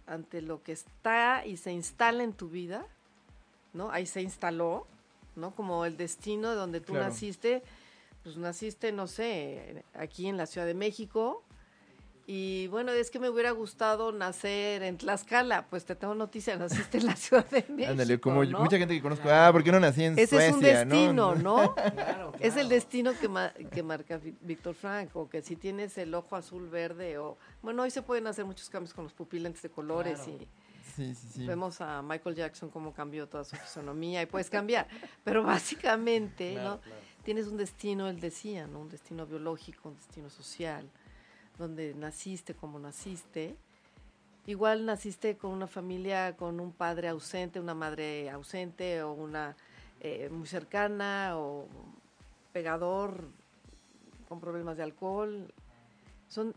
ante 0.06 0.40
lo 0.40 0.62
que 0.62 0.70
está 0.70 1.44
y 1.44 1.56
se 1.56 1.72
instala 1.72 2.22
en 2.22 2.32
tu 2.32 2.48
vida, 2.48 2.86
¿no? 3.72 3.90
Ahí 3.90 4.06
se 4.06 4.22
instaló, 4.22 4.86
¿no? 5.34 5.52
Como 5.56 5.84
el 5.84 5.96
destino 5.96 6.50
de 6.50 6.54
donde 6.54 6.80
tú 6.80 6.94
naciste, 6.94 7.64
pues 8.22 8.36
naciste, 8.36 8.92
no 8.92 9.08
sé, 9.08 9.84
aquí 9.94 10.28
en 10.28 10.36
la 10.36 10.46
Ciudad 10.46 10.66
de 10.68 10.74
México. 10.74 11.42
Y 12.32 12.68
bueno, 12.68 12.92
es 12.92 13.10
que 13.10 13.18
me 13.18 13.28
hubiera 13.28 13.50
gustado 13.50 14.12
nacer 14.12 14.84
en 14.84 14.96
Tlaxcala. 14.96 15.66
Pues 15.66 15.84
te 15.84 15.96
tengo 15.96 16.14
noticia, 16.14 16.54
naciste 16.56 16.98
en 16.98 17.06
la 17.06 17.16
Ciudad 17.16 17.44
de 17.50 17.64
México. 17.68 17.90
Ándale, 17.90 18.20
como 18.20 18.44
mucha 18.44 18.78
gente 18.78 18.94
que 18.94 19.02
conozco, 19.02 19.28
ah, 19.28 19.48
¿por 19.50 19.64
qué 19.64 19.72
no 19.72 19.80
nací 19.80 20.04
en 20.04 20.12
Ese 20.12 20.36
Suecia? 20.36 20.46
Ese 20.46 20.48
es 20.48 20.54
un 20.54 20.60
destino, 20.62 21.34
¿no? 21.34 21.74
Claro, 21.74 22.32
Es 22.38 22.56
el 22.56 22.68
destino 22.68 23.14
que, 23.18 23.28
que 23.70 23.82
marca 23.82 24.20
Víctor 24.42 24.76
Frank, 24.76 25.10
o 25.14 25.28
que 25.28 25.42
si 25.42 25.56
tienes 25.56 25.98
el 25.98 26.14
ojo 26.14 26.36
azul, 26.36 26.68
verde, 26.68 27.18
o... 27.18 27.36
Bueno, 27.62 27.82
hoy 27.82 27.90
se 27.90 28.00
pueden 28.00 28.28
hacer 28.28 28.44
muchos 28.44 28.70
cambios 28.70 28.94
con 28.94 29.02
los 29.02 29.12
pupilentes 29.12 29.62
de 29.62 29.70
colores 29.70 30.20
y 30.28 30.46
Vemos 31.46 31.80
a 31.80 32.00
Michael 32.00 32.36
Jackson 32.36 32.70
cómo 32.70 32.92
cambió 32.92 33.28
toda 33.28 33.42
su 33.42 33.56
fisonomía 33.56 34.22
y 34.22 34.26
puedes 34.26 34.50
cambiar. 34.50 34.86
Pero 35.24 35.42
básicamente, 35.42 36.54
¿no? 36.54 36.80
Tienes 37.24 37.48
un 37.48 37.56
destino, 37.56 38.08
él 38.08 38.20
decía, 38.20 38.68
¿no? 38.68 38.80
Un 38.80 38.88
destino 38.88 39.26
biológico, 39.26 39.88
un 39.88 39.96
destino 39.96 40.30
social, 40.30 40.88
donde 41.60 41.94
naciste 41.94 42.54
como 42.54 42.80
naciste. 42.80 43.54
Igual 44.46 44.86
naciste 44.86 45.36
con 45.36 45.52
una 45.52 45.66
familia, 45.66 46.36
con 46.36 46.58
un 46.58 46.72
padre 46.72 47.08
ausente, 47.08 47.60
una 47.60 47.74
madre 47.74 48.30
ausente 48.30 49.02
o 49.02 49.12
una 49.12 49.54
eh, 50.00 50.28
muy 50.30 50.48
cercana 50.48 51.38
o 51.38 51.68
pegador 52.52 53.28
con 54.28 54.40
problemas 54.40 54.76
de 54.76 54.82
alcohol. 54.82 55.52
Son 56.26 56.54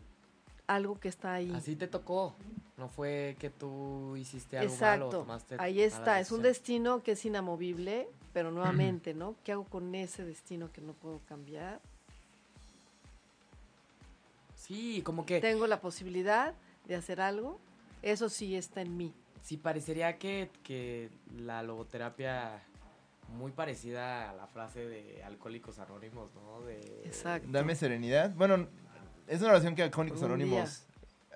algo 0.66 0.98
que 0.98 1.08
está 1.08 1.34
ahí. 1.34 1.52
Así 1.54 1.76
te 1.76 1.86
tocó. 1.86 2.34
No 2.76 2.88
fue 2.88 3.36
que 3.38 3.50
tú 3.50 4.16
hiciste 4.16 4.58
algo 4.58 4.72
Exacto. 4.72 5.06
malo, 5.06 5.18
tomaste 5.20 5.56
Ahí 5.60 5.80
está, 5.80 6.18
es 6.18 6.32
un 6.32 6.42
destino 6.42 7.04
que 7.04 7.12
es 7.12 7.24
inamovible, 7.24 8.08
pero 8.32 8.50
nuevamente, 8.50 9.14
¿no? 9.14 9.36
¿Qué 9.44 9.52
hago 9.52 9.64
con 9.64 9.94
ese 9.94 10.24
destino 10.24 10.72
que 10.72 10.80
no 10.80 10.92
puedo 10.94 11.20
cambiar? 11.28 11.80
Sí, 14.66 15.02
como 15.02 15.26
que 15.26 15.40
tengo 15.40 15.66
la 15.66 15.82
posibilidad 15.82 16.54
de 16.86 16.94
hacer 16.94 17.20
algo. 17.20 17.60
Eso 18.00 18.30
sí 18.30 18.56
está 18.56 18.80
en 18.80 18.96
mí. 18.96 19.12
Sí, 19.42 19.58
parecería 19.58 20.18
que, 20.18 20.50
que 20.62 21.10
la 21.36 21.62
logoterapia 21.62 22.62
muy 23.28 23.52
parecida 23.52 24.30
a 24.30 24.32
la 24.32 24.46
frase 24.46 24.86
de 24.86 25.22
Alcohólicos 25.22 25.78
Anónimos, 25.78 26.30
¿no? 26.34 26.62
De, 26.62 27.02
Exacto. 27.04 27.48
Dame 27.50 27.74
serenidad. 27.74 28.34
Bueno, 28.34 28.66
es 29.26 29.42
una 29.42 29.50
oración 29.50 29.74
que 29.74 29.82
Alcohólicos 29.82 30.22
Anónimos 30.22 30.86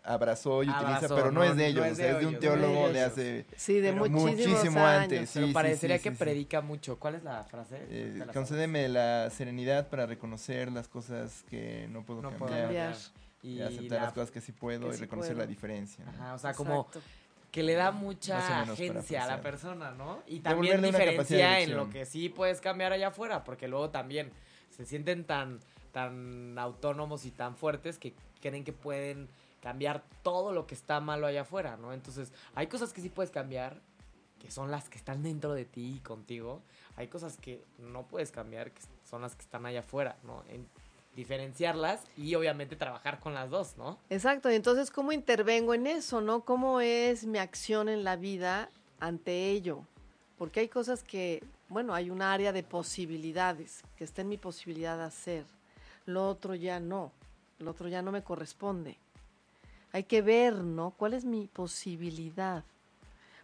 abrazó 0.08 0.62
y 0.62 0.70
utiliza, 0.70 1.08
pero 1.08 1.30
no, 1.30 1.44
es 1.44 1.56
de 1.56 1.66
ellos, 1.66 1.86
es 1.86 1.98
de, 1.98 2.26
un 2.26 2.38
teólogo 2.38 2.88
de, 2.88 3.02
hace 3.02 3.46
sí, 3.56 3.78
de 3.80 3.92
muchísimo 3.92 4.84
antes. 4.84 5.30
pero 5.34 5.52
parecería 5.52 5.98
que 5.98 6.12
predica 6.12 6.60
mucho. 6.60 6.98
¿Cuál 6.98 7.16
es 7.16 7.24
la 7.24 7.44
frase? 7.44 7.78
Eh, 7.90 8.24
concédeme 8.32 8.88
la 8.88 9.28
serenidad 9.30 9.88
para 9.88 10.06
reconocer 10.06 10.72
las 10.72 10.88
cosas 10.88 11.44
que 11.50 11.86
no 11.90 12.04
puedo 12.04 12.22
cambiar, 12.22 12.96
Y, 13.42 13.60
aceptar 13.60 14.02
las 14.02 14.12
cosas 14.12 14.30
que 14.30 14.40
sí 14.40 14.52
puedo 14.52 14.92
y 14.92 14.96
reconocer 14.96 15.36
la 15.36 15.46
diferencia. 15.46 16.04
Ajá, 16.08 16.34
o 16.34 16.38
sea, 16.38 16.54
como 16.54 16.88
que 17.50 17.62
le 17.62 17.74
da 17.74 17.92
mucha 17.92 18.62
agencia 18.62 19.24
a 19.24 19.26
la 19.26 19.40
persona, 19.40 19.90
¿no? 19.92 20.22
Y 20.26 20.40
también 20.40 20.82
diferencia 20.82 21.60
en 21.60 21.76
lo 21.76 21.90
que 21.90 22.06
sí 22.06 22.28
puedes 22.28 22.60
cambiar 22.60 22.92
allá 22.92 23.08
afuera, 23.08 23.44
porque 23.44 23.68
luego 23.68 23.90
también 23.90 24.30
se 24.70 24.86
sienten 24.86 25.24
tan 25.24 25.60
tan 25.92 26.58
autónomos 26.58 27.24
y 27.24 27.30
tan 27.30 27.56
fuertes 27.56 27.98
que 27.98 28.14
creen 28.40 28.62
que 28.62 28.72
pueden 28.72 29.28
cambiar 29.60 30.04
todo 30.22 30.52
lo 30.52 30.66
que 30.66 30.74
está 30.74 31.00
malo 31.00 31.26
allá 31.26 31.42
afuera, 31.42 31.76
¿no? 31.76 31.92
Entonces, 31.92 32.32
hay 32.54 32.66
cosas 32.66 32.92
que 32.92 33.00
sí 33.00 33.08
puedes 33.08 33.30
cambiar, 33.30 33.80
que 34.38 34.50
son 34.50 34.70
las 34.70 34.88
que 34.88 34.98
están 34.98 35.22
dentro 35.22 35.52
de 35.54 35.64
ti 35.64 35.96
y 35.96 36.00
contigo, 36.00 36.62
hay 36.96 37.08
cosas 37.08 37.36
que 37.36 37.64
no 37.78 38.06
puedes 38.06 38.30
cambiar, 38.30 38.72
que 38.72 38.82
son 39.04 39.22
las 39.22 39.34
que 39.34 39.42
están 39.42 39.66
allá 39.66 39.80
afuera, 39.80 40.16
¿no? 40.22 40.44
En 40.48 40.66
diferenciarlas 41.18 42.04
y 42.16 42.36
obviamente 42.36 42.76
trabajar 42.76 43.18
con 43.18 43.34
las 43.34 43.50
dos, 43.50 43.76
¿no? 43.76 43.98
Exacto, 44.08 44.48
entonces, 44.48 44.90
¿cómo 44.90 45.10
intervengo 45.10 45.74
en 45.74 45.88
eso, 45.88 46.20
no? 46.20 46.44
¿Cómo 46.44 46.80
es 46.80 47.26
mi 47.26 47.38
acción 47.38 47.88
en 47.88 48.04
la 48.04 48.14
vida 48.14 48.70
ante 49.00 49.50
ello? 49.50 49.84
Porque 50.38 50.60
hay 50.60 50.68
cosas 50.68 51.02
que, 51.02 51.42
bueno, 51.68 51.92
hay 51.92 52.10
un 52.10 52.22
área 52.22 52.52
de 52.52 52.62
posibilidades, 52.62 53.82
que 53.96 54.04
está 54.04 54.22
en 54.22 54.28
mi 54.28 54.38
posibilidad 54.38 54.96
de 54.96 55.04
hacer. 55.04 55.44
Lo 56.06 56.28
otro 56.28 56.54
ya 56.54 56.78
no, 56.78 57.10
lo 57.58 57.72
otro 57.72 57.88
ya 57.88 58.00
no 58.00 58.12
me 58.12 58.22
corresponde. 58.22 58.96
Hay 59.92 60.04
que 60.04 60.22
ver, 60.22 60.54
¿no? 60.54 60.90
¿Cuál 60.90 61.14
es 61.14 61.24
mi 61.24 61.46
posibilidad? 61.46 62.64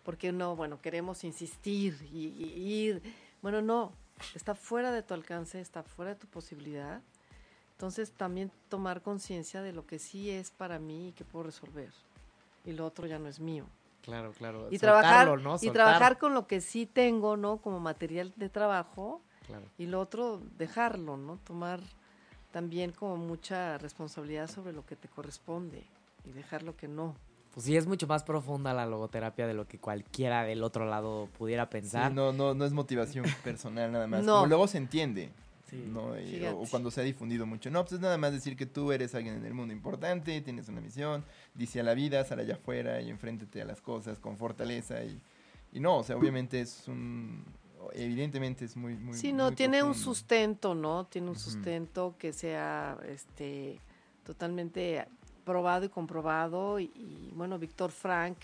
Porque 0.02 0.32
no, 0.32 0.54
bueno, 0.56 0.80
queremos 0.80 1.24
insistir 1.24 1.96
y, 2.12 2.26
ir. 2.26 3.02
Bueno, 3.40 3.62
no, 3.62 3.92
está 4.34 4.54
fuera 4.54 4.92
de 4.92 5.02
tu 5.02 5.14
alcance, 5.14 5.60
está 5.60 5.82
fuera 5.82 6.12
de 6.12 6.20
tu 6.20 6.26
posibilidad. 6.26 7.00
Entonces 7.72 8.12
también 8.12 8.52
tomar 8.68 9.00
conciencia 9.02 9.62
de 9.62 9.72
lo 9.72 9.86
que 9.86 9.98
sí 9.98 10.30
es 10.30 10.50
para 10.50 10.78
mí 10.78 11.08
y 11.08 11.12
que 11.12 11.24
puedo 11.24 11.44
resolver. 11.44 11.90
Y 12.64 12.72
lo 12.72 12.86
otro 12.86 13.06
ya 13.06 13.18
no 13.18 13.28
es 13.28 13.40
mío. 13.40 13.66
Claro, 14.02 14.32
claro. 14.32 14.68
Y 14.70 14.78
trabajar, 14.78 15.28
y 15.62 15.70
trabajar 15.70 16.18
con 16.18 16.34
lo 16.34 16.46
que 16.46 16.60
sí 16.60 16.84
tengo, 16.84 17.38
¿no? 17.38 17.56
Como 17.56 17.80
material 17.80 18.32
de 18.36 18.50
trabajo. 18.50 19.22
Y 19.78 19.86
lo 19.86 20.00
otro, 20.00 20.40
dejarlo, 20.58 21.16
¿no? 21.16 21.38
Tomar 21.38 21.80
también 22.50 22.92
como 22.92 23.16
mucha 23.16 23.78
responsabilidad 23.78 24.48
sobre 24.48 24.72
lo 24.72 24.86
que 24.86 24.96
te 24.96 25.08
corresponde 25.08 25.84
y 26.24 26.32
dejar 26.32 26.62
lo 26.62 26.76
que 26.76 26.88
no. 26.88 27.14
Pues 27.52 27.66
sí, 27.66 27.76
es 27.76 27.86
mucho 27.86 28.06
más 28.06 28.24
profunda 28.24 28.74
la 28.74 28.84
logoterapia 28.84 29.46
de 29.46 29.54
lo 29.54 29.68
que 29.68 29.78
cualquiera 29.78 30.42
del 30.42 30.64
otro 30.64 30.86
lado 30.86 31.28
pudiera 31.38 31.70
pensar. 31.70 32.12
no, 32.12 32.32
no, 32.32 32.54
no 32.54 32.64
es 32.64 32.72
motivación 32.72 33.24
personal 33.44 33.92
nada 33.92 34.06
más. 34.06 34.24
No. 34.24 34.36
Como 34.36 34.46
luego 34.46 34.66
se 34.66 34.78
entiende. 34.78 35.30
¿no? 35.72 36.14
o, 36.56 36.66
cuando 36.70 36.90
se 36.90 37.00
ha 37.00 37.04
difundido 37.04 37.46
mucho. 37.46 37.70
No, 37.70 37.82
pues 37.82 37.94
es 37.94 38.00
nada 38.00 38.18
más 38.18 38.32
decir 38.32 38.56
que 38.56 38.66
tú 38.66 38.92
eres 38.92 39.14
alguien 39.14 39.36
en 39.36 39.44
el 39.44 39.54
mundo 39.54 39.72
importante, 39.72 40.40
tienes 40.40 40.68
una 40.68 40.80
misión, 40.80 41.24
dice 41.54 41.80
a 41.80 41.82
la 41.82 41.94
vida, 41.94 42.24
sal 42.24 42.40
allá 42.40 42.54
afuera 42.54 43.00
y 43.00 43.10
enfréntete 43.10 43.62
a 43.62 43.64
las 43.64 43.80
cosas 43.80 44.18
con 44.18 44.36
fortaleza. 44.36 45.02
Y, 45.02 45.20
y 45.72 45.80
no, 45.80 45.98
o 45.98 46.04
sea, 46.04 46.16
obviamente 46.16 46.60
es 46.60 46.86
un, 46.86 47.44
evidentemente 47.92 48.64
es 48.64 48.76
muy, 48.76 48.96
muy 48.96 49.16
Sí, 49.16 49.32
no, 49.32 49.52
tiene 49.52 49.82
un 49.82 49.94
sustento, 49.94 50.74
¿no? 50.74 51.06
Tiene 51.06 51.30
un 51.30 51.38
sustento 51.38 52.14
que 52.18 52.32
sea 52.32 52.98
este 53.06 53.80
totalmente 54.24 55.06
probado 55.44 55.84
y 55.84 55.88
comprobado. 55.88 56.80
Y, 56.80 57.30
bueno, 57.34 57.58
Víctor 57.58 57.90
Frank, 57.90 58.38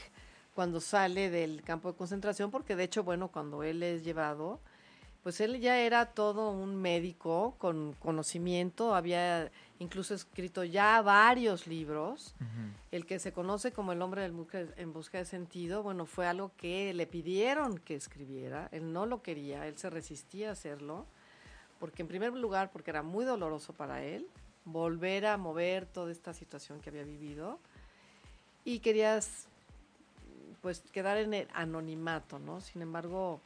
cuando 0.54 0.80
sale 0.80 1.30
del 1.30 1.62
campo 1.62 1.90
de 1.90 1.98
concentración, 1.98 2.50
porque 2.50 2.76
de 2.76 2.84
hecho, 2.84 3.02
bueno, 3.02 3.28
cuando 3.28 3.62
él 3.62 3.82
es 3.82 4.04
llevado, 4.04 4.60
pues 5.22 5.40
él 5.40 5.60
ya 5.60 5.78
era 5.80 6.06
todo 6.06 6.50
un 6.50 6.76
médico 6.76 7.54
con 7.58 7.94
conocimiento, 7.94 8.94
había 8.94 9.50
incluso 9.78 10.14
escrito 10.14 10.64
ya 10.64 11.02
varios 11.02 11.66
libros. 11.66 12.34
El 12.90 13.04
que 13.06 13.18
se 13.18 13.32
conoce 13.32 13.70
como 13.72 13.92
el 13.92 14.00
hombre 14.00 14.24
en 14.24 14.92
busca 14.92 15.18
de 15.18 15.24
sentido, 15.24 15.82
bueno, 15.82 16.06
fue 16.06 16.26
algo 16.26 16.52
que 16.56 16.94
le 16.94 17.06
pidieron 17.06 17.78
que 17.78 17.94
escribiera, 17.94 18.68
él 18.72 18.92
no 18.92 19.06
lo 19.06 19.22
quería, 19.22 19.66
él 19.66 19.76
se 19.76 19.90
resistía 19.90 20.48
a 20.48 20.52
hacerlo, 20.52 21.06
porque 21.78 22.02
en 22.02 22.08
primer 22.08 22.32
lugar, 22.32 22.70
porque 22.72 22.90
era 22.90 23.02
muy 23.02 23.24
doloroso 23.24 23.72
para 23.74 24.02
él 24.02 24.26
volver 24.64 25.26
a 25.26 25.36
mover 25.36 25.86
toda 25.86 26.12
esta 26.12 26.34
situación 26.34 26.80
que 26.80 26.90
había 26.90 27.04
vivido 27.04 27.58
y 28.64 28.80
querías 28.80 29.46
pues 30.60 30.80
quedar 30.92 31.16
en 31.16 31.32
el 31.32 31.48
anonimato, 31.54 32.38
¿no? 32.38 32.60
Sin 32.60 32.82
embargo, 32.82 33.40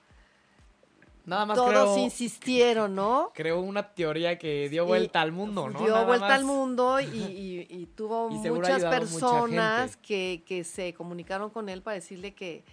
Nada 1.26 1.46
más 1.46 1.56
Todos 1.56 1.96
insistieron, 1.98 2.94
¿no? 2.94 3.30
Creó 3.34 3.60
una 3.60 3.94
teoría 3.94 4.38
que 4.38 4.68
dio 4.68 4.84
vuelta 4.84 5.22
al 5.22 5.32
mundo, 5.32 5.70
¿no? 5.70 5.78
Dio 5.78 6.04
vuelta 6.04 6.34
al 6.34 6.44
mundo 6.44 7.00
y, 7.00 7.88
tuvo 7.94 8.28
muchas 8.30 8.84
personas 8.84 9.96
que, 9.96 10.42
que, 10.46 10.64
se 10.64 10.92
comunicaron 10.92 11.48
con 11.48 11.68
él 11.68 11.80
para 11.80 11.94
decirle 11.94 12.34
que 12.34 12.64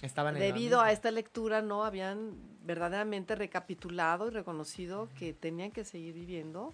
Estaban 0.00 0.36
debido 0.36 0.80
a 0.80 0.92
esta 0.92 1.10
lectura 1.10 1.60
no 1.60 1.84
habían 1.84 2.36
verdaderamente 2.64 3.34
recapitulado 3.34 4.28
y 4.28 4.30
reconocido 4.30 5.08
que 5.18 5.32
tenían 5.32 5.72
que 5.72 5.84
seguir 5.84 6.14
viviendo 6.14 6.72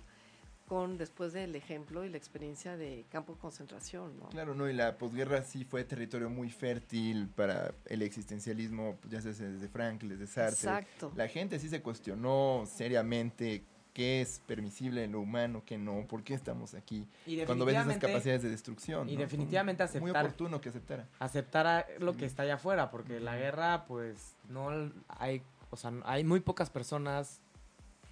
con 0.67 0.97
después 0.97 1.33
del 1.33 1.55
ejemplo 1.57 2.05
y 2.05 2.09
la 2.09 2.17
experiencia 2.17 2.77
de 2.77 3.05
campo 3.11 3.35
de 3.35 3.39
concentración, 3.39 4.19
¿no? 4.19 4.29
Claro, 4.31 4.55
no, 4.55 4.69
y 4.69 4.73
la 4.73 4.97
posguerra 4.97 5.43
sí 5.43 5.65
fue 5.65 5.85
territorio 5.85 6.31
muy 6.31 6.51
fértil 6.51 7.29
para 7.29 7.75
el 7.87 8.03
existencialismo, 8.03 8.99
ya 9.09 9.21
sea 9.21 9.33
desde 9.33 9.69
Frankl, 9.69 10.09
desde 10.09 10.27
Sartre. 10.27 10.71
Exacto. 10.71 11.13
La 11.17 11.29
gente 11.29 11.59
sí 11.59 11.69
se 11.69 11.83
cuestionó 11.83 12.65
seriamente 12.67 13.65
qué 13.93 14.21
es 14.21 14.41
permisible 14.47 15.05
en 15.05 15.13
lo 15.13 15.21
humano, 15.21 15.63
qué 15.65 15.79
no, 15.79 16.07
por 16.09 16.25
qué 16.25 16.35
estamos 16.35 16.75
aquí, 16.75 17.07
cuando 17.47 17.65
ves 17.65 17.79
esas 17.79 17.99
capacidades 17.99 18.43
de 18.43 18.51
destrucción. 18.51 19.09
Y 19.09 19.17
definitivamente 19.17 19.85
aceptar. 19.85 20.03
Muy 20.03 20.11
oportuno 20.11 20.61
que 20.61 20.71
aceptara. 20.71 21.09
Aceptar 21.21 21.87
lo 22.01 22.17
que 22.17 22.27
está 22.27 22.43
allá 22.43 22.55
afuera, 22.55 22.91
porque 22.91 23.21
la 23.21 23.37
guerra, 23.37 23.85
pues, 23.87 24.35
no 24.49 24.91
hay, 25.09 25.43
o 25.71 25.77
sea, 25.77 25.93
hay 26.05 26.25
muy 26.25 26.41
pocas 26.41 26.71
personas 26.71 27.41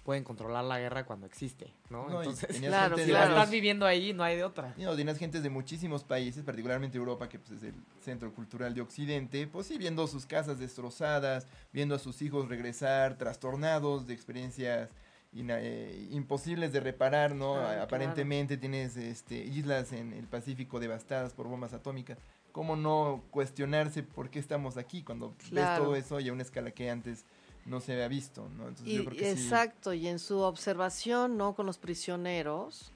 pueden 0.03 0.23
controlar 0.23 0.65
la 0.65 0.79
guerra 0.79 1.05
cuando 1.05 1.25
existe, 1.25 1.73
¿no? 1.89 2.05
Entonces, 2.07 2.59
claro, 2.59 2.97
si 2.97 3.11
la 3.11 3.25
estás 3.25 3.49
viviendo 3.49 3.85
ahí, 3.85 4.13
no 4.13 4.23
hay 4.23 4.35
de 4.35 4.43
otra. 4.43 4.73
No, 4.77 4.95
tienes 4.95 5.17
gente 5.17 5.39
de 5.41 5.49
muchísimos 5.49 6.03
países, 6.03 6.43
particularmente 6.43 6.97
Europa, 6.97 7.29
que 7.29 7.39
pues, 7.39 7.51
es 7.51 7.63
el 7.63 7.75
centro 8.01 8.33
cultural 8.33 8.73
de 8.73 8.81
Occidente, 8.81 9.47
pues 9.47 9.67
sí, 9.67 9.77
viendo 9.77 10.05
sus 10.07 10.25
casas 10.25 10.59
destrozadas, 10.59 11.47
viendo 11.71 11.95
a 11.95 11.99
sus 11.99 12.21
hijos 12.21 12.49
regresar 12.49 13.17
trastornados 13.17 14.05
de 14.05 14.13
experiencias 14.13 14.89
eh, 15.35 16.09
imposibles 16.11 16.73
de 16.73 16.79
reparar, 16.79 17.33
¿no? 17.33 17.55
Aparentemente 17.55 18.57
tienes 18.57 18.97
este, 18.97 19.35
islas 19.35 19.93
en 19.93 20.13
el 20.13 20.27
Pacífico 20.27 20.79
devastadas 20.79 21.33
por 21.33 21.47
bombas 21.47 21.73
atómicas. 21.73 22.19
¿Cómo 22.51 22.75
no 22.75 23.23
cuestionarse 23.31 24.03
por 24.03 24.29
qué 24.29 24.37
estamos 24.37 24.77
aquí 24.77 25.01
cuando 25.01 25.33
ves 25.49 25.77
todo 25.77 25.95
eso 25.95 26.19
y 26.19 26.29
a 26.29 26.33
una 26.33 26.43
escala 26.43 26.69
que 26.69 26.91
antes 26.91 27.25
no 27.65 27.79
se 27.79 27.93
había 27.93 28.07
visto, 28.07 28.49
¿no? 28.57 28.69
exacto, 29.15 29.93
y 29.93 30.07
en 30.07 30.19
su 30.19 30.39
observación, 30.39 31.37
¿no? 31.37 31.55
Con 31.55 31.65
los 31.65 31.77
prisioneros, 31.77 32.91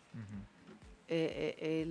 eh, 1.07 1.55
eh, 1.57 1.81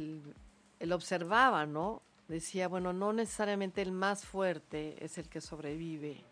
él, 0.81 0.93
observaba, 0.93 1.67
¿no? 1.67 2.03
Decía, 2.29 2.69
bueno, 2.69 2.93
no 2.93 3.13
necesariamente 3.13 3.83
el 3.83 3.93
más 3.93 4.25
fuerte 4.25 5.03
es 5.03 5.17
el 5.17 5.29
que 5.29 5.41
sobrevive, 5.41 6.23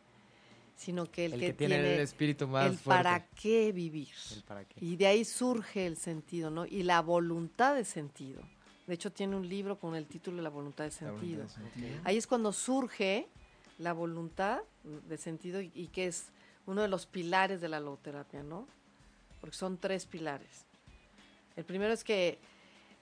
sino 0.77 1.11
que 1.11 1.27
el, 1.27 1.39
que, 1.39 1.53
tiene, 1.53 1.95
el 1.95 2.01
espíritu 2.01 2.49
más 2.49 2.67
el 2.67 2.79
para 2.79 3.27
qué 3.29 3.73
vivir. 3.73 4.09
Y 4.81 4.97
de 4.97 5.07
ahí 5.07 5.25
surge 5.25 5.87
el 5.87 5.97
sentido, 5.97 6.51
¿no? 6.51 6.67
Y 6.67 6.83
la 6.83 7.01
voluntad 7.01 7.75
de 7.75 7.85
sentido. 7.85 8.43
De 8.87 8.95
hecho, 8.95 9.11
tiene 9.11 9.35
un 9.37 9.49
libro 9.49 9.79
con 9.79 9.95
el 9.95 10.07
título 10.07 10.43
La 10.43 10.51
voluntad 10.51 10.85
de 10.85 10.91
sentido. 10.91 11.47
Ahí 12.03 12.19
es 12.19 12.27
cuando 12.27 12.53
surge 12.53 13.29
la 13.79 13.93
voluntad 13.93 14.61
de 15.09 15.17
sentido 15.17 15.61
y, 15.61 15.89
que 15.89 16.07
es 16.07 16.27
uno 16.67 16.83
de 16.83 16.89
los 16.89 17.07
pilares 17.07 17.61
de 17.61 17.69
la 17.69 17.81
logoterapia, 17.81 18.43
¿no? 18.43 18.67
Porque 19.41 19.57
son 19.57 19.79
tres 19.79 20.07
pilares. 20.07 20.65
El 21.57 21.65
primero 21.65 21.93
es 21.93 22.05
que 22.05 22.39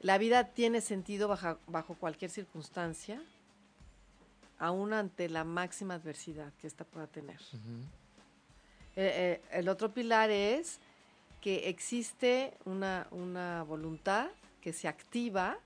la 0.01 0.19
vida 0.19 0.49
tiene 0.49 0.81
sentido 0.81 1.29
bajo, 1.29 1.95
cualquier 1.95 2.31
circunstancia, 2.31 3.23
aún 4.59 4.93
ante 4.93 5.29
la 5.29 5.45
máxima 5.45 5.95
adversidad 5.95 6.53
que 6.61 6.67
ésta 6.67 6.85
pueda 6.85 7.07
tener. 7.07 7.41
Eh, 8.97 9.41
eh, 9.41 9.41
el 9.53 9.69
otro 9.69 9.93
pilar 9.93 10.31
es 10.31 10.81
que 11.41 11.69
existe 11.69 12.55
una, 12.65 13.07
una 13.11 13.63
voluntad 13.63 14.29
que 14.61 14.73
se 14.73 14.89
activa 14.89 15.59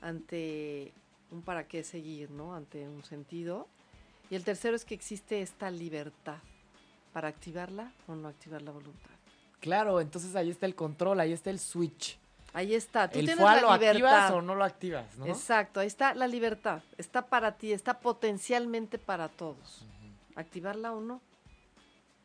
ante 0.00 0.92
un 1.30 1.42
para 1.42 1.66
qué 1.66 1.84
seguir, 1.84 2.30
¿no? 2.30 2.54
Ante 2.54 2.88
un 2.88 3.04
sentido 3.04 3.68
y 4.30 4.34
el 4.34 4.44
tercero 4.44 4.76
es 4.76 4.84
que 4.84 4.94
existe 4.94 5.40
esta 5.40 5.70
libertad 5.70 6.38
para 7.18 7.30
activarla 7.30 7.90
o 8.06 8.14
no 8.14 8.28
activar 8.28 8.62
la 8.62 8.70
voluntad. 8.70 9.10
Claro, 9.58 10.00
entonces 10.00 10.36
ahí 10.36 10.50
está 10.50 10.66
el 10.66 10.76
control, 10.76 11.18
ahí 11.18 11.32
está 11.32 11.50
el 11.50 11.58
switch. 11.58 12.16
Ahí 12.52 12.76
está. 12.76 13.10
Tú 13.10 13.18
el 13.18 13.24
tienes 13.26 13.44
la 13.44 13.60
lo 13.60 13.72
activas 13.72 14.30
o 14.30 14.40
no 14.40 14.54
lo 14.54 14.62
activas, 14.62 15.18
¿no? 15.18 15.26
Exacto, 15.26 15.80
ahí 15.80 15.88
está 15.88 16.14
la 16.14 16.28
libertad. 16.28 16.80
Está 16.96 17.26
para 17.26 17.56
ti, 17.56 17.72
está 17.72 17.98
potencialmente 17.98 18.98
para 18.98 19.28
todos. 19.28 19.84
Activarla 20.36 20.92
o 20.92 21.00
no. 21.00 21.20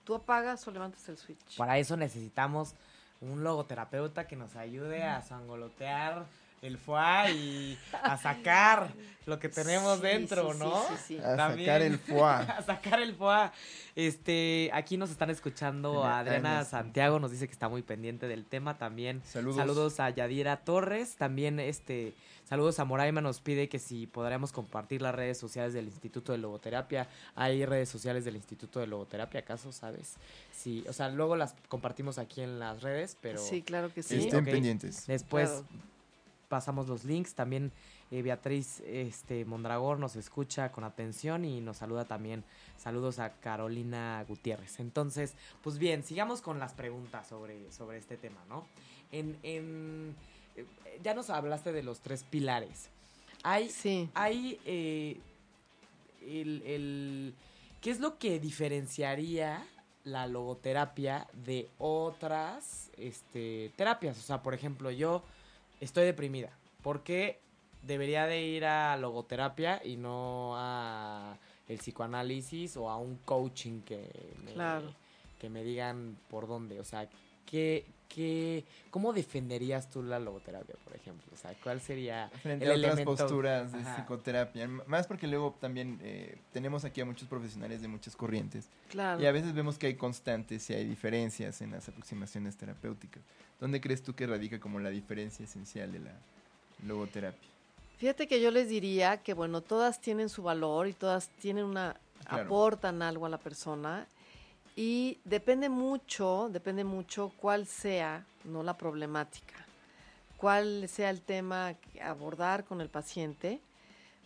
Tú 0.04 0.14
apagas 0.14 0.68
o 0.68 0.70
levantas 0.70 1.10
el 1.10 1.18
switch. 1.18 1.58
Para 1.58 1.80
eso 1.80 1.98
necesitamos 1.98 2.76
un 3.20 3.44
logoterapeuta 3.44 4.28
que 4.28 4.36
nos 4.36 4.56
ayude 4.56 5.02
a 5.02 5.24
sangolotear 5.24 6.28
el 6.64 6.78
foie 6.78 7.32
y 7.34 7.78
a 8.02 8.18
sacar 8.18 8.92
lo 9.26 9.40
que 9.40 9.48
tenemos 9.50 9.98
Sí, 10.00 10.04
dentro, 10.04 10.54
sí, 10.54 10.60
¿no? 10.60 10.82
sí, 10.90 10.94
sí, 10.98 11.04
sí. 11.16 11.20
A 11.20 11.36
También. 11.38 11.68
sacar 11.68 11.82
el 11.82 11.98
foie. 12.00 12.22
a 12.58 12.62
sacar 12.64 13.00
el 13.02 13.16
foie. 13.16 13.52
Este, 13.96 14.70
aquí 14.74 14.98
nos 14.98 15.12
están 15.12 15.30
escuchando 15.30 16.04
a 16.04 16.20
Adriana. 16.20 16.64
Santiago, 16.66 17.20
nos 17.20 17.32
dice 17.32 17.48
que 17.48 17.54
está 17.54 17.70
muy 17.70 17.84
pendiente 17.84 18.28
del 18.28 18.46
tema 18.46 18.78
también. 18.78 19.22
Saludos. 19.26 19.58
Saludos 19.58 20.00
a 20.00 20.10
Yadira 20.10 20.58
Torres, 20.64 21.16
también 21.16 21.60
este, 21.60 22.14
saludos 22.50 22.80
a 22.80 22.86
Moraima, 22.86 23.22
nos 23.22 23.40
pide 23.40 23.70
que 23.70 23.80
si 23.80 24.08
podríamos 24.08 24.52
compartir 24.52 25.02
las 25.02 25.14
redes 25.16 25.38
sociales 25.38 25.74
del 25.74 25.86
Instituto 25.86 26.32
de 26.32 26.40
Logoterapia. 26.40 27.08
Hay 27.36 27.66
redes 27.66 27.88
sociales 27.90 28.26
del 28.26 28.36
Instituto 28.36 28.80
de 28.80 28.88
Logoterapia, 28.88 29.42
¿acaso 29.42 29.72
sabes? 29.72 30.16
Sí, 30.52 30.84
o 30.90 30.94
sea, 30.94 31.10
luego 31.10 31.36
las 31.36 31.56
compartimos 31.70 32.18
aquí 32.18 32.42
en 32.42 32.60
las 32.60 32.82
redes, 32.82 33.16
pero 33.22 33.40
Sí, 33.40 33.62
claro 33.62 33.94
que 33.94 34.02
sí. 34.04 34.18
Estén 34.18 34.44
pendientes. 34.46 35.06
después 35.08 35.50
Claro. 35.50 35.93
Pasamos 36.50 36.88
los 36.88 37.04
links. 37.06 37.34
También 37.36 37.72
eh, 38.12 38.22
Beatriz 38.22 38.82
este, 38.86 39.46
Mondragón 39.46 40.00
nos 40.00 40.16
escucha 40.16 40.72
con 40.72 40.84
atención 40.84 41.46
y 41.46 41.62
nos 41.62 41.78
saluda 41.78 42.06
también. 42.06 42.44
Saludos 42.78 43.20
a 43.20 43.32
Carolina 43.34 44.24
Gutiérrez. 44.28 44.80
Entonces, 44.80 45.36
pues 45.64 45.78
bien, 45.78 46.04
sigamos 46.04 46.42
con 46.42 46.60
las 46.60 46.74
preguntas 46.74 47.28
sobre, 47.28 47.72
sobre 47.72 47.98
este 47.98 48.18
tema, 48.18 48.44
¿no? 48.50 48.66
En, 49.12 49.38
en, 49.44 50.16
eh, 50.56 50.66
ya 51.04 51.14
nos 51.14 51.30
hablaste 51.30 51.72
de 51.72 51.84
los 51.84 52.00
tres 52.02 52.24
pilares. 52.24 52.90
Hay, 53.44 53.70
Sí. 53.70 54.10
hay 54.14 54.60
eh, 54.66 55.20
el, 56.26 56.62
el- 56.66 57.34
¿qué 57.82 57.92
es 57.92 58.00
lo 58.00 58.18
que 58.18 58.40
diferenciaría 58.40 59.66
la 60.06 60.28
logoterapia 60.28 61.28
de 61.46 61.70
otras 61.78 62.90
este, 62.98 63.72
terapias? 63.76 64.18
O 64.18 64.22
sea, 64.22 64.42
por 64.42 64.54
ejemplo, 64.54 64.92
yo 64.92 65.24
estoy 65.84 66.06
deprimida. 66.06 66.50
¿Por 66.82 67.04
qué 67.04 67.40
debería 67.82 68.26
de 68.26 68.42
ir 68.44 68.66
a 68.66 68.96
logoterapia 68.98 69.82
y 69.84 69.98
no 69.98 70.54
a 70.56 71.38
el 71.68 71.78
psicoanálisis 71.78 72.76
o 72.78 72.90
a 72.90 72.98
un 72.98 73.18
coaching 73.26 73.82
que 73.82 74.10
me, 74.44 74.54
Claro. 74.54 74.94
que 75.40 75.50
me 75.50 75.64
digan 75.64 76.18
por 76.30 76.48
dónde? 76.48 76.80
O 76.80 76.84
sea, 76.84 77.08
¿qué, 77.46 77.86
qué, 78.14 78.64
¿cómo 78.92 79.14
defenderías 79.14 79.90
tú 79.90 80.04
la 80.04 80.20
logoterapia, 80.20 80.76
por 80.84 80.96
ejemplo? 80.96 81.26
O 81.34 81.38
sea, 81.38 81.54
¿cuál 81.64 81.82
sería 81.82 82.30
Frente 82.42 82.66
el 82.66 82.72
a 82.72 82.76
otras 82.76 82.94
elemento- 83.00 83.16
posturas 83.16 83.72
de 83.72 83.80
Ajá. 83.80 83.96
psicoterapia. 83.96 84.68
Más 84.68 85.08
porque 85.08 85.28
luego 85.28 85.56
también 85.60 86.00
eh, 86.04 86.38
tenemos 86.52 86.86
aquí 86.86 87.02
a 87.02 87.06
muchos 87.06 87.28
profesionales 87.28 87.82
de 87.82 87.88
muchas 87.88 88.16
corrientes. 88.16 88.70
Claro. 88.90 89.22
Y 89.22 89.26
a 89.26 89.32
veces 89.32 89.54
vemos 89.54 89.78
que 89.78 89.88
hay 89.88 89.96
constantes 89.96 90.70
y 90.70 90.74
hay 90.74 90.86
diferencias 90.86 91.62
en 91.62 91.72
las 91.72 91.88
aproximaciones 91.90 92.56
terapéuticas. 92.58 93.24
¿Dónde 93.60 93.82
crees 93.82 94.04
tú 94.04 94.14
que 94.14 94.28
radica 94.28 94.60
como 94.60 94.80
la 94.80 94.90
diferencia 94.90 95.46
esencial 95.46 95.92
de 95.92 96.00
la 96.00 96.12
logoterapia? 96.86 97.50
Fíjate 97.98 98.28
que 98.28 98.42
yo 98.42 98.52
les 98.52 98.68
diría 98.70 99.18
que, 99.18 99.34
bueno, 99.34 99.62
todas 99.62 100.02
tienen 100.02 100.30
su 100.30 100.44
valor 100.44 100.88
y 100.88 100.94
todas 100.94 101.30
tienen 101.40 101.64
una, 101.66 101.96
Claro. 102.28 102.44
aportan 102.46 103.02
algo 103.02 103.26
a 103.26 103.30
la 103.30 103.38
persona 103.38 104.08
y 104.76 105.20
depende 105.24 105.70
mucho, 105.70 106.50
depende 106.52 106.84
mucho 106.84 107.32
cuál 107.38 107.68
sea, 107.68 108.26
no 108.44 108.64
la 108.64 108.76
problemática, 108.76 109.66
cuál 110.38 110.90
sea 110.90 111.10
el 111.10 111.22
tema 111.22 111.76
que 111.76 112.02
abordar 112.02 112.64
con 112.64 112.82
el 112.82 112.90
paciente, 112.90 113.60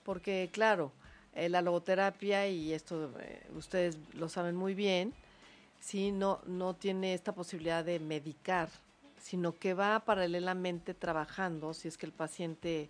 porque 0.04 0.50
claro, 0.52 0.92
eh, 1.36 1.50
la 1.50 1.62
logoterapia 1.62 2.48
y 2.48 2.74
esto 2.74 3.12
eh, 3.20 3.42
ustedes 3.56 3.98
lo 4.14 4.30
saben 4.30 4.56
muy 4.56 4.74
bien, 4.74 5.14
sí, 5.80 6.12
no, 6.12 6.40
no 6.46 6.74
tiene 6.74 7.14
esta 7.14 7.34
posibilidad 7.34 7.84
de 7.84 8.00
medicar, 8.00 8.70
sino 9.22 9.58
que 9.58 9.74
va 9.74 10.00
paralelamente 10.00 10.94
trabajando 10.94 11.74
si 11.74 11.90
es 11.90 11.98
que 11.98 12.06
el 12.06 12.14
paciente 12.14 12.90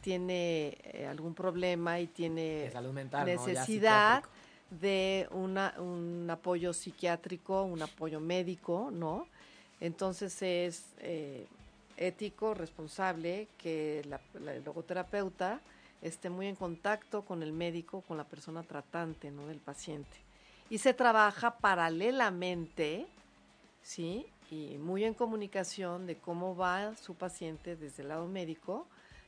tiene 0.00 0.78
eh, 0.82 1.06
algún 1.08 1.34
problema 1.34 2.00
y 2.00 2.06
tiene 2.08 2.62
de 2.62 2.70
salud 2.72 2.92
mental, 2.92 3.20
¿no? 3.20 3.26
Ya 3.26 3.52
necesidad. 3.52 4.24
De 4.70 5.28
una, 5.32 5.74
un 5.78 6.28
apoyo 6.30 6.72
psiquiátrico, 6.72 7.64
un 7.64 7.82
apoyo 7.82 8.20
médico, 8.20 8.90
¿no? 8.92 9.26
Entonces 9.80 10.40
es 10.42 10.84
eh, 10.98 11.46
ético, 11.96 12.54
responsable 12.54 13.48
que 13.58 14.02
la, 14.08 14.20
la 14.40 14.54
logoterapeuta 14.60 15.60
esté 16.02 16.30
muy 16.30 16.46
en 16.46 16.54
contacto 16.54 17.22
con 17.22 17.42
el 17.42 17.52
médico, 17.52 18.02
con 18.02 18.16
la 18.16 18.24
persona 18.24 18.62
tratante, 18.62 19.30
¿no? 19.30 19.46
Del 19.46 19.58
paciente. 19.58 20.16
Y 20.70 20.78
se 20.78 20.94
trabaja 20.94 21.56
paralelamente, 21.56 23.06
¿sí? 23.82 24.26
Y 24.50 24.78
muy 24.78 25.04
en 25.04 25.14
comunicación 25.14 26.06
de 26.06 26.16
cómo 26.16 26.56
va 26.56 26.96
su 26.96 27.14
paciente 27.14 27.76
desde 27.76 28.02
el 28.02 28.08
lado 28.08 28.26
médico 28.26 28.86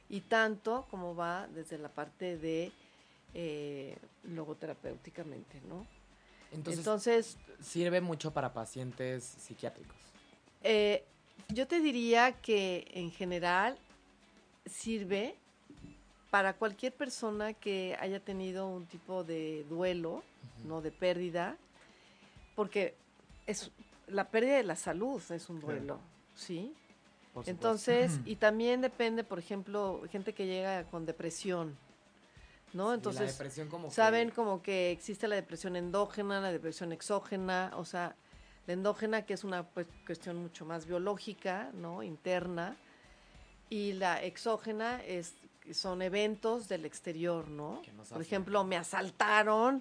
y 0.09 0.21
tanto 0.21 0.87
como 0.91 1.15
va 1.15 1.49
desde 1.49 1.79
la 1.79 1.89
parte 1.89 2.37
de 2.37 2.73
eh, 3.35 3.97
logoterapéuticamente, 4.25 5.61
¿no? 5.69 5.87
Entonces, 6.53 6.79
Entonces, 6.81 7.39
sirve 7.61 8.01
mucho 8.01 8.33
para 8.33 8.53
pacientes 8.53 9.25
psiquiátricos. 9.25 9.97
eh, 10.63 11.05
yo 11.49 11.67
te 11.67 11.81
diría 11.81 12.33
que 12.41 12.87
en 12.95 13.11
general 13.11 13.77
sirve 14.67 15.35
para 16.31 16.55
cualquier 16.55 16.95
persona 16.95 17.53
que 17.53 17.97
haya 18.01 18.21
tenido 18.21 18.69
un 18.69 18.87
tipo 18.87 19.25
de 19.25 19.65
duelo, 19.69 20.23
¿no? 20.65 20.81
De 20.81 20.91
pérdida, 20.91 21.57
porque 22.55 22.95
es 23.47 23.71
la 24.07 24.31
pérdida 24.31 24.57
de 24.57 24.63
la 24.63 24.77
salud 24.77 25.21
es 25.31 25.49
un 25.51 25.61
Claro. 25.61 25.77
duelo, 25.77 26.01
¿sí? 26.35 26.75
Entonces, 27.47 28.21
y 28.25 28.37
también 28.37 28.81
depende, 28.83 29.25
por 29.25 29.39
ejemplo, 29.39 30.03
gente 30.11 30.33
que 30.35 30.47
llega 30.47 30.85
con 30.85 31.07
depresión, 31.07 31.77
¿no? 32.73 32.89
La 32.89 32.95
Entonces, 32.95 33.33
depresión 33.33 33.69
como 33.69 33.89
que- 33.89 33.95
saben 33.95 34.31
como 34.31 34.63
que 34.63 34.91
existe 34.91 35.29
la 35.29 35.37
depresión 35.37 35.77
endógena, 35.77 36.41
la 36.41 36.53
depresión 36.53 36.93
exógena, 36.93 37.73
o 37.77 37.85
sea, 37.85 38.15
la 38.67 38.73
endógena 38.75 39.27
que 39.27 39.35
es 39.35 39.45
una 39.45 39.65
pues, 39.65 39.87
cuestión 40.07 40.37
mucho 40.37 40.65
más 40.65 40.87
biológica, 40.87 41.71
¿no? 41.75 42.03
Interna, 42.03 42.77
y 43.71 43.93
la 43.95 44.23
exógena 44.23 45.03
es 45.05 45.35
son 45.73 46.03
eventos 46.03 46.69
del 46.69 46.85
exterior, 46.85 47.47
¿no? 47.49 47.81
Por 48.09 48.21
ejemplo, 48.21 48.65
me 48.65 48.77
asaltaron 48.77 49.81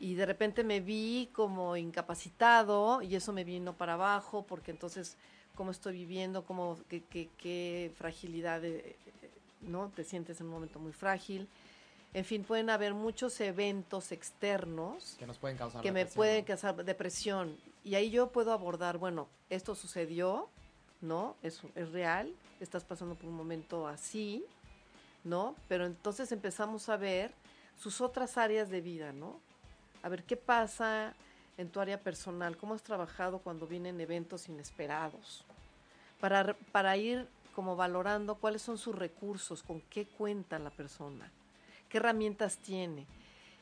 y 0.00 0.14
de 0.14 0.26
repente 0.26 0.64
me 0.64 0.80
vi 0.80 1.28
como 1.32 1.76
incapacitado 1.76 3.00
y 3.00 3.14
eso 3.14 3.32
me 3.32 3.44
vino 3.44 3.74
para 3.74 3.94
abajo 3.94 4.44
porque 4.46 4.72
entonces 4.72 5.16
cómo 5.54 5.70
estoy 5.70 5.92
viviendo, 5.92 6.44
cómo 6.44 6.78
qué, 6.88 7.02
qué- 7.04 7.28
qué 7.38 7.92
fragilidad, 7.96 8.64
eh, 8.64 8.96
eh, 9.22 9.30
¿no? 9.60 9.90
Te 9.94 10.02
sientes 10.04 10.40
en 10.40 10.46
un 10.46 10.52
momento 10.52 10.78
muy 10.80 10.92
frágil. 10.92 11.46
En 12.12 12.24
fin, 12.24 12.42
pueden 12.42 12.70
haber 12.70 12.92
muchos 12.92 13.40
eventos 13.40 14.10
externos 14.10 15.16
que 15.18 15.26
nos 15.26 15.38
pueden 15.38 15.56
causar 15.56 15.80
que 15.80 15.92
me 15.92 16.06
pueden 16.06 16.44
causar 16.44 16.84
depresión. 16.84 17.56
Y 17.84 17.94
ahí 17.94 18.10
yo 18.10 18.30
puedo 18.30 18.52
abordar, 18.52 18.98
bueno, 18.98 19.28
esto 19.48 19.74
sucedió, 19.74 20.48
¿no? 21.00 21.36
Es, 21.42 21.62
es 21.76 21.92
real, 21.92 22.34
estás 22.58 22.84
pasando 22.84 23.14
por 23.14 23.28
un 23.28 23.36
momento 23.36 23.86
así, 23.86 24.44
¿no? 25.22 25.54
Pero 25.68 25.86
entonces 25.86 26.32
empezamos 26.32 26.88
a 26.88 26.96
ver 26.96 27.32
sus 27.76 28.00
otras 28.00 28.36
áreas 28.36 28.70
de 28.70 28.80
vida, 28.80 29.12
¿no? 29.12 29.40
A 30.02 30.08
ver 30.08 30.24
qué 30.24 30.36
pasa 30.36 31.14
en 31.56 31.68
tu 31.68 31.78
área 31.78 32.00
personal, 32.00 32.56
cómo 32.56 32.74
has 32.74 32.82
trabajado 32.82 33.38
cuando 33.38 33.66
vienen 33.66 34.00
eventos 34.00 34.48
inesperados, 34.48 35.44
para, 36.18 36.54
para 36.72 36.96
ir 36.96 37.28
como 37.54 37.76
valorando 37.76 38.34
cuáles 38.34 38.62
son 38.62 38.78
sus 38.78 38.94
recursos, 38.94 39.62
con 39.62 39.80
qué 39.82 40.06
cuenta 40.06 40.58
la 40.58 40.70
persona, 40.70 41.30
qué 41.90 41.98
herramientas 41.98 42.56
tiene. 42.56 43.06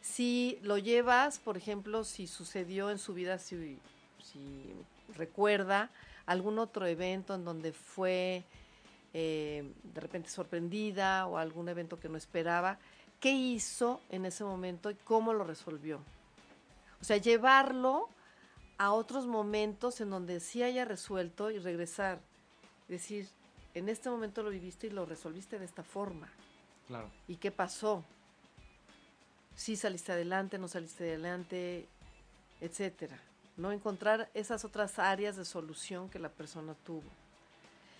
Si 0.01 0.59
lo 0.62 0.79
llevas, 0.79 1.41
por 1.41 1.57
ejemplo, 1.57 2.05
si 2.05 2.29
sucedió 2.29 2.91
en 2.91 2.99
su 2.99 3.14
vida, 3.14 3.39
si, 3.39 3.79
si 4.22 4.72
recuerda 5.16 5.91
algún 6.26 6.59
otro 6.59 6.87
evento 6.87 7.35
en 7.35 7.45
donde 7.45 7.72
fue 7.72 8.45
eh, 9.14 9.72
de 9.83 10.01
repente 10.01 10.29
sorprendida 10.29 11.26
o 11.26 11.39
algún 11.39 11.68
evento 11.68 11.99
que 11.99 12.09
no 12.09 12.16
esperaba, 12.16 12.79
¿qué 13.18 13.33
hizo 13.33 14.01
en 14.11 14.26
ese 14.26 14.45
momento 14.45 14.91
y 14.91 14.95
cómo 14.95 15.33
lo 15.33 15.43
resolvió? 15.45 16.01
O 17.01 17.05
sea, 17.05 17.16
llevarlo 17.16 18.09
a 18.76 18.93
otros 18.93 19.26
momentos 19.26 20.01
en 20.01 20.11
donde 20.11 20.41
sí 20.41 20.62
haya 20.62 20.85
resuelto 20.85 21.51
y 21.51 21.59
regresar. 21.59 22.20
Decir, 22.89 23.29
en 23.74 23.89
este 23.89 24.11
momento 24.11 24.43
lo 24.43 24.51
viviste 24.51 24.87
y 24.87 24.91
lo 24.91 25.05
resolviste 25.05 25.59
de 25.59 25.64
esta 25.64 25.83
forma. 25.83 26.29
Claro. 26.87 27.11
¿Y 27.26 27.37
qué 27.37 27.51
pasó? 27.51 28.05
Si 29.59 29.74
saliste 29.74 30.12
adelante, 30.12 30.56
no 30.56 30.68
saliste 30.68 31.02
adelante, 31.02 31.88
etcétera. 32.61 33.18
No 33.56 33.72
encontrar 33.72 34.30
esas 34.32 34.64
otras 34.64 35.00
áreas 35.00 35.34
de 35.34 35.44
solución 35.44 36.09
que 36.09 36.20
la 36.20 36.28
persona 36.28 36.76
tuvo. 36.86 37.11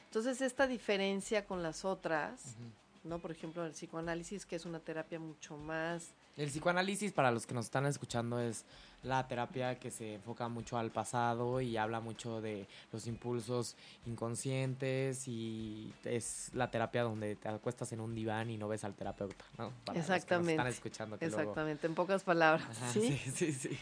Entonces, 0.04 0.40
esta 0.40 0.68
diferencia 0.68 1.46
con 1.46 1.64
las 1.64 1.84
otras, 1.84 2.54
¿no? 3.02 3.18
Por 3.18 3.32
ejemplo, 3.32 3.66
el 3.66 3.72
psicoanálisis, 3.72 4.46
que 4.46 4.54
es 4.54 4.66
una 4.66 4.78
terapia 4.78 5.18
mucho 5.18 5.56
más... 5.56 6.12
El 6.39 6.49
psicoanálisis, 6.49 7.12
para 7.12 7.32
los 7.32 7.47
que 7.47 7.55
nos 7.55 7.64
están 7.64 7.84
escuchando, 7.86 8.41
es 8.41 8.64
la 9.03 9.26
terapia 9.26 9.78
que 9.78 9.91
se 9.91 10.14
enfoca 10.14 10.49
mucho 10.49 10.78
al 10.78 10.93
pasado 10.93 11.61
y 11.61 11.76
habla 11.76 12.01
mucho 12.01 12.41
de 12.41 12.66
los 12.93 13.09
impulsos 13.09 13.76
inconscientes 14.07 15.26
y 15.26 15.93
es 16.05 16.51
la 16.55 16.70
terapia 16.70 17.03
donde 17.03 17.34
te 17.34 17.49
acuestas 17.49 17.93
en 17.93 18.01
un 18.01 18.14
diván 18.14 18.51
y 18.51 18.57
no 18.57 18.68
ves 18.68 18.84
al 18.84 18.95
terapeuta, 18.95 19.45
¿no? 19.59 19.72
Para 19.84 19.99
exactamente. 19.99 20.62
Los 20.62 20.80
que 20.80 20.89
están 20.89 21.09
escuchando. 21.11 21.18
exactamente, 21.20 21.86
en 21.89 21.95
pocas 21.97 22.22
palabras. 22.22 22.68
¿sí? 22.93 23.20
sí, 23.34 23.53
sí, 23.53 23.78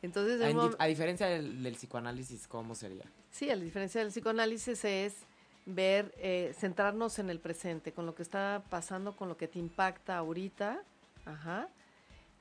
Entonces, 0.00 0.40
a, 0.78 0.86
diferencia 0.86 1.26
del, 1.26 1.62
del, 1.62 1.74
psicoanálisis, 1.74 2.48
¿cómo 2.48 2.74
sería? 2.74 3.04
Sí, 3.30 3.50
a 3.50 3.56
diferencia 3.56 4.00
del 4.00 4.10
psicoanálisis 4.10 4.82
es 4.86 5.14
ver, 5.66 6.14
eh, 6.16 6.54
centrarnos 6.58 7.18
en 7.18 7.28
el 7.28 7.38
presente, 7.38 7.92
con 7.92 8.06
lo 8.06 8.14
que 8.14 8.22
está 8.22 8.64
pasando, 8.70 9.14
con 9.14 9.28
lo 9.28 9.36
que 9.36 9.46
te 9.46 9.58
impacta 9.58 10.16
ahorita, 10.16 10.82
ajá, 11.24 11.68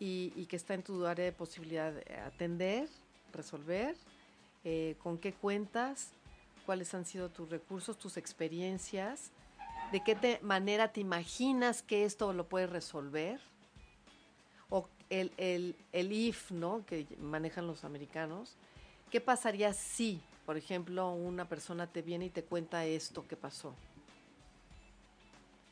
y, 0.03 0.47
que 0.47 0.55
está 0.55 0.73
en 0.73 0.81
tu 0.81 1.05
área 1.05 1.25
de 1.25 1.31
posibilidad 1.31 1.93
de 1.93 2.15
atender, 2.21 2.89
resolver, 3.31 3.95
eh, 4.63 4.95
con 4.97 5.19
qué 5.19 5.31
cuentas, 5.31 6.09
cuáles 6.65 6.91
han 6.95 7.05
sido 7.05 7.29
tus 7.29 7.51
recursos, 7.51 7.99
tus 7.99 8.17
experiencias, 8.17 9.29
de 9.91 10.03
qué 10.03 10.39
manera 10.41 10.91
te 10.91 11.01
imaginas 11.01 11.83
que 11.83 12.03
esto 12.03 12.33
lo 12.33 12.49
puedes 12.49 12.71
resolver, 12.71 13.39
o 14.71 14.89
el, 15.11 15.31
el, 15.37 15.75
el 15.91 16.11
if, 16.11 16.49
¿no? 16.49 16.83
Que 16.87 17.05
manejan 17.19 17.67
los 17.67 17.83
americanos. 17.83 18.55
¿Qué 19.11 19.21
pasaría 19.21 19.71
si, 19.71 20.19
por 20.47 20.57
ejemplo, 20.57 21.13
una 21.13 21.47
persona 21.47 21.85
te 21.85 22.01
viene 22.01 22.25
y 22.25 22.29
te 22.31 22.43
cuenta 22.43 22.85
esto 22.85 23.27
que 23.27 23.35
pasó? 23.35 23.75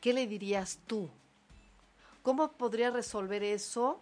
¿Qué 0.00 0.12
le 0.12 0.28
dirías 0.28 0.78
tú? 0.86 1.10
¿Cómo 2.22 2.52
podría 2.52 2.90
resolver 2.90 3.42
eso 3.42 4.00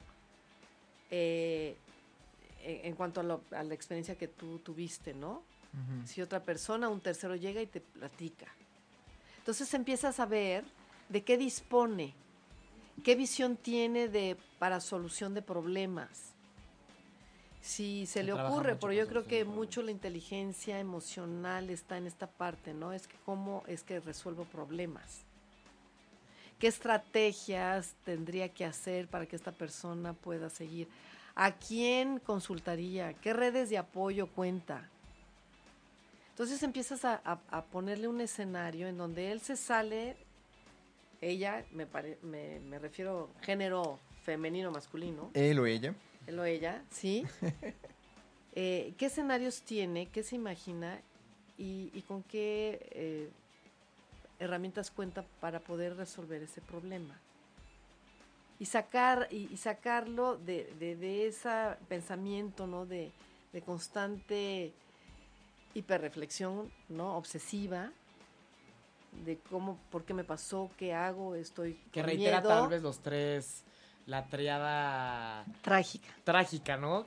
eh, 1.11 1.76
en 2.62 2.94
cuanto 2.94 3.20
a, 3.20 3.62
la 3.62 3.74
experiencia 3.74 4.16
que 4.16 4.28
tú 4.28 4.59
tuviste, 4.59 5.14
¿no? 5.14 5.42
Si 6.06 6.20
otra 6.22 6.42
persona, 6.42 6.88
un 6.88 7.00
tercero 7.00 7.36
llega 7.36 7.62
y 7.62 7.66
te 7.66 7.80
platica. 7.80 8.46
Entonces 9.38 9.72
empiezas 9.74 10.18
a 10.18 10.26
ver 10.26 10.64
de 11.09 11.22
qué 11.22 11.38
dispone, 11.38 12.14
qué 13.04 13.14
visión 13.14 13.56
tiene 13.56 14.09
de, 14.09 14.36
para 14.59 14.80
solución 14.80 15.34
de 15.34 15.42
problemas. 15.42 16.34
Si 17.61 18.06
se 18.06 18.22
le 18.22 18.32
ocurre, 18.32 18.76
pero 18.76 18.92
yo 18.92 19.06
creo 19.06 19.24
que 19.24 19.44
mucho 19.44 19.82
la 19.82 19.90
inteligencia 19.90 20.80
emocional 20.80 21.70
está 21.70 21.96
en 21.98 22.06
esta 22.06 22.26
parte, 22.26 22.74
¿no? 22.74 22.92
Es 22.92 23.06
que 23.06 23.16
cómo 23.24 23.62
es 23.66 23.82
que 23.82 24.00
resuelvo 24.00 24.44
problemas. 24.44 25.28
¿Qué 26.59 26.66
estrategias 26.66 27.94
tendría 28.04 28.48
que 28.48 28.64
hacer 28.64 29.09
para 29.09 29.26
que 29.26 29.36
esta 29.36 29.52
persona 29.52 30.12
pueda 30.12 30.50
seguir? 30.50 30.88
¿A 31.34 31.52
quién 31.52 32.18
consultaría? 32.18 33.14
¿Qué 33.14 33.32
redes 33.32 33.70
de 33.70 33.78
apoyo 33.78 34.26
cuenta? 34.26 34.88
Entonces 36.30 36.62
empiezas 36.62 37.04
a, 37.04 37.40
ponerle 37.72 38.09
un 38.09 38.20
escenario 38.20 38.88
en 38.88 38.96
donde 38.96 39.32
él 39.32 39.40
se 39.40 39.56
sale, 39.56 40.16
ella, 41.20 41.64
me, 41.72 41.86
me, 42.22 42.61
me 42.61 42.78
refiero 42.78 43.30
género 43.42 43.98
femenino, 44.22 44.70
masculino. 44.70 45.30
Él 45.34 45.59
o 45.59 45.66
ella. 45.66 45.94
Él 46.26 46.38
o 46.38 46.44
ella, 46.44 46.82
sí. 46.90 47.24
Eh, 48.61 48.94
¿Qué 48.98 49.06
escenarios 49.06 49.62
tiene? 49.62 50.06
¿Qué 50.06 50.24
se 50.24 50.34
imagina? 50.34 51.00
¿Y, 51.56 52.02
con 52.09 52.24
qué 52.24 52.88
eh, 52.90 53.30
herramientas 54.39 54.91
cuenta 54.91 55.24
para 55.41 55.61
poder 55.61 55.97
resolver 55.97 56.43
ese 56.43 56.61
problema. 56.61 57.18
Y, 58.59 58.66
sacar, 58.66 59.28
y, 59.30 59.57
sacarlo 59.57 60.36
de, 60.36 60.74
de, 60.78 61.26
ese 61.28 61.76
pensamiento, 61.89 62.66
¿no? 62.66 62.86
De, 62.86 63.12
constante 63.64 64.72
hiperreflexión, 65.74 66.70
¿no? 66.89 67.16
Obsesiva, 67.16 67.91
de 69.24 69.39
cómo, 69.51 69.78
por 69.91 70.05
qué 70.05 70.14
me 70.14 70.22
pasó, 70.22 70.70
qué 70.76 70.95
hago, 70.95 71.34
estoy 71.34 71.74
Que 71.91 72.03
reitera 72.03 72.41
tal 72.41 72.68
vez 72.68 72.82
los 72.82 73.01
tres, 73.01 73.64
la 74.07 74.26
triada... 74.26 75.45
Trágica. 75.62 76.09
Trágica, 76.22 76.76
¿no? 76.76 77.07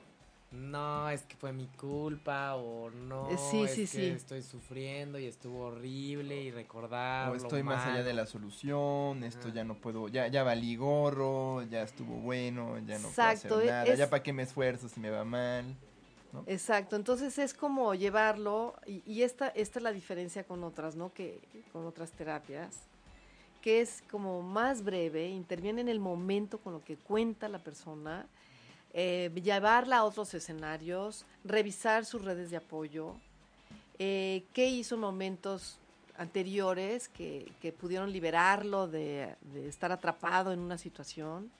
No, 0.52 1.08
es 1.08 1.22
que 1.22 1.34
fue 1.36 1.52
mi 1.52 1.66
culpa 1.66 2.56
o 2.56 2.90
no, 2.90 3.30
eh, 3.30 3.38
sí, 3.50 3.62
es 3.62 3.90
que 3.90 4.12
estoy 4.12 4.42
sufriendo 4.42 5.18
y 5.18 5.26
estuvo 5.26 5.66
horrible 5.66 6.42
y 6.42 6.50
recordar. 6.50 7.30
O 7.30 7.34
estoy 7.34 7.62
más 7.62 7.86
allá 7.86 8.02
de 8.02 8.12
la 8.12 8.26
solución, 8.26 9.24
esto 9.24 9.48
ya 9.48 9.64
no 9.64 9.74
puedo, 9.74 10.08
ya, 10.08 10.28
ya 10.28 10.42
valí 10.42 10.76
gorro, 10.76 11.62
ya 11.62 11.82
estuvo 11.82 12.16
bueno, 12.16 12.78
ya 12.86 12.98
no 12.98 13.08
puedo 13.08 13.28
hacer 13.28 13.50
nada, 13.50 13.94
ya 13.94 14.10
para 14.10 14.22
qué 14.22 14.32
me 14.32 14.42
esfuerzo 14.42 14.88
si 14.88 15.00
me 15.00 15.10
va 15.10 15.24
mal. 15.24 15.76
Exacto, 16.46 16.96
entonces 16.96 17.38
es 17.38 17.52
como 17.52 17.94
llevarlo, 17.94 18.74
y, 18.86 19.02
y, 19.06 19.22
esta, 19.22 19.48
esta 19.48 19.78
es 19.78 19.82
la 19.82 19.92
diferencia 19.92 20.44
con 20.44 20.64
otras, 20.64 20.96
¿no? 20.96 21.12
Que, 21.12 21.40
con 21.72 21.86
otras 21.86 22.10
terapias, 22.12 22.78
que 23.60 23.80
es 23.80 24.02
como 24.10 24.42
más 24.42 24.82
breve, 24.82 25.28
interviene 25.28 25.82
en 25.82 25.88
el 25.88 26.00
momento 26.00 26.58
con 26.58 26.72
lo 26.72 26.84
que 26.84 26.96
cuenta 26.96 27.48
la 27.48 27.58
persona, 27.58 28.26
eh, 28.94 29.30
llevarla 29.42 29.98
a 29.98 30.04
otros 30.04 30.34
escenarios, 30.34 31.24
revisar 31.44 32.04
sus 32.04 32.22
redes 32.24 32.50
de 32.50 32.58
apoyo, 32.58 33.14
eh, 33.98 34.44
qué 34.52 34.66
hizo 34.66 34.96
en 34.96 35.00
momentos 35.00 35.78
anteriores 36.18 37.08
que, 37.08 37.74
pudieron 37.80 38.12
liberarlo 38.12 38.88
de, 38.88 39.34
estar 39.66 39.92
atrapado 39.92 40.52
en 40.52 40.58
una 40.58 40.76
situación, 40.76 41.50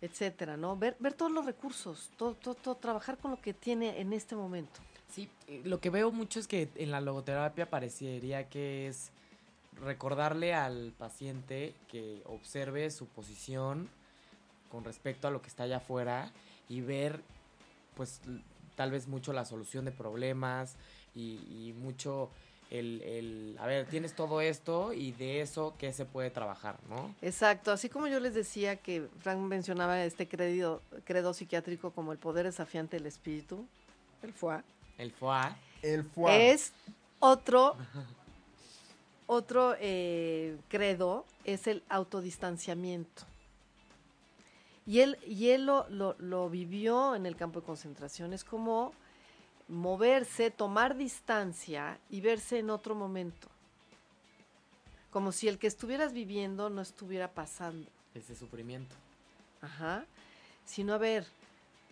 etcétera, 0.00 0.56
¿no? 0.56 0.76
Ver, 0.76 0.96
ver 0.98 1.14
todos 1.14 1.32
los 1.32 1.46
recursos, 1.46 2.10
todo, 2.16 2.34
todo, 2.34 2.74
trabajar 2.74 3.16
con 3.18 3.30
lo 3.30 3.40
que 3.40 3.54
tiene 3.54 4.00
en 4.00 4.12
este 4.12 4.34
momento. 4.34 4.80
Sí, 5.08 5.28
eh, 5.46 5.62
lo 5.64 5.80
que 5.80 5.90
veo 5.90 6.10
mucho 6.10 6.40
es 6.40 6.46
que 6.46 6.68
en 6.74 6.90
la 6.90 7.00
logoterapia 7.00 7.70
parecería 7.70 8.48
que 8.48 8.88
es 8.88 9.10
recordarle 9.80 10.54
al 10.54 10.92
paciente 10.98 11.74
que 11.88 12.22
observe 12.26 12.90
su 12.90 13.06
posición, 13.06 13.88
con 14.72 14.84
respecto 14.84 15.28
a 15.28 15.30
lo 15.30 15.42
que 15.42 15.48
está 15.48 15.64
allá 15.64 15.76
afuera 15.76 16.32
y 16.66 16.80
ver 16.80 17.20
pues 17.94 18.22
tal 18.74 18.90
vez 18.90 19.06
mucho 19.06 19.34
la 19.34 19.44
solución 19.44 19.84
de 19.84 19.92
problemas 19.92 20.76
y, 21.14 21.74
mucho 21.76 22.30
el, 22.70 23.02
el, 23.02 23.56
a 23.60 23.66
ver, 23.66 23.86
tienes 23.86 24.14
todo 24.14 24.40
esto 24.40 24.94
y 24.94 25.12
de 25.12 25.42
eso 25.42 25.74
qué 25.76 25.92
se 25.92 26.06
puede 26.06 26.30
trabajar, 26.30 26.78
¿no? 26.88 27.14
Exacto, 27.20 27.70
así 27.70 27.90
como 27.90 28.06
yo 28.06 28.18
les 28.18 28.32
decía 28.34 28.76
que 28.76 29.06
Frank 29.20 29.40
mencionaba 29.40 30.02
este 30.02 30.26
credo, 30.26 30.80
credo 31.04 31.34
psiquiátrico 31.34 31.90
como 31.90 32.12
el 32.12 32.18
poder 32.18 32.46
desafiante 32.46 32.96
del 32.96 33.04
espíritu, 33.04 33.66
el 34.22 34.32
FUA. 34.32 34.64
El 34.96 35.12
FUA. 35.12 35.54
El 35.82 36.04
FUA. 36.04 36.34
Es 36.34 36.72
otro, 37.18 37.76
otro 39.26 39.74
eh, 39.78 40.56
credo, 40.70 41.26
es 41.44 41.66
el 41.66 41.82
autodistanciamiento. 41.90 43.24
Y 44.86 45.00
él, 45.00 45.18
y 45.26 45.50
él 45.50 45.66
lo, 45.66 45.86
lo, 45.88 46.50
vivió 46.50 47.14
en 47.14 47.26
el 47.26 47.36
campo 47.36 47.60
de 47.60 47.66
concentración. 47.66 48.32
Es 48.32 48.44
como 48.44 48.92
moverse, 49.68 50.50
tomar 50.50 50.96
distancia 50.96 51.98
y 52.10 52.20
verse 52.20 52.58
en 52.58 52.70
otro 52.70 52.94
momento. 52.94 53.48
Como 55.10 55.30
si 55.30 55.46
el 55.46 55.58
que 55.58 55.66
estuvieras 55.66 56.12
viviendo 56.12 56.68
no 56.68 56.80
estuviera 56.82 57.32
pasando. 57.32 57.88
Ese 58.14 58.34
sufrimiento. 58.34 58.96
Ajá. 59.60 60.04
Sino 60.64 60.94
a 60.94 60.98
ver, 60.98 61.26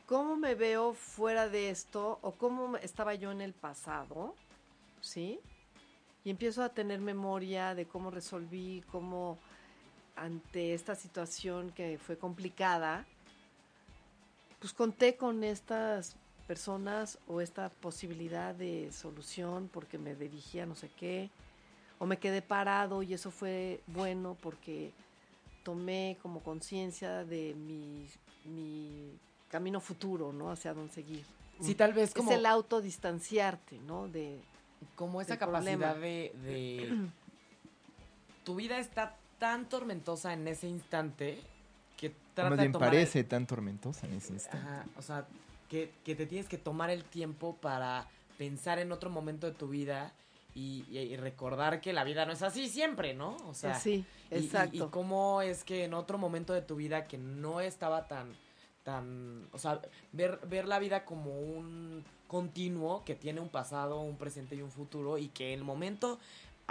¿cómo 0.07 0.37
me 0.37 0.55
veo 0.55 0.95
fuera 0.95 1.49
de 1.49 1.71
esto? 1.71 2.19
¿O 2.23 2.33
cómo 2.33 2.77
estaba 2.79 3.15
yo 3.15 3.31
en 3.31 3.41
el 3.41 3.53
pasado? 3.53 4.35
¿Sí? 5.01 5.39
Y 6.25 6.31
empiezo 6.31 6.63
a 6.63 6.71
tener 6.71 7.01
memoria 7.01 7.75
de 7.75 7.87
cómo 7.87 8.11
resolví, 8.11 8.83
cómo 8.91 9.39
ante 10.21 10.75
esta 10.75 10.95
situación 10.95 11.73
que 11.73 11.99
fue 11.99 12.19
complicada, 12.19 13.07
pues 14.59 14.75
conté 14.75 15.17
con 15.17 15.43
estas 15.43 16.15
personas 16.47 17.19
o 17.27 17.41
esta 17.41 17.71
posibilidad 17.71 18.55
de 18.55 18.93
solución 18.93 19.71
porque 19.73 19.97
me 19.97 20.15
dirigía 20.15 20.67
no 20.67 20.75
sé 20.75 20.91
qué, 20.99 21.31
o 21.99 22.07
me 22.07 22.19
quedé 22.19 22.43
parado 22.43 23.03
y 23.03 23.15
eso 23.15 23.31
fue 23.31 23.81
bueno 23.87 24.37
porque 24.43 24.93
tomé 25.63 26.19
como 26.23 26.41
conciencia 26.41 27.25
de 27.25 27.55
mi, 27.55 28.07
mi, 28.45 29.19
camino 29.51 29.81
futuro, 29.81 30.33
¿no? 30.33 30.51
Hacia 30.51 30.75
dónde 30.75 30.93
seguir. 30.93 31.25
Sí, 31.61 31.75
tal 31.75 31.93
vez 31.93 32.15
como... 32.15 32.31
Es 32.31 32.39
el 32.39 32.47
autodistanciarte, 32.47 33.79
¿no? 33.81 34.07
De, 34.07 34.39
como 34.97 35.21
esa 35.21 35.39
capacidad 35.39 35.97
de, 35.97 36.33
de... 36.43 37.09
tu 38.45 38.55
vida 38.55 38.79
está 38.79 39.17
tan 39.41 39.69
tormentosa 39.69 40.33
en 40.35 40.47
ese 40.47 40.69
instante 40.69 41.41
que 41.97 42.15
trata 42.35 42.55
de 42.63 42.69
tomar 42.69 42.91
parece 42.91 43.25
tan 43.25 43.47
tormentosa 43.47 44.07
en 44.07 44.13
ese 44.13 44.35
instante. 44.35 44.89
o 44.97 45.03
sea, 45.03 45.27
que, 45.69 45.91
te 46.05 46.27
tienes 46.27 46.49
que 46.49 46.59
tomar 46.59 46.91
el 46.91 47.03
tiempo 47.05 47.57
para 47.61 48.07
pensar 48.39 48.79
en 48.79 48.93
otro 48.93 49.11
momento 49.11 49.47
de 49.47 49.53
tu 49.55 49.69
vida 49.69 50.13
y, 50.55 50.85
y, 50.91 50.99
y 50.99 51.17
recordar 51.17 51.81
que 51.81 51.93
la 51.93 52.05
vida 52.05 52.27
no 52.27 52.33
es 52.33 52.43
así 52.43 52.69
siempre, 52.69 53.15
¿no? 53.15 53.37
O 53.49 53.55
sea, 53.55 53.79
sí, 53.79 54.05
y- 54.31 54.35
y- 54.35 54.39
exacto. 54.45 54.87
Y, 54.87 54.91
cómo 54.91 55.43
es 55.43 55.65
que 55.65 55.85
en 55.85 55.95
otro 55.95 56.19
momento 56.19 56.53
de 56.53 56.63
tu 56.63 56.77
vida 56.77 57.07
que 57.07 57.19
no 57.19 57.61
estaba 57.61 58.09
tan, 58.09 58.33
tan, 58.83 59.47
o 59.53 59.59
sea, 59.59 59.81
ver, 60.13 60.41
ver 60.49 60.67
la 60.67 60.79
vida 60.79 61.05
como 61.05 61.39
un 61.39 62.05
continuo 62.27 63.05
que 63.05 63.15
tiene 63.15 63.41
un 63.41 63.49
pasado, 63.49 64.01
un 64.01 64.17
presente 64.17 64.55
y 64.57 64.63
un 64.63 64.71
futuro 64.71 65.19
y 65.19 65.29
que 65.29 65.55
el 65.55 65.63
momento 65.65 66.19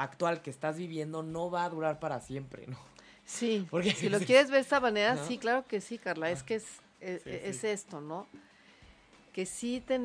actual 0.01 0.41
que 0.41 0.49
estás 0.49 0.77
viviendo 0.77 1.23
no 1.23 1.49
va 1.51 1.65
a 1.65 1.69
durar 1.69 1.99
para 1.99 2.19
siempre, 2.21 2.67
¿no? 2.67 2.77
Sí, 3.25 3.67
Porque- 3.71 3.91
si 3.91 4.09
lo 4.09 4.19
quieres 4.19 4.47
ver 4.49 4.59
de 4.59 4.61
esta 4.61 4.79
manera, 4.79 5.15
¿No? 5.15 5.25
sí, 5.25 5.37
claro 5.37 5.65
que 5.67 5.81
sí, 5.81 5.97
Carla. 5.97 6.29
Es 6.31 6.43
que 6.43 6.55
es, 6.55 6.65
es, 6.99 7.21
Sí, 7.23 7.29
es 7.31 7.57
sí. 7.61 7.67
esto, 7.67 8.01
¿no? 8.01 8.27
Que 9.33 9.45
sí 9.45 9.81
te, 9.85 9.99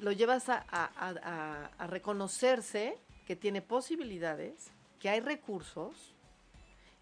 lo 0.00 0.12
llevas 0.12 0.48
a, 0.48 0.64
a- 0.70 0.90
a- 0.96 1.14
a- 1.22 1.70
a 1.78 1.86
reconocerse 1.86 2.96
que 3.26 3.36
tiene 3.36 3.62
posibilidades, 3.62 4.68
que 5.00 5.08
hay 5.08 5.20
recursos, 5.20 6.12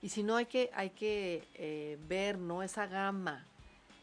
y 0.03 0.09
si 0.11 0.23
no 0.23 0.37
hay 0.37 0.47
que, 0.47 0.71
hay 0.75 0.91
que 0.91 1.47
eh, 1.55 1.99
ver, 2.09 2.39
¿no? 2.39 2.63
Esa 2.63 2.87
gama, 2.87 3.47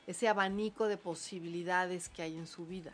ese 0.07 0.27
abanico 0.27 0.87
de 0.87 0.97
posibilidades 0.97 2.09
que 2.09 2.21
hay 2.23 2.35
en 2.37 2.47
su 2.47 2.65
vida. 2.65 2.91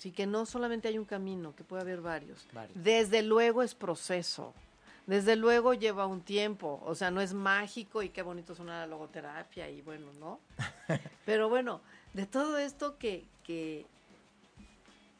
Sí, 0.00 0.12
que 0.12 0.26
no 0.26 0.46
solamente 0.46 0.88
hay 0.88 0.96
un 0.96 1.04
camino, 1.04 1.54
que 1.54 1.62
puede 1.62 1.82
haber 1.82 2.00
varios. 2.00 2.48
Varios. 2.54 2.82
Desde 2.82 3.20
luego 3.20 3.62
es 3.62 3.74
proceso. 3.74 4.54
Desde 5.06 5.36
luego 5.36 5.74
lleva 5.74 6.06
un 6.06 6.22
tiempo. 6.22 6.80
O 6.86 6.94
sea, 6.94 7.10
no 7.10 7.20
es 7.20 7.34
mágico 7.34 8.02
y 8.02 8.08
qué 8.08 8.22
bonito 8.22 8.54
suena 8.54 8.80
la 8.80 8.86
logoterapia 8.86 9.68
y 9.68 9.82
bueno, 9.82 10.06
¿no? 10.14 10.40
Pero 11.26 11.50
bueno, 11.50 11.82
de 12.14 12.24
todo 12.24 12.56
esto 12.56 12.96
que, 12.96 13.26
que, 13.44 13.84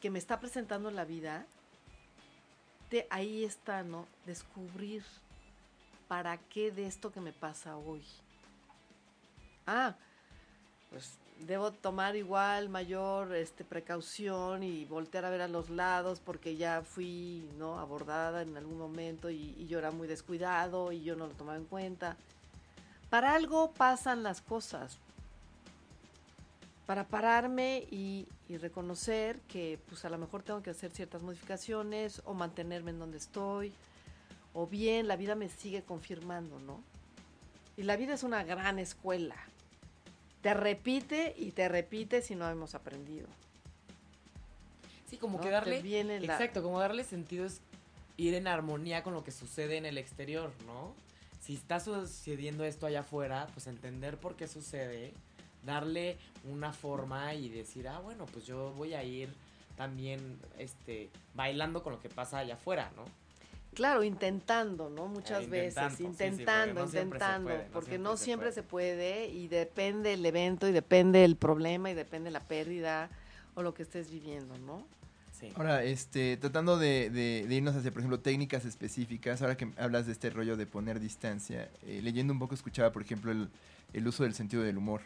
que 0.01 0.09
me 0.09 0.18
está 0.18 0.41
presentando 0.41 0.91
la 0.91 1.05
vida, 1.05 1.45
de 2.89 3.07
ahí 3.11 3.45
está, 3.45 3.83
¿no? 3.83 4.07
Descubrir 4.24 5.05
para 6.09 6.39
qué 6.39 6.70
de 6.70 6.87
esto 6.87 7.12
que 7.12 7.20
me 7.20 7.35
pasa 7.35 7.76
hoy. 7.76 8.03
Ah, 9.66 9.95
pues 10.89 11.18
debo 11.47 11.72
tomar 11.72 12.16
igual 12.16 12.68
mayor 12.68 13.34
este, 13.34 13.64
precaución 13.64 14.62
y 14.62 14.84
voltear 14.84 15.24
a 15.24 15.30
ver 15.30 15.43
a 15.43 15.49
los 15.49 15.70
lados 15.70 16.20
porque 16.20 16.57
ya 16.57 16.82
fui 16.82 17.49
no 17.59 17.78
abordada 17.78 18.43
en 18.43 18.57
algún 18.57 18.78
momento 18.78 19.30
y, 19.30 19.66
yo 19.66 19.78
era 19.78 19.91
muy 19.91 20.09
descuidado 20.09 20.93
y 20.93 21.03
yo 21.03 21.16
no 21.16 21.26
lo 21.26 21.32
tomaba 21.32 21.57
en 21.57 21.64
cuenta. 21.64 22.16
Para 23.09 23.34
algo 23.34 23.72
pasan 23.72 24.22
las 24.22 24.41
cosas. 24.41 24.99
Para 26.86 27.05
pararme 27.05 27.86
y, 27.91 28.26
y 28.49 28.57
reconocer 28.57 29.38
que 29.43 29.78
pues 29.88 30.05
a 30.05 30.11
lo 30.11 30.18
mejor 30.18 30.43
tengo 30.43 30.62
que 30.62 30.70
hacer 30.70 30.91
ciertas 30.91 31.22
modificaciones 31.22 32.20
o 32.24 32.34
mantenerme 32.34 32.91
en 32.91 32.99
donde 32.99 33.18
estoy. 33.18 33.72
O 34.55 34.66
bien 34.66 35.07
la 35.07 35.16
vida 35.16 35.36
me 35.36 35.49
sigue 35.49 35.82
confirmando, 35.82 36.59
¿no? 36.59 36.80
Y 37.76 37.84
la 37.84 37.97
vida 37.97 38.14
es 38.14 38.24
una 38.24 38.43
gran 38.43 38.78
escuela 38.80 39.36
te 40.43 40.55
repite 40.55 41.34
y 41.36 41.53
te 41.53 41.68
repite 41.68 42.22
si 42.22 42.34
no 42.34 42.49
hemos 42.49 42.74
aprendido. 42.74 43.26
Sí, 45.09 45.16
como 45.16 45.38
¿no? 45.38 45.45
que 45.45 45.51
darle... 45.51 45.82
viene 45.82 46.20
la- 46.20 46.34
Exacto, 46.34 46.62
como 46.62 46.78
darle 46.78 47.05
sentido 47.05 47.45
es 47.45 47.61
ir 48.16 48.34
en 48.34 48.47
armonía 48.47 49.03
con 49.03 49.14
lo 49.14 49.24
que 49.24 49.32
sucede 49.32 49.76
en 49.76 49.86
el 49.86 49.99
exterior, 49.99 50.53
¿no? 50.66 50.95
Si 51.41 51.55
está 51.55 51.80
sucediendo 51.80 52.64
esto 52.64 52.86
allá 52.86 53.01
afuera, 53.01 53.47
pues 53.55 53.66
entender 53.66 54.18
por 54.18 54.36
qué 54.36 54.47
sucede, 54.47 55.12
darle 55.64 56.18
una 56.45 56.72
forma 56.72 57.34
y 57.34 57.49
decir, 57.49 57.88
ah, 57.88 57.99
bueno, 57.99 58.26
pues 58.26 58.47
yo 58.47 58.72
voy 58.72 58.95
a 58.95 59.03
ir 59.03 59.30
también 59.76 60.38
este 60.59 61.11
bailando 61.34 61.82
con 61.82 61.95
lo 61.95 62.01
que 62.01 62.11
pasa 62.11 62.38
allá 62.38 62.55
afuera, 62.55 62.93
¿no? 62.97 63.05
Claro, 63.75 64.03
intentando, 64.03 64.91
¿no? 64.91 65.07
Muchas 65.07 65.45
Eh, 65.45 65.49
veces, 65.49 65.77
intentando, 65.77 65.97
sí, 65.97 66.03
sí, 66.05 66.05
porque 66.05 66.27
intentando, 66.27 66.75
no 66.75 66.87
siempre 66.89 67.18
se 67.21 67.25
intentando, 67.25 67.45
puede, 67.45 67.68
no 67.68 67.73
porque 67.73 67.87
siempre 67.87 68.03
no 68.11 68.16
se 68.16 68.25
siempre 68.25 68.49
puede. 68.49 68.55
se 68.55 68.62
puede 68.62 69.29
y 69.29 69.49
depende 69.49 70.12
el 70.14 70.27
evento 70.27 70.68
y 70.68 70.73
depende 70.73 71.25
el 71.25 71.37
problema 71.37 71.91
y 71.91 71.95
depende 71.95 72.31
la 72.31 72.41
pérdida 72.41 73.11
o 73.55 73.62
lo 73.62 73.73
que 73.75 73.83
estés 73.83 74.11
viviendo, 74.11 74.59
¿no? 74.59 74.87
Sí. 75.33 75.53
Ahora, 75.57 75.85
este, 75.85 76.37
tratando 76.37 76.79
de, 76.79 77.11
de- 77.11 77.47
de 77.49 77.55
irnos 77.55 77.75
hacia, 77.77 77.91
por 77.91 78.01
ejemplo, 78.01 78.21
técnicas 78.21 78.64
específicas, 78.64 79.41
ahora 79.43 79.57
que 79.57 79.73
hablas 79.79 80.07
de 80.07 80.12
este 80.12 80.31
rollo 80.31 80.57
de 80.57 80.66
poner 80.66 81.01
distancia, 81.01 81.68
eh, 81.83 82.01
leyendo 82.03 82.33
un 82.33 82.39
poco 82.39 82.55
escuchaba, 82.55 82.93
por 82.93 83.03
ejemplo, 83.03 83.31
el, 83.33 83.49
el 83.93 84.07
uso 84.09 84.23
del 84.25 84.35
sentido 84.35 84.62
del 84.62 84.79
humor 84.79 85.01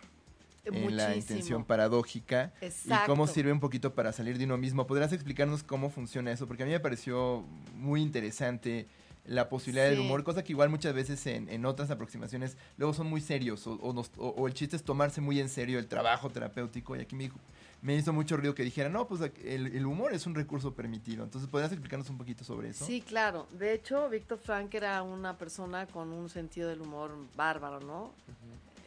en 0.64 0.96
la 0.96 1.14
intención 1.16 1.64
paradójica 1.64 2.52
y 2.60 2.60
cómo 2.60 2.66
Exacto. 2.66 3.26
sirve 3.28 3.52
un 3.52 3.60
poquito 3.60 3.94
para 3.94 4.12
salir 4.12 4.38
de 4.38 4.44
uno 4.44 4.56
mismo. 4.56 4.86
¿Podrías 4.86 5.12
explicarnos 5.12 5.62
cómo 5.62 5.90
funciona 5.90 6.32
eso? 6.32 6.46
Porque 6.46 6.62
a 6.62 6.66
mí 6.66 6.72
me 6.72 6.80
pareció 6.80 7.44
muy 7.74 8.00
interesante 8.02 8.86
la 9.26 9.48
posibilidad 9.48 9.88
del 9.88 10.00
humor, 10.00 10.22
cosa 10.22 10.44
que 10.44 10.52
igual 10.52 10.68
muchas 10.68 10.92
veces 10.92 11.26
en, 11.26 11.48
en 11.48 11.64
otras 11.64 11.90
aproximaciones 11.90 12.58
luego 12.76 12.92
son 12.92 13.06
muy 13.06 13.22
serios 13.22 13.66
o, 13.66 13.72
o 13.76 13.94
nos- 13.94 14.10
o- 14.18 14.28
o 14.28 14.46
el 14.46 14.52
chiste 14.52 14.76
es 14.76 14.82
tomarse 14.82 15.22
muy 15.22 15.40
en 15.40 15.48
serio 15.48 15.78
el 15.78 15.86
trabajo 15.86 16.28
terapéutico 16.28 16.94
y 16.94 17.00
aquí 17.00 17.16
me, 17.16 17.24
dijo- 17.24 17.38
me 17.80 17.94
hizo 17.96 18.12
mucho 18.12 18.36
ruido 18.36 18.54
que 18.54 18.62
dijera, 18.64 18.90
no, 18.90 19.08
pues 19.08 19.22
el, 19.42 19.68
el 19.68 19.86
humor 19.86 20.12
es 20.12 20.26
un 20.26 20.34
recurso 20.34 20.74
permitido. 20.74 21.24
Entonces, 21.24 21.48
¿podrías 21.48 21.72
explicarnos 21.72 22.10
un 22.10 22.18
poquito 22.18 22.44
sobre 22.44 22.68
eso? 22.68 22.84
Sí, 22.84 23.00
claro. 23.00 23.46
De 23.52 23.72
hecho, 23.72 24.10
Víctor 24.10 24.38
Frank 24.38 24.74
era 24.74 25.02
una 25.02 25.38
persona 25.38 25.86
con 25.86 26.12
un 26.12 26.28
sentido 26.28 26.68
del 26.68 26.82
humor 26.82 27.16
bárbaro, 27.34 27.80
¿no? 27.80 28.10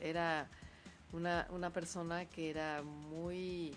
Era 0.01 0.47
una, 1.13 1.47
una 1.51 1.69
persona 1.71 2.25
que 2.25 2.49
era 2.49 2.81
muy, 2.83 3.73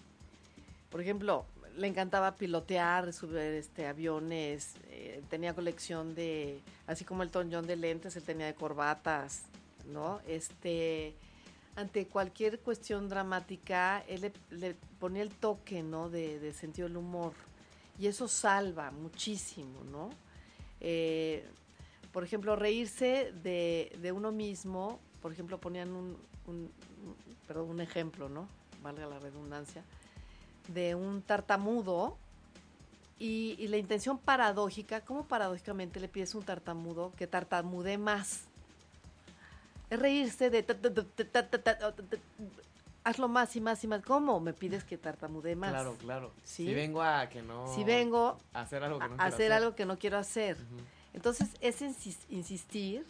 por 0.90 1.00
ejemplo, 1.00 1.46
le 1.76 1.86
encantaba 1.86 2.36
pilotear, 2.36 3.12
subir 3.12 3.38
este, 3.38 3.86
aviones, 3.86 4.74
eh, 4.88 5.22
tenía 5.28 5.54
colección 5.54 6.14
de, 6.14 6.60
así 6.86 7.04
como 7.04 7.22
el 7.22 7.30
John 7.32 7.66
de 7.66 7.76
lentes, 7.76 8.16
él 8.16 8.22
tenía 8.22 8.46
de 8.46 8.54
corbatas, 8.54 9.42
¿no? 9.86 10.20
Este, 10.26 11.14
ante 11.76 12.06
cualquier 12.06 12.58
cuestión 12.60 13.08
dramática, 13.08 14.04
él 14.08 14.32
le, 14.50 14.74
ponía 14.98 15.22
el 15.22 15.30
toque, 15.30 15.82
¿no? 15.82 16.10
De, 16.10 16.38
de 16.38 16.52
sentido 16.52 16.88
del 16.88 16.96
humor. 16.96 17.32
Y 17.98 18.06
eso 18.06 18.28
salva 18.28 18.90
muchísimo, 18.90 19.84
¿no? 19.84 20.10
Eh, 20.80 21.46
por 22.12 22.24
ejemplo, 22.24 22.56
reírse 22.56 23.32
de, 23.42 23.96
de 24.00 24.12
uno 24.12 24.32
mismo, 24.32 24.98
por 25.22 25.32
ejemplo, 25.32 25.58
ponían 25.58 25.92
un, 25.92 26.16
un, 26.50 26.70
perdón, 27.46 27.70
un 27.70 27.80
ejemplo, 27.80 28.28
¿no? 28.28 28.48
Valga 28.82 29.06
la 29.06 29.18
redundancia, 29.18 29.82
de 30.68 30.94
un 30.94 31.22
tartamudo 31.22 32.16
y, 33.18 33.56
y, 33.58 33.68
la 33.68 33.76
intención 33.76 34.18
paradójica, 34.18 35.02
¿cómo 35.02 35.24
paradójicamente 35.24 36.00
le 36.00 36.08
pides 36.08 36.34
a 36.34 36.38
un 36.38 36.44
tartamudo 36.44 37.12
que 37.16 37.26
tartamude 37.26 37.98
más? 37.98 38.44
Es 39.90 39.98
reírse 39.98 40.48
de... 40.50 40.64
Hazlo 43.02 43.28
más 43.28 43.56
y 43.56 43.60
más 43.60 43.82
y 43.82 43.88
más. 43.88 44.02
¿Cómo 44.02 44.40
me 44.40 44.52
pides 44.52 44.84
que 44.84 44.96
tartamude 44.96 45.56
más? 45.56 45.70
Claro, 45.70 45.96
claro. 45.96 46.32
¿Sí? 46.44 46.66
Si 46.66 46.74
vengo 46.74 47.02
a 47.02 47.28
que 47.28 47.42
no... 47.42 47.74
Si 47.74 47.82
vengo... 47.82 48.38
A 48.52 48.60
hacer 48.60 48.84
algo 48.84 48.98
que 49.00 49.08
no, 49.08 49.14
hacer, 49.14 49.34
hacer, 49.34 49.52
algo 49.52 49.74
que 49.74 49.84
no 49.84 49.98
quiero 49.98 50.16
hacer. 50.16 50.56
Uh 50.56 50.76
-huh. 50.76 50.84
Entonces 51.14 51.48
es 51.60 51.82
insistir 52.30 53.04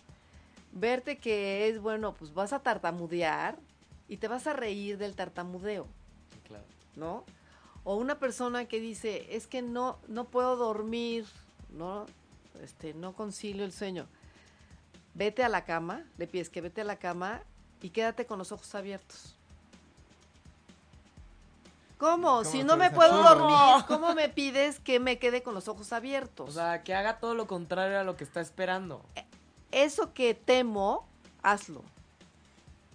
verte 0.73 1.19
que 1.19 1.69
es, 1.69 1.81
bueno, 1.81 2.15
pues 2.15 2.35
vas 2.35 2.53
a 2.53 2.61
tartamudear 2.61 3.59
y 4.09 4.17
te 4.17 4.29
vas 4.29 4.47
a 4.47 4.53
reír 4.53 4.99
del 4.99 5.15
tartamudeo, 5.15 5.87
claro. 6.47 6.65
¿no? 6.97 7.25
O 7.85 7.97
una 7.97 8.19
persona 8.19 8.67
que 8.67 8.81
dice, 8.81 9.35
es 9.35 9.47
que 9.47 9.63
no, 9.63 9.99
no 10.09 10.25
puedo 10.25 10.57
dormir, 10.57 11.27
¿no? 11.71 12.07
Este, 12.63 12.93
no 12.95 13.15
concilio 13.15 13.65
el 13.65 13.73
sueño. 13.73 14.07
Vete 15.15 15.43
a 15.43 15.49
la 15.49 15.65
cama, 15.65 16.05
le 16.19 16.27
pides 16.27 16.51
que 16.51 16.61
vete 16.61 16.83
a 16.83 16.85
la 16.85 16.97
cama 16.97 17.43
y 17.81 17.91
quédate 17.91 18.27
con 18.27 18.39
los 18.39 18.53
ojos 18.53 18.75
abiertos. 18.75 19.35
¿Cómo? 21.99 22.29
¿Cómo 22.29 22.45
Si 22.45 22.63
no 22.63 22.77
me 22.77 22.91
puedo 22.91 23.11
¿Cómo? 23.11 23.29
dormir, 23.29 23.85
¿cómo 23.87 24.15
me 24.15 24.29
pides 24.29 24.81
que 24.81 25.01
me 25.01 25.19
quede 25.19 25.43
con 25.43 25.55
los 25.55 25.69
ojos 25.69 25.93
abiertos? 25.93 26.49
O 26.49 26.53
sea, 26.53 26.83
que 26.83 26.95
haga 26.95 27.19
todo 27.19 27.35
lo 27.35 27.47
contrario 27.47 27.99
a 27.99 28.05
lo 28.05 28.17
que 28.17 28.25
está 28.25 28.41
esperando. 28.41 29.03
Eso 29.73 30.13
que 30.15 30.35
temo, 30.35 31.07
hazlo. 31.43 31.83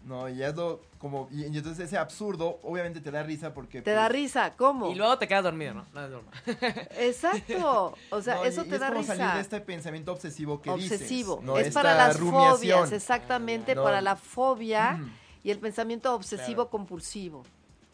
No, 0.05 0.30
y 0.30 0.43
hazlo 0.43 0.82
como... 0.99 1.28
Y, 1.32 1.45
y 1.45 1.57
entonces 1.57 1.88
ese 1.88 1.97
absurdo 1.97 2.59
obviamente 2.61 3.01
te 3.01 3.09
da 3.09 3.23
risa 3.23 3.53
porque... 3.55 3.82
Te 3.82 3.91
da 3.91 4.03
pues, 4.07 4.11
risa, 4.11 4.53
¿cómo? 4.55 4.91
Y 4.91 4.95
luego 4.95 5.17
te 5.17 5.28
quedas 5.28 5.43
dormido, 5.43 5.73
¿no? 5.73 5.86
No 5.95 6.03
es 6.03 6.09
broma. 6.11 6.32
Exacto. 6.99 7.95
O 8.11 8.21
sea, 8.21 8.36
no, 8.36 8.45
y- 8.45 8.47
eso 8.49 8.65
y 8.65 8.69
te 8.69 8.76
es 8.76 8.82
da 8.82 8.88
como 8.89 9.01
risa. 9.01 9.15
salir 9.15 9.34
de 9.34 9.41
este 9.41 9.61
pensamiento 9.61 10.11
obsesivo 10.11 10.61
que 10.61 10.69
Obsesivo. 10.69 11.36
dices. 11.38 11.45
¿no? 11.45 11.57
es 11.57 11.67
Esta 11.67 11.82
para 11.82 11.95
las 11.95 12.19
rumiación. 12.19 12.55
fobias, 12.57 12.91
exactamente, 12.91 13.73
No. 13.76 13.84
para 13.84 14.01
la 14.01 14.15
fobia 14.15 14.93
Mm. 14.93 15.11
y 15.43 15.51
el 15.51 15.59
pensamiento 15.59 16.13
obsesivo 16.13 16.55
Claro. 16.55 16.69
compulsivo. 16.69 17.43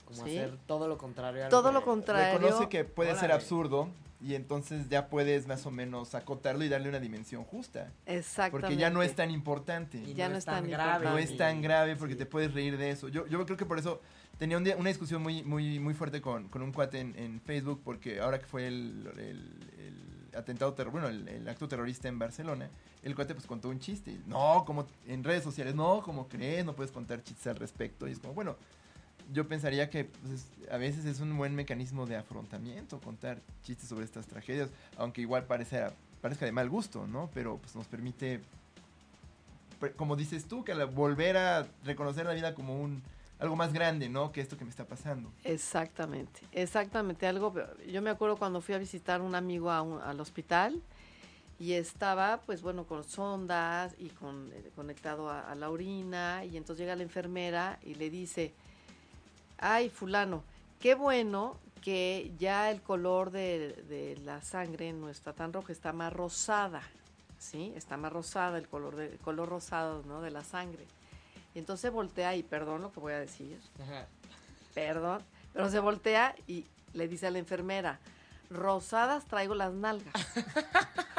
Como 0.05 0.25
Sí. 0.25 0.37
hacer 0.37 0.57
todo 0.67 0.89
lo 0.89 0.97
contrario 0.97 1.45
a 1.45 1.49
Todo 1.49 1.71
lo 1.71 1.85
contrario. 1.85 2.37
Reconoce 2.39 2.67
que 2.67 2.83
puede 2.83 3.15
ser 3.15 3.31
absurdo 3.31 3.87
y 4.23 4.35
entonces 4.35 4.87
ya 4.89 5.07
puedes 5.07 5.47
más 5.47 5.65
o 5.65 5.71
menos 5.71 6.13
acotarlo 6.15 6.63
y 6.63 6.69
darle 6.69 6.89
una 6.89 6.99
dimensión 6.99 7.43
justa. 7.43 7.91
Exactamente. 8.05 8.51
Porque 8.67 8.77
ya 8.77 8.89
no 8.89 9.01
es 9.03 9.15
tan 9.15 9.31
importante. 9.31 9.97
Y 9.97 10.13
Ya 10.13 10.29
no 10.29 10.37
es 10.37 10.45
tan 10.45 10.69
grave. 10.69 11.05
No 11.05 11.17
es 11.17 11.35
tan 11.37 11.61
grave 11.61 11.95
porque 11.95 12.13
Sí. 12.13 12.19
te 12.19 12.25
puedes 12.25 12.53
reír 12.53 12.77
de 12.77 12.91
eso. 12.91 13.07
Yo, 13.09 13.25
yo 13.27 13.43
creo 13.45 13.57
que 13.57 13.65
por 13.65 13.79
eso 13.79 13.99
tenía 14.37 14.57
un 14.57 14.63
día- 14.63 14.77
una 14.77 14.89
discusión 14.89 15.21
muy, 15.23 15.43
muy, 15.43 15.79
muy 15.79 15.93
fuerte 15.93 16.21
con, 16.21 16.47
con 16.49 16.61
un 16.61 16.71
cuate 16.71 16.99
en, 16.99 17.17
en 17.17 17.41
Facebook 17.41 17.81
porque 17.83 18.19
ahora 18.19 18.39
que 18.39 18.45
fue 18.45 18.67
el, 18.67 19.09
el- 19.17 19.71
el 19.79 20.37
atentado 20.37 20.73
terror, 20.73 20.91
bueno, 20.93 21.07
el, 21.09 21.27
el 21.27 21.47
acto 21.49 21.67
terrorista 21.67 22.07
en 22.07 22.17
Barcelona, 22.19 22.69
el 23.03 23.15
cuate 23.15 23.33
pues 23.33 23.47
contó 23.47 23.69
un 23.69 23.79
chiste. 23.79 24.17
No, 24.27 24.63
como 24.65 24.85
en 25.07 25.23
redes 25.23 25.43
sociales, 25.43 25.73
no, 25.75 26.01
como 26.03 26.27
crees, 26.27 26.63
no 26.63 26.73
puedes 26.75 26.91
contar 26.91 27.23
chistes 27.23 27.47
al 27.47 27.55
respecto. 27.57 28.07
Y 28.07 28.11
es 28.11 28.19
como, 28.19 28.33
bueno, 28.33 28.55
yo 29.33 29.47
pensaría 29.47 29.89
que 29.89 30.05
pues, 30.05 30.47
a 30.71 30.77
veces 30.77 31.05
es 31.05 31.19
un 31.19 31.37
buen 31.37 31.55
mecanismo 31.55 32.05
de 32.05 32.15
afrontamiento 32.15 32.99
contar 32.99 33.39
chistes 33.63 33.87
sobre 33.89 34.05
estas 34.05 34.25
tragedias, 34.27 34.69
aunque 34.97 35.21
igual 35.21 35.45
parezca, 35.45 35.93
parezca 36.21 36.45
de 36.45 36.51
mal 36.51 36.69
gusto, 36.69 37.07
¿no? 37.07 37.29
Pero 37.33 37.57
pues 37.57 37.75
nos 37.75 37.87
permite 37.87 38.41
como 39.95 40.15
dices 40.15 40.45
tú, 40.45 40.63
que 40.63 40.73
al 40.73 40.85
volver 40.85 41.37
a 41.37 41.67
reconocer 41.83 42.25
la 42.25 42.33
vida 42.33 42.53
como 42.53 42.79
un 42.79 43.01
algo 43.39 43.55
más 43.55 43.73
grande, 43.73 44.07
¿no? 44.09 44.31
Que 44.31 44.39
esto 44.39 44.55
que 44.55 44.63
me 44.63 44.69
está 44.69 44.85
pasando. 44.85 45.31
Exactamente, 45.43 46.41
exactamente. 46.51 47.25
Algo, 47.25 47.51
yo 47.91 48.03
me 48.03 48.11
acuerdo 48.11 48.37
cuando 48.37 48.61
fui 48.61 48.75
a 48.75 48.77
visitar 48.77 49.21
un 49.21 49.33
amigo 49.33 49.71
a 49.71 49.81
un- 49.81 49.99
al 49.99 50.19
hospital 50.19 50.79
y 51.59 51.73
estaba, 51.73 52.41
pues 52.45 52.61
bueno, 52.61 52.83
con 52.85 53.03
sondas 53.03 53.95
y 53.97 54.09
con, 54.09 54.51
eh, 54.53 54.69
conectado 54.75 55.31
a 55.31 55.55
la 55.55 55.71
orina 55.71 56.45
y 56.45 56.55
entonces 56.57 56.81
llega 56.83 56.95
la 56.95 57.01
enfermera 57.01 57.79
y 57.83 57.95
le 57.95 58.11
dice, 58.11 58.53
ay, 59.61 59.89
fulano, 59.89 60.43
qué 60.79 60.95
bueno 60.95 61.57
que 61.81 62.31
ya 62.37 62.69
el 62.69 62.81
color 62.81 63.31
de, 63.31 63.73
de 63.87 64.17
la 64.23 64.41
sangre 64.41 64.91
no 64.93 65.09
está 65.09 65.33
tan 65.33 65.53
roja, 65.53 65.71
está 65.71 65.93
más 65.93 66.11
rosada, 66.13 66.83
¿sí? 67.39 67.73
Está 67.75 67.97
más 67.97 68.11
rosada 68.13 68.57
el 68.57 68.67
color, 68.67 68.95
de, 68.95 69.07
el 69.13 69.17
color 69.19 69.49
rosado, 69.49 70.03
¿no? 70.05 70.21
De 70.21 70.29
la 70.31 70.43
sangre. 70.43 70.85
Y 71.55 71.59
entonces 71.59 71.91
voltea 71.91 72.35
y 72.35 72.43
perdón 72.43 72.81
lo 72.81 72.91
que 72.91 72.99
voy 72.99 73.13
a 73.13 73.19
decir, 73.19 73.59
Ajá. 73.81 74.07
perdón, 74.73 75.21
pero 75.53 75.69
se 75.69 75.79
voltea 75.79 76.35
y 76.47 76.65
le 76.93 77.07
dice 77.07 77.27
a 77.27 77.31
la 77.31 77.39
enfermera, 77.39 77.99
rosadas 78.49 79.25
traigo 79.25 79.55
las 79.55 79.73
nalgas. 79.73 80.13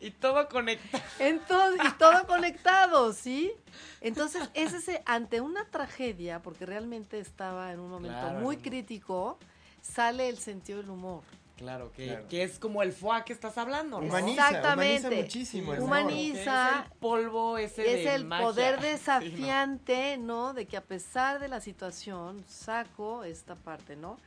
Y 0.00 0.10
todo 0.12 0.48
conecta. 0.48 1.02
Entonces, 1.18 1.80
y 1.84 1.92
todo 1.98 2.26
conectado, 2.26 3.12
¿sí? 3.12 3.52
Entonces, 4.00 4.48
es 4.54 4.72
ese, 4.72 5.02
ante 5.06 5.40
una 5.40 5.64
tragedia, 5.66 6.40
porque 6.40 6.64
realmente 6.66 7.18
estaba 7.18 7.72
en 7.72 7.80
un 7.80 7.90
momento 7.90 8.18
Claro, 8.20 8.38
muy 8.40 8.58
crítico, 8.58 9.38
sale 9.82 10.28
el 10.28 10.38
sentido 10.38 10.80
del 10.80 10.90
humor. 10.90 11.22
Claro, 11.56 11.90
que, 11.90 12.06
Claro. 12.06 12.28
que 12.28 12.44
es 12.44 12.60
como 12.60 12.84
el 12.84 12.92
foie 12.92 13.24
que 13.24 13.32
estás 13.32 13.58
hablando, 13.58 14.00
¿no? 14.00 14.06
Humaniza, 14.06 14.46
Exactamente. 14.46 15.06
humaniza 15.08 15.22
muchísimo 15.22 15.74
el 15.74 15.80
Humaniza. 15.80 16.70
es 16.70 16.76
el 16.92 16.98
polvo 17.00 17.58
ese 17.58 17.82
Es 17.98 18.04
de 18.04 18.14
el 18.14 18.24
magia. 18.26 18.46
poder 18.46 18.74
Sí, 18.78 18.80
¿no? 18.84 18.86
desafiante, 18.92 20.16
¿no? 20.18 20.54
De 20.54 20.66
que 20.66 20.76
a 20.76 20.82
pesar 20.84 21.40
de 21.40 21.48
la 21.48 21.60
situación, 21.60 22.44
saco 22.46 23.24
esta 23.24 23.56
parte, 23.56 23.96
¿no? 23.96 24.18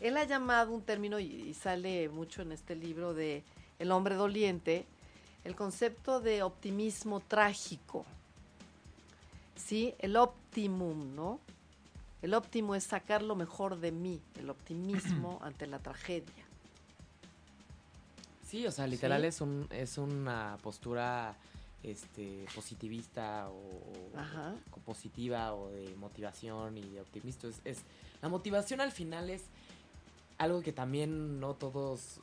Él 0.00 0.16
ha 0.16 0.24
llamado 0.24 0.72
un 0.72 0.80
término, 0.80 1.18
y, 1.20 1.26
y 1.26 1.52
sale 1.52 2.08
mucho 2.08 2.40
en 2.40 2.52
este 2.52 2.74
libro 2.74 3.12
de 3.12 3.44
El 3.78 3.92
hombre 3.92 4.14
doliente, 4.14 4.86
el 5.44 5.54
concepto 5.56 6.20
de 6.20 6.42
optimismo 6.42 7.20
trágico. 7.20 8.04
¿Sí? 9.56 9.94
El 9.98 10.16
optimum, 10.16 11.14
¿no? 11.14 11.38
El 12.22 12.34
óptimo 12.34 12.74
es 12.74 12.84
sacar 12.84 13.22
lo 13.22 13.34
mejor 13.36 13.78
de 13.78 13.92
mí, 13.92 14.20
el 14.38 14.50
optimismo 14.50 15.38
ante 15.42 15.66
la 15.66 15.78
tragedia. 15.78 16.44
Sí, 18.46 18.66
o 18.66 18.72
sea, 18.72 18.86
literal 18.86 19.20
Sí. 19.22 19.26
es 19.28 19.40
un 19.40 19.66
es 19.70 19.96
una 19.98 20.58
postura 20.62 21.36
este 21.82 22.44
positivista 22.54 23.48
o, 23.48 23.52
o- 23.54 24.18
Ajá. 24.18 24.54
o 24.72 24.76
positiva 24.80 25.54
o 25.54 25.70
de 25.70 25.94
motivación 25.96 26.76
y 26.76 26.82
de 26.82 27.00
optimismo. 27.00 27.48
Es, 27.48 27.60
es- 27.64 27.82
la 28.20 28.28
motivación 28.28 28.80
al 28.80 28.92
final 28.92 29.30
es 29.30 29.42
algo 30.36 30.60
que 30.62 30.72
también 30.72 31.38
no 31.40 31.54
todos 31.54 32.18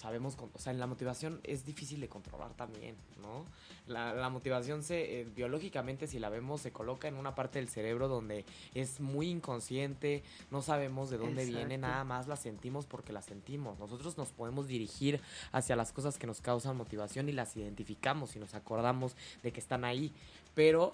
sabemos, 0.00 0.34
o 0.40 0.58
sea, 0.58 0.72
la 0.72 0.86
motivación 0.86 1.40
es 1.44 1.66
difícil 1.66 2.00
de 2.00 2.08
controlar 2.08 2.54
también, 2.54 2.96
¿no? 3.20 3.44
La, 3.86 4.14
la 4.14 4.30
motivación 4.30 4.82
se, 4.82 5.20
eh, 5.20 5.24
biológicamente, 5.26 6.06
si 6.06 6.18
la 6.18 6.30
vemos, 6.30 6.62
se 6.62 6.72
coloca 6.72 7.06
en 7.06 7.16
una 7.16 7.34
parte 7.34 7.58
del 7.58 7.68
cerebro 7.68 8.08
donde 8.08 8.46
es 8.74 8.98
muy 9.00 9.28
inconsciente, 9.28 10.22
no 10.50 10.62
sabemos 10.62 11.10
de 11.10 11.18
dónde 11.18 11.44
viene, 11.44 11.76
nada 11.76 12.02
más 12.04 12.28
la 12.28 12.36
sentimos 12.36 12.86
porque 12.86 13.12
la 13.12 13.20
sentimos. 13.20 13.78
Nosotros 13.78 14.16
nos 14.16 14.30
podemos 14.30 14.68
dirigir 14.68 15.20
hacia 15.52 15.76
las 15.76 15.92
cosas 15.92 16.16
que 16.16 16.26
nos 16.26 16.40
causan 16.40 16.78
motivación 16.78 17.28
y 17.28 17.32
las 17.32 17.54
identificamos 17.58 18.34
y 18.36 18.38
nos 18.38 18.54
acordamos 18.54 19.14
de 19.42 19.52
que 19.52 19.60
están 19.60 19.84
ahí, 19.84 20.14
pero 20.54 20.92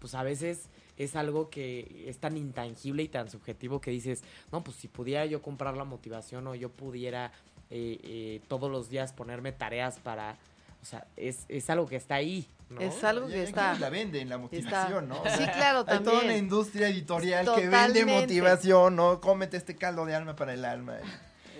pues 0.00 0.16
a 0.16 0.24
veces 0.24 0.68
es 0.96 1.16
algo 1.16 1.48
que 1.48 2.04
es 2.08 2.18
tan 2.18 2.36
intangible 2.36 3.02
y 3.02 3.08
tan 3.08 3.30
subjetivo 3.30 3.80
que 3.80 3.90
dices, 3.90 4.22
no, 4.52 4.62
pues 4.62 4.76
si 4.76 4.88
pudiera 4.88 5.24
yo 5.24 5.40
comprar 5.40 5.76
la 5.76 5.84
motivación 5.84 6.46
o 6.46 6.54
yo 6.54 6.68
pudiera 6.68 7.32
eh, 7.70 7.98
eh, 8.02 8.40
todos 8.48 8.70
los 8.70 8.88
días 8.90 9.12
ponerme 9.12 9.52
tareas 9.52 9.98
para, 9.98 10.36
o 10.82 10.84
sea, 10.84 11.06
es, 11.16 11.44
es 11.48 11.70
algo 11.70 11.86
que 11.86 11.96
está 11.96 12.16
ahí, 12.16 12.46
¿no? 12.68 12.80
Es 12.80 13.02
algo 13.04 13.26
que 13.28 13.42
está. 13.42 13.78
la 13.78 13.90
venden, 13.90 14.28
la 14.28 14.38
motivación, 14.38 15.08
¿no? 15.08 15.22
O 15.22 15.28
Sí, 15.28 15.44
claro, 15.44 15.80
Hay 15.86 15.98
toda 15.98 16.12
una 16.12 16.20
también. 16.20 16.38
industria 16.44 16.88
editorial 16.88 17.48
que 17.54 17.68
vende 17.68 18.04
motivación, 18.06 18.96
¿no? 18.96 19.20
Cómete 19.20 19.56
este 19.56 19.76
caldo 19.76 20.04
de 20.06 20.14
alma 20.14 20.36
para 20.36 20.54
el 20.54 20.64
alma. 20.64 20.98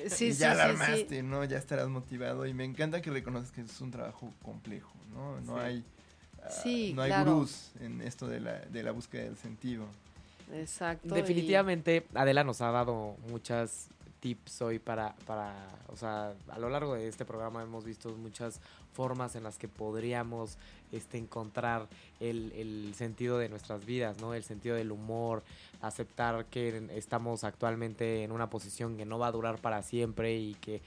Y, 0.04 0.08
Sí, 0.08 0.26
y 0.28 0.32
sí, 0.32 0.38
ya 0.40 0.54
la 0.54 0.70
sí, 0.70 0.76
sí. 0.76 0.82
armaste, 0.82 1.22
¿no? 1.22 1.44
Ya 1.44 1.58
estarás 1.58 1.88
motivado. 1.88 2.46
Y 2.46 2.54
me 2.54 2.64
encanta 2.64 3.02
que 3.02 3.11
reconozcas 3.11 3.52
que 3.52 3.61
es 3.61 3.80
un 3.82 3.90
trabajo 3.90 4.32
complejo, 4.42 4.90
¿no? 5.12 5.40
No 5.42 5.56
Sí. 5.56 5.61
hay... 5.62 5.84
Sí, 6.62 6.92
no 6.94 7.02
hay 7.02 7.11
claro. 7.11 7.34
gurús 7.34 7.70
en 7.80 8.00
esto 8.00 8.26
de 8.26 8.40
la, 8.40 8.61
de 8.61 8.82
la 8.82 8.92
búsqueda 8.92 9.24
del 9.24 9.36
sentido. 9.36 9.84
Exacto. 10.54 11.08
y- 11.14 11.20
Definitivamente 11.20 12.06
Adela 12.14 12.44
nos 12.44 12.61
ha 12.62 12.70
dado 12.70 13.16
muchas 13.28 13.88
tips 14.20 14.62
hoy 14.62 14.78
para, 14.78 15.14
para, 15.26 15.54
o 15.88 15.96
sea, 15.96 16.34
a 16.48 16.58
lo 16.58 16.68
largo 16.68 16.94
de 16.94 17.08
este 17.08 17.24
programa 17.24 17.62
hemos 17.62 17.84
visto 17.84 18.10
muchas 18.10 18.60
formas 18.92 19.34
en 19.36 19.44
las 19.44 19.58
que 19.58 19.68
podríamos 19.68 20.58
este, 20.92 21.18
encontrar 21.18 21.88
el, 22.20 22.52
el 22.52 22.94
sentido 22.94 23.38
de 23.38 23.48
nuestras 23.48 23.84
vidas, 23.84 24.20
¿no? 24.20 24.34
El 24.34 24.44
sentido 24.44 24.76
del 24.76 24.92
humor, 24.92 25.42
aceptar 25.80 26.44
que 26.46 26.88
estamos 26.94 27.44
actualmente 27.44 28.22
en 28.22 28.32
una 28.32 28.50
posición 28.50 28.96
que 28.96 29.04
no 29.04 29.18
va 29.18 29.28
a 29.28 29.32
durar 29.32 29.58
para 29.58 29.82
siempre 29.82 30.36
y 30.36 30.54
que 30.54 30.82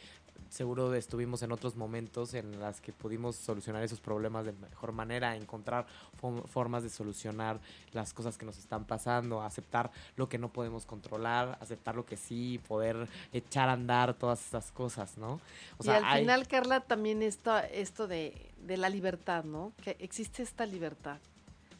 seguro 0.53 0.93
estuvimos 0.93 1.41
en 1.41 1.51
otros 1.51 1.75
momentos 1.75 2.35
en 2.35 2.59
las 2.59 2.79
que 2.79 2.93
pudimos 2.93 3.35
solucionar 3.35 3.81
esos 3.83 3.99
problemas 3.99 4.45
de 4.45 4.51
mejor 4.51 4.91
manera, 4.91 5.35
encontrar 5.35 5.87
fo- 6.21 6.45
formas 6.45 6.83
de 6.83 6.89
solucionar 6.89 7.59
las 7.91 8.13
cosas 8.13 8.37
que 8.37 8.45
nos 8.45 8.59
están 8.59 8.85
pasando, 8.85 9.41
aceptar 9.41 9.89
lo 10.15 10.29
que 10.29 10.37
no 10.37 10.49
podemos 10.49 10.85
controlar, 10.85 11.57
aceptar 11.59 11.95
lo 11.95 12.05
que 12.05 12.17
sí, 12.17 12.61
poder 12.67 13.07
echar 13.31 13.67
a 13.67 13.73
andar 13.73 14.13
todas 14.13 14.45
esas 14.45 14.71
cosas, 14.71 15.17
¿no? 15.17 15.41
O 15.79 15.85
y 15.85 15.89
al 15.89 16.03
hay- 16.05 16.21
final, 16.21 16.47
Carla, 16.47 16.81
también 16.81 17.23
esto, 17.23 17.57
esto 17.57 18.07
de, 18.07 18.51
de 18.67 18.77
la 18.77 18.89
libertad, 18.89 19.43
¿no? 19.43 19.71
Que 19.83 19.97
existe 19.99 20.43
esta 20.43 20.67
libertad 20.67 21.17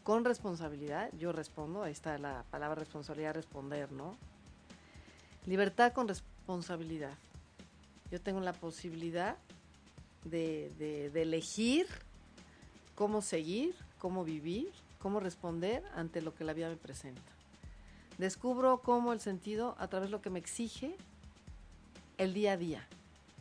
con 0.04 0.26
responsabilidad. 0.26 1.12
Yo 1.20 1.32
respondo, 1.32 1.84
ahí 1.84 1.92
está 1.92 2.18
la 2.18 2.44
palabra 2.50 2.76
responsabilidad, 2.80 3.36
responder, 3.36 3.92
¿no? 3.92 4.18
Libertad 5.46 5.94
con 5.94 6.08
responsabilidad. 6.08 7.14
Yo 8.14 8.22
tengo 8.22 8.40
la 8.42 8.54
posibilidad 8.54 9.38
de, 10.24 10.72
de- 10.78 11.10
de 11.10 11.22
elegir 11.24 11.88
cómo 12.94 13.24
seguir, 13.24 13.74
cómo 13.98 14.24
vivir, 14.24 14.72
cómo 15.00 15.20
responder 15.20 15.84
ante 15.96 16.22
lo 16.22 16.36
que 16.36 16.44
la 16.44 16.54
vida 16.54 16.70
me 16.70 16.76
presenta. 16.76 17.24
Descubro 18.20 18.82
cómo 18.84 19.14
el 19.14 19.20
sentido 19.20 19.76
a 19.80 19.88
través 19.88 20.10
de 20.10 20.12
lo 20.12 20.22
que 20.22 20.30
me 20.30 20.38
exige 20.38 20.96
el 22.20 22.36
día 22.36 22.52
a 22.52 22.58
día. 22.58 22.88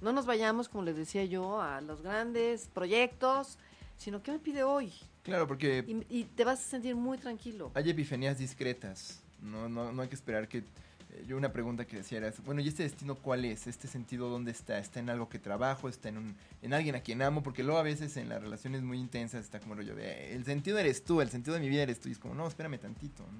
No 0.00 0.10
nos 0.14 0.24
vayamos, 0.24 0.70
como 0.70 0.84
les 0.84 0.96
decía 0.96 1.26
yo, 1.26 1.60
a 1.60 1.82
los 1.82 2.00
grandes 2.00 2.66
proyectos, 2.72 3.58
sino 3.98 4.22
qué 4.22 4.32
me 4.32 4.38
pide 4.38 4.62
hoy. 4.64 4.90
Claro, 5.22 5.46
porque 5.46 5.84
Y, 5.86 6.20
y 6.20 6.24
te 6.24 6.46
vas 6.46 6.60
a 6.60 6.62
sentir 6.62 6.96
muy 6.96 7.18
tranquilo. 7.18 7.70
hay 7.74 7.90
epifanías 7.90 8.38
discretas. 8.38 9.20
No, 9.42 9.68
no, 9.68 9.92
no 9.92 10.00
hay 10.00 10.08
que 10.08 10.14
esperar 10.14 10.48
que... 10.48 10.64
eh, 11.12 11.24
Yo 11.26 11.36
una 11.36 11.52
pregunta 11.52 11.84
que 11.86 11.96
decía 11.98 12.18
era, 12.18 12.32
bueno, 12.44 12.60
¿y 12.60 12.68
este 12.68 12.82
destino 12.82 13.14
cuál 13.16 13.44
es? 13.44 13.66
¿Este 13.66 13.88
sentido 13.88 14.28
dónde 14.28 14.50
está? 14.50 14.78
¿Está 14.78 15.00
en 15.00 15.10
algo 15.10 15.28
que 15.28 15.38
trabajo? 15.38 15.88
¿Está 15.88 16.08
en, 16.08 16.18
un, 16.18 16.36
en 16.62 16.74
alguien 16.74 16.94
a 16.94 17.00
quien 17.00 17.22
amo? 17.22 17.42
Porque 17.42 17.62
luego 17.62 17.78
a 17.78 17.82
veces 17.82 18.16
en 18.16 18.28
las 18.28 18.40
relaciones 18.42 18.82
muy 18.82 18.98
intensas 18.98 19.44
está 19.44 19.60
como 19.60 19.74
rollo 19.74 19.94
de, 19.94 20.04
"Eh, 20.04 20.34
el 20.34 20.44
sentido 20.44 20.78
eres 20.78 21.04
tú, 21.04 21.20
el 21.20 21.30
sentido 21.30 21.54
de 21.54 21.60
mi 21.60 21.68
vida 21.68 21.82
eres 21.82 22.00
tú. 22.00 22.08
Y 22.08 22.12
es 22.12 22.18
como, 22.18 22.34
no, 22.34 22.46
espérame 22.46 22.78
tantito. 22.78 23.22
¿no? 23.22 23.38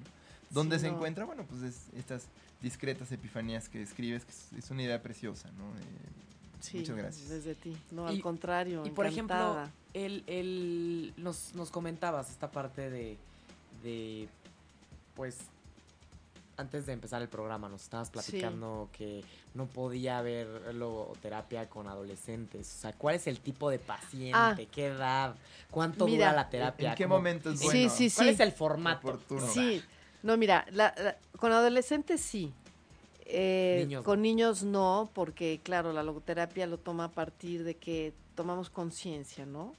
¿Dónde 0.49 0.77
Sí, 0.77 0.81
se 0.85 0.89
no. 0.89 0.95
encuentra? 0.97 1.25
Bueno, 1.25 1.45
pues 1.49 1.61
es 1.63 1.87
estas 1.97 2.27
discretas 2.61 3.11
epifanías 3.11 3.67
que 3.69 3.81
escribes, 3.81 4.23
que 4.25 4.31
es, 4.31 4.53
es 4.65 4.71
una 4.71 4.83
idea 4.83 5.01
preciosa, 5.01 5.49
¿no? 5.57 5.65
Eh, 5.79 5.83
Sí, 6.61 6.77
muchas 6.77 6.95
gracias. 6.95 7.27
Desde 7.27 7.55
ti. 7.55 7.75
No, 7.91 8.09
Y- 8.09 8.15
al 8.15 8.21
contrario. 8.21 8.83
Y 8.85 8.89
por 8.91 9.05
ejemplo, 9.05 9.67
el, 9.93 10.23
el, 10.27 11.13
nos, 11.17 11.53
nos 11.55 11.69
comentabas 11.69 12.29
esta 12.29 12.49
parte 12.51 12.89
de, 12.89 13.17
de, 13.83 14.29
pues, 15.13 15.39
antes 16.57 16.85
de 16.85 16.93
empezar 16.93 17.21
el 17.21 17.29
programa 17.29 17.67
nos 17.69 17.81
estabas 17.83 18.09
platicando 18.11 18.89
que 18.91 19.23
no 19.55 19.65
podía 19.65 20.19
haber 20.19 20.73
logoterapia 20.75 21.69
con 21.69 21.87
adolescentes. 21.87 22.71
O 22.77 22.81
sea, 22.81 22.93
¿cuál 22.93 23.15
es 23.15 23.27
el 23.27 23.39
tipo 23.39 23.69
de 23.69 23.79
paciente? 23.79 24.31
Ah. 24.35 24.55
¿Qué 24.71 24.87
edad? 24.87 25.35
¿Cuánto 25.71 26.05
Mira, 26.05 26.27
dura 26.29 26.35
la 26.43 26.49
terapia? 26.49 26.89
¿En 26.91 26.95
qué 26.95 27.03
¿Cómo- 27.05 27.15
momento 27.15 27.49
es 27.51 27.59
Sí, 27.59 27.65
bueno? 27.65 27.89
sí, 27.89 28.11
¿Cuál 28.11 28.27
sí. 28.27 28.33
es 28.33 28.39
el 28.39 28.51
formato? 28.51 29.07
Oportuno. 29.07 29.47
Sí, 29.47 29.81
no, 30.21 30.37
mira, 30.37 30.65
la- 30.71 30.93
la- 30.97 31.17
con 31.37 31.51
adolescentes 31.51 32.21
sí. 32.21 32.53
Eh, 33.25 33.79
Niños 33.85 34.03
con 34.03 34.21
niños 34.21 34.63
no, 34.63 35.09
porque 35.13 35.59
claro, 35.63 35.93
la 35.93 36.03
logoterapia 36.03 36.67
lo 36.67 36.77
toma 36.77 37.05
a 37.05 37.11
partir 37.11 37.63
de 37.63 37.75
que 37.75 38.13
tomamos 38.35 38.69
conciencia, 38.69 39.45
¿no? 39.45 39.73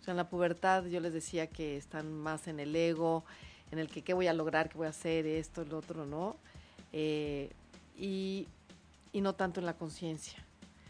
O 0.00 0.04
sea, 0.04 0.12
en 0.12 0.16
la 0.16 0.28
pubertad 0.28 0.84
yo 0.86 0.98
les 1.00 1.12
decía 1.12 1.46
que 1.46 1.76
están 1.76 2.12
más 2.12 2.48
en 2.48 2.58
el 2.60 2.74
ego, 2.74 3.24
en 3.70 3.78
el 3.78 3.88
que 3.88 4.02
qué 4.02 4.14
voy 4.14 4.26
a 4.26 4.32
lograr, 4.32 4.68
qué 4.68 4.78
voy 4.78 4.86
a 4.86 4.90
hacer, 4.90 5.26
esto, 5.26 5.62
el 5.62 5.72
otro, 5.74 6.06
¿no? 6.06 6.36
Eh, 6.92 7.50
y, 7.96 8.46
y 9.12 9.20
no 9.20 9.34
tanto 9.34 9.60
en 9.60 9.66
la 9.66 9.74
conciencia. 9.74 10.38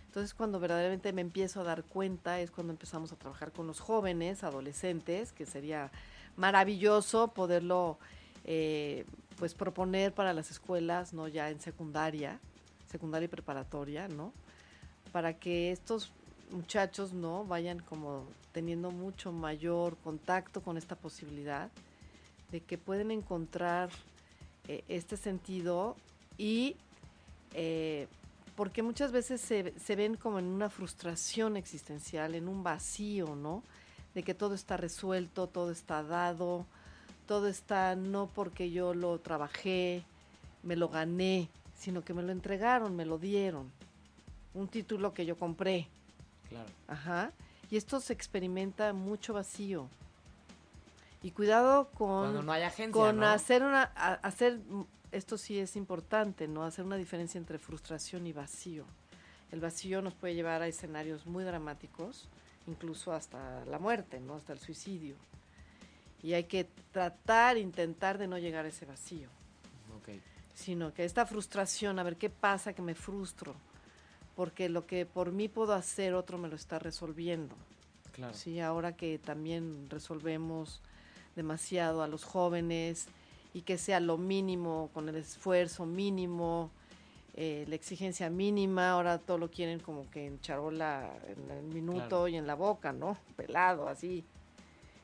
Entonces, 0.07 0.35
cuando 0.35 0.59
verdaderamente 0.59 1.13
me 1.13 1.21
empiezo 1.21 1.61
a 1.61 1.65
dar 1.65 1.85
cuenta 1.85 2.41
es 2.41 2.51
cuando 2.51 2.73
empezamos 2.73 3.13
a 3.13 3.17
trabajar 3.17 3.53
con 3.53 3.67
los 3.67 3.81
jóvenes, 3.81 4.43
adolescentes, 4.43 5.33
que 5.33 5.47
sería 5.47 5.91
maravilloso 6.37 7.29
poderlo 7.29 7.99
eh, 8.45 9.05
pues 9.39 9.55
proponer 9.55 10.13
para 10.15 10.33
las 10.33 10.51
escuelas, 10.51 11.13
¿no? 11.13 11.29
Ya 11.29 11.51
en 11.51 11.61
secundaria, 11.61 12.41
secundaria 12.91 13.27
y 13.27 13.29
preparatoria, 13.29 14.09
¿no? 14.09 14.33
Para 15.13 15.35
que 15.35 15.73
estos 15.73 16.11
muchachos, 16.51 17.13
¿no? 17.13 17.45
Vayan 17.45 17.81
como 17.81 18.25
teniendo 18.53 18.91
mucho 18.91 19.31
mayor 19.33 19.97
contacto 19.99 20.63
con 20.63 20.79
esta 20.79 20.97
posibilidad 20.97 21.71
de 22.51 22.61
que 22.61 22.79
pueden 22.79 23.11
encontrar 23.11 23.91
eh, 24.67 24.85
este 24.89 25.17
sentido 25.17 25.97
y 26.37 26.77
eh, 27.55 28.07
porque 28.57 28.83
muchas 28.83 29.13
veces 29.13 29.41
se, 29.41 29.73
se 29.79 29.97
ven 29.97 30.17
como 30.17 30.39
en 30.39 30.47
una 30.47 30.69
frustración 30.69 31.57
existencial, 31.57 32.35
en 32.35 32.49
un 32.49 32.63
vacío, 32.63 33.37
¿no? 33.37 33.63
De 34.15 34.23
que 34.23 34.35
todo 34.35 34.55
está 34.55 34.77
resuelto, 34.77 35.47
todo 35.47 35.71
está 35.71 36.03
dado, 36.03 36.67
todo 37.27 37.47
está 37.47 37.95
no 37.95 38.29
porque 38.35 38.71
yo 38.71 38.95
lo 38.95 39.19
trabajé, 39.21 40.03
me 40.63 40.75
lo 40.75 40.89
gané, 40.89 41.49
sino 41.79 42.03
que 42.03 42.15
me 42.15 42.23
lo 42.23 42.33
entregaron, 42.33 42.97
me 42.97 43.07
lo 43.07 43.19
dieron. 43.19 43.71
Un 44.55 44.67
título 44.67 45.15
que 45.15 45.25
yo 45.25 45.37
compré. 45.37 45.87
Claro. 46.49 46.69
Ajá. 46.89 47.33
Y 47.71 47.77
esto 47.77 48.01
se 48.01 48.13
experimenta 48.13 48.93
mucho 48.93 49.35
vacío. 49.35 49.89
Y 51.23 51.33
cuidado 51.33 51.91
Cuando 51.91 52.39
con, 52.39 52.47
no 52.47 52.53
hay 52.53 52.63
agencia, 52.63 52.93
con 52.93 53.19
¿no? 53.19 53.27
hacer 53.27 53.63
una, 53.63 53.83
hacer, 53.83 54.61
esto 55.11 55.37
sí 55.37 55.59
es 55.59 55.75
importante, 55.77 56.47
¿no? 56.47 56.63
Hacer 56.65 56.85
una 56.85 56.97
diferencia 56.97 57.39
entre 57.39 57.59
frustración 57.59 58.27
y 58.27 58.33
vacío. 58.33 58.85
El 59.51 59.61
vacío 59.61 60.01
nos 60.03 60.15
puede 60.15 60.35
llevar 60.35 60.63
a 60.63 60.69
escenarios 60.69 61.27
muy 61.27 61.43
dramáticos, 61.43 62.29
incluso 62.67 63.13
hasta 63.13 63.65
la 63.65 63.79
muerte, 63.79 64.21
¿no? 64.21 64.35
Hasta 64.35 64.53
el 64.53 64.59
suicidio. 64.61 65.17
Y 66.23 66.35
hay 66.35 66.45
que 66.45 66.69
tratar, 66.93 67.57
intentar 67.57 68.19
de 68.19 68.27
no 68.29 68.39
llegar 68.39 68.65
a 68.65 68.69
ese 68.69 68.85
vacío 68.87 69.29
Ok. 69.97 70.21
sino 70.55 70.93
que 70.93 71.05
esta 71.05 71.25
frustración, 71.27 71.99
a 71.99 72.03
ver 72.03 72.17
qué 72.17 72.29
pasa 72.31 72.73
que 72.73 72.83
me 72.83 72.95
frustro, 72.95 73.55
porque 74.37 74.69
lo 74.69 74.87
que 74.87 75.07
por 75.07 75.33
mí 75.33 75.49
puedo 75.49 75.73
hacer, 75.73 76.15
otro 76.15 76.39
me 76.39 76.49
lo 76.49 76.57
está 76.57 76.79
resolviendo. 76.79 77.57
Claro. 78.13 78.35
Sí, 78.35 78.61
ahora 78.61 78.95
que 78.97 79.19
también 79.19 79.89
resolvemos 79.89 80.81
demasiado 81.39 82.03
a 82.03 82.09
los 82.09 82.25
jóvenes 82.25 83.07
y 83.55 83.63
que 83.63 83.79
sea 83.79 84.01
lo 84.01 84.19
mínimo, 84.19 84.91
con 84.93 85.09
el 85.09 85.17
esfuerzo 85.17 85.87
mínimo, 85.87 86.71
eh, 87.35 87.65
la 87.69 87.77
exigencia 87.77 88.29
mínima, 88.29 88.91
ahora 88.91 89.19
todo 89.19 89.39
lo 89.39 89.49
quieren 89.51 89.79
como 89.81 90.11
que 90.11 90.27
en 90.27 90.41
charola, 90.41 91.11
en 91.27 91.51
el 91.57 91.65
minuto 91.65 92.09
Claro. 92.09 92.29
y 92.29 92.37
en 92.37 92.47
la 92.47 92.55
boca, 92.55 92.93
¿no? 92.93 93.17
Pelado, 93.37 93.89
así. 93.89 94.25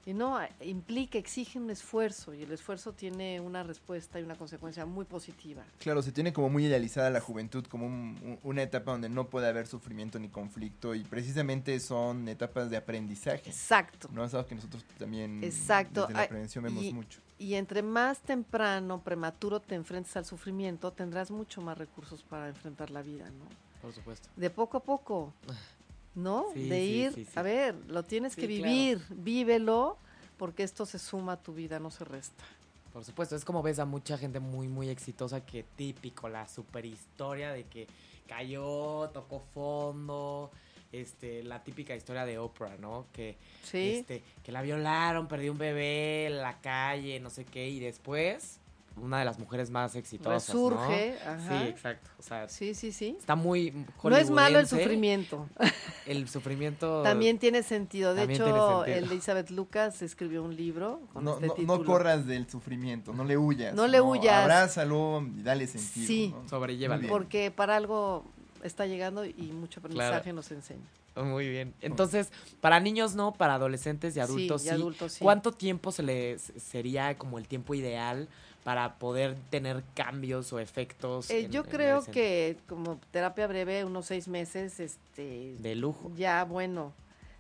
Y 0.06 0.12
no, 0.12 0.40
eh, 0.42 0.50
implica, 0.60 1.16
exige 1.16 1.58
un 1.58 1.70
esfuerzo 1.70 2.34
y 2.34 2.42
el 2.42 2.52
esfuerzo 2.52 2.92
tiene 2.92 3.40
una 3.40 3.62
respuesta 3.62 4.20
y 4.20 4.22
una 4.22 4.36
consecuencia 4.36 4.84
muy 4.84 5.06
positiva. 5.06 5.62
Claro, 5.78 6.02
se 6.02 6.12
tiene 6.12 6.32
como 6.32 6.50
muy 6.50 6.66
idealizada 6.66 7.08
la 7.08 7.20
juventud 7.20 7.64
como 7.66 7.86
un- 7.86 8.18
un- 8.22 8.38
una 8.42 8.62
etapa 8.62 8.92
donde 8.92 9.08
no 9.08 9.28
puede 9.30 9.48
haber 9.48 9.66
sufrimiento 9.66 10.18
ni 10.18 10.28
conflicto 10.28 10.94
y 10.94 11.04
precisamente 11.04 11.80
son 11.80 12.28
etapas 12.28 12.68
de 12.68 12.76
aprendizaje. 12.76 13.48
Exacto. 13.48 14.08
No 14.12 14.24
es 14.24 14.34
algo 14.34 14.46
que 14.46 14.54
nosotros 14.56 14.84
también 14.98 15.42
Exacto. 15.42 16.02
desde 16.06 16.20
la 16.20 16.28
prevención 16.28 16.64
vemos 16.64 16.84
y- 16.84 16.92
mucho. 16.92 17.20
Y 17.38 17.54
entre 17.54 17.82
más 17.82 18.20
temprano, 18.20 19.02
prematuro 19.02 19.58
te 19.60 19.74
enfrentes 19.74 20.14
al 20.16 20.24
sufrimiento, 20.26 20.92
tendrás 20.92 21.30
mucho 21.30 21.60
más 21.62 21.76
recursos 21.78 22.22
para 22.22 22.48
enfrentar 22.48 22.90
la 22.90 23.00
vida, 23.02 23.24
¿no? 23.30 23.46
Por 23.82 23.92
supuesto. 23.92 24.28
De 24.36 24.50
poco 24.50 24.76
a 24.76 24.80
poco, 24.84 25.32
¿no? 26.14 26.46
Sí, 26.52 26.68
de 26.68 26.84
ir, 26.84 27.12
sí, 27.12 27.24
sí. 27.24 27.30
a 27.34 27.42
ver, 27.42 27.74
lo 27.88 28.02
tienes 28.04 28.36
que 28.36 28.46
claro. 28.46 28.62
vivir, 28.62 29.02
vívelo, 29.10 29.98
porque 30.36 30.62
esto 30.62 30.86
se 30.86 30.98
suma 30.98 31.32
a 31.32 31.42
tu 31.42 31.54
vida, 31.54 31.78
no 31.78 31.90
se 31.90 32.04
resta. 32.04 32.44
Por 32.92 33.04
supuesto, 33.04 33.34
es 33.34 33.44
como 33.44 33.62
ves 33.62 33.78
a 33.80 33.84
mucha 33.84 34.16
gente 34.16 34.38
muy, 34.38 34.68
muy 34.68 34.88
exitosa 34.88 35.44
que 35.44 35.64
típico, 35.76 36.28
la 36.28 36.46
super 36.46 36.84
historia 36.84 37.52
de 37.52 37.64
que 37.64 37.88
cayó, 38.28 39.10
tocó 39.12 39.42
fondo, 39.52 40.50
este, 40.92 41.42
la 41.42 41.62
típica 41.64 41.96
historia 41.96 42.24
de 42.24 42.38
Oprah, 42.38 42.76
¿no? 42.76 43.06
Que, 43.12 43.36
¿Sí? 43.64 43.96
este, 43.96 44.22
que 44.44 44.52
la 44.52 44.62
violaron, 44.62 45.26
perdió 45.26 45.50
un 45.50 45.58
bebé 45.58 46.26
en 46.26 46.38
la 46.38 46.60
calle, 46.60 47.18
no 47.18 47.30
sé 47.30 47.44
qué, 47.44 47.68
y 47.68 47.80
después 47.80 48.60
una 48.96 49.18
de 49.18 49.24
las 49.24 49.38
mujeres 49.38 49.70
más 49.70 49.94
exitosas, 49.96 50.46
Resurge, 50.48 51.16
¿no? 51.24 51.30
ajá. 51.32 51.60
Sí, 51.62 51.68
exacto. 51.68 52.10
O 52.18 52.22
sea, 52.22 52.48
Sí, 52.48 52.74
sí, 52.74 52.92
sí. 52.92 53.16
está 53.18 53.34
muy 53.34 53.72
No 54.02 54.16
es 54.16 54.30
malo 54.30 54.58
el 54.58 54.66
sufrimiento, 54.68 55.48
El 56.06 56.28
sufrimiento 56.28 57.02
también 57.02 57.38
tiene 57.38 57.62
sentido. 57.62 58.14
De 58.14 58.22
también 58.22 58.42
hecho, 58.42 58.84
sentido. 58.84 59.06
Elizabeth 59.10 59.50
Lucas 59.50 60.00
escribió 60.02 60.42
un 60.42 60.54
libro 60.56 61.00
con 61.12 61.24
No, 61.24 61.34
este 61.34 61.46
no- 61.46 61.52
no 61.52 61.54
título. 61.56 61.84
corras 61.84 62.26
del 62.26 62.48
sufrimiento, 62.48 63.12
no 63.12 63.24
le 63.24 63.36
huyas. 63.36 63.74
No 63.74 63.86
le 63.86 64.00
huyas. 64.00 64.42
Abrázalo 64.42 65.22
y 65.36 65.42
dale 65.42 65.66
sentido. 65.66 66.06
Sí. 66.06 66.34
¿no? 66.50 66.60
bien. 66.66 67.06
Porque 67.08 67.50
para 67.50 67.76
algo 67.76 68.24
está 68.62 68.86
llegando 68.86 69.24
y 69.24 69.32
mucho 69.52 69.80
aprendizaje 69.80 70.22
Claro. 70.22 70.36
nos 70.36 70.50
enseña. 70.50 70.86
Muy 71.16 71.48
bien. 71.48 71.74
Entonces, 71.80 72.32
para 72.60 72.80
niños 72.80 73.14
no, 73.14 73.32
para 73.34 73.54
adolescentes 73.54 74.16
y 74.16 74.20
adultos 74.20 74.62
sí, 74.62 74.68
sí. 74.68 74.74
y 74.74 74.76
adultos 74.76 75.12
sí. 75.12 75.18
¿Cuánto 75.22 75.52
tiempo 75.52 75.92
se 75.92 76.02
les 76.02 76.52
sería 76.56 77.16
como 77.16 77.38
el 77.38 77.46
tiempo 77.46 77.74
ideal 77.74 78.28
para 78.64 78.98
poder 78.98 79.36
tener 79.50 79.84
cambios 79.94 80.52
o 80.52 80.58
efectos? 80.58 81.30
Eh, 81.30 81.44
en- 81.44 81.52
yo 81.52 81.60
en 81.62 81.70
creo 81.70 82.04
que 82.04 82.56
como 82.66 82.98
terapia 83.12 83.46
breve, 83.46 83.84
unos 83.84 84.06
seis 84.06 84.26
meses, 84.26 84.80
este, 84.80 85.54
de 85.58 85.74
lujo. 85.76 86.10
ya 86.16 86.44
bueno, 86.44 86.92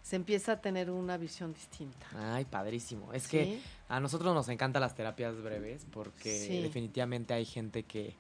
se 0.02 0.16
empieza 0.16 0.52
a 0.52 0.60
tener 0.60 0.90
una 0.90 1.16
visión 1.16 1.54
distinta. 1.54 2.06
Ay, 2.14 2.44
padrísimo. 2.44 3.12
Es 3.14 3.26
que 3.26 3.58
a 3.88 4.00
nosotros 4.00 4.34
nos 4.34 4.48
encantan 4.50 4.82
las 4.82 4.94
terapias 4.94 5.40
breves 5.42 5.86
porque 5.90 6.38
Sí. 6.46 6.60
definitivamente 6.62 7.34
hay 7.34 7.44
gente 7.46 7.82
que 7.82 8.14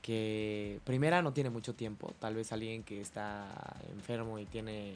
que 0.00 0.78
primera 0.84 1.22
no 1.22 1.32
tiene 1.32 1.50
mucho 1.50 1.74
tiempo, 1.74 2.14
tal 2.20 2.36
vez 2.36 2.52
alguien 2.52 2.84
que 2.84 3.00
está 3.00 3.48
enfermo 3.92 4.38
y 4.38 4.46
tiene 4.46 4.94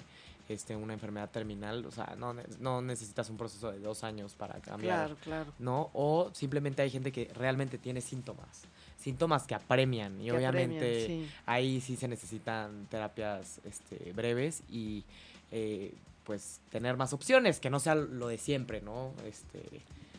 este 0.48 0.76
una 0.76 0.92
enfermedad 0.92 1.30
terminal, 1.30 1.86
o 1.86 1.90
sea, 1.90 2.14
no, 2.18 2.34
no 2.60 2.82
necesitas 2.82 3.30
un 3.30 3.36
proceso 3.36 3.72
de 3.72 3.78
dos 3.78 4.04
años 4.04 4.34
para 4.34 4.60
cambiar 4.60 5.06
Claro, 5.06 5.16
claro. 5.22 5.52
¿no? 5.58 5.90
O 5.92 6.30
simplemente 6.34 6.82
hay 6.82 6.90
gente 6.90 7.12
que 7.12 7.30
realmente 7.34 7.78
tiene 7.78 8.00
síntomas, 8.00 8.64
síntomas 8.98 9.46
que 9.46 9.54
apremian 9.54 10.20
y 10.20 10.24
que 10.24 10.32
obviamente 10.32 11.02
apremian, 11.04 11.28
sí. 11.28 11.34
ahí 11.46 11.80
sí 11.80 11.96
se 11.96 12.08
necesitan 12.08 12.86
terapias 12.90 13.60
este, 13.64 14.12
breves 14.12 14.62
y 14.68 15.04
eh, 15.50 15.94
pues 16.24 16.60
tener 16.70 16.96
más 16.96 17.12
opciones, 17.12 17.60
que 17.60 17.70
no 17.70 17.80
sea 17.80 17.94
lo 17.94 18.28
de 18.28 18.38
siempre, 18.38 18.80
¿no? 18.80 19.12
Este, 19.26 19.62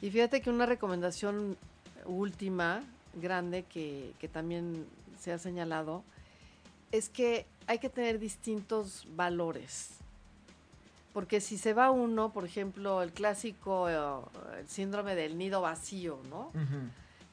Y 0.01 0.09
fíjate 0.11 0.41
que 0.41 0.49
una 0.49 0.65
recomendación 0.65 1.57
última, 2.05 2.83
grande, 3.21 3.63
que, 3.63 4.13
que 4.19 4.27
también 4.27 4.85
se 5.19 5.31
ha 5.31 5.37
señalado, 5.37 6.03
es 6.91 7.09
que 7.09 7.45
hay 7.67 7.79
que 7.79 7.89
tener 7.89 8.19
distintos 8.19 9.07
valores. 9.15 10.02
Porque 11.13 11.41
si 11.41 11.57
se 11.57 11.73
va 11.73 11.91
uno, 11.91 12.33
por 12.33 12.43
ejemplo, 12.45 13.03
el 13.03 13.11
clásico 13.13 13.87
eh, 13.89 14.59
el 14.59 14.67
síndrome 14.67 15.15
del 15.15 15.37
nido 15.37 15.61
vacío, 15.61 16.19
¿no? 16.29 16.51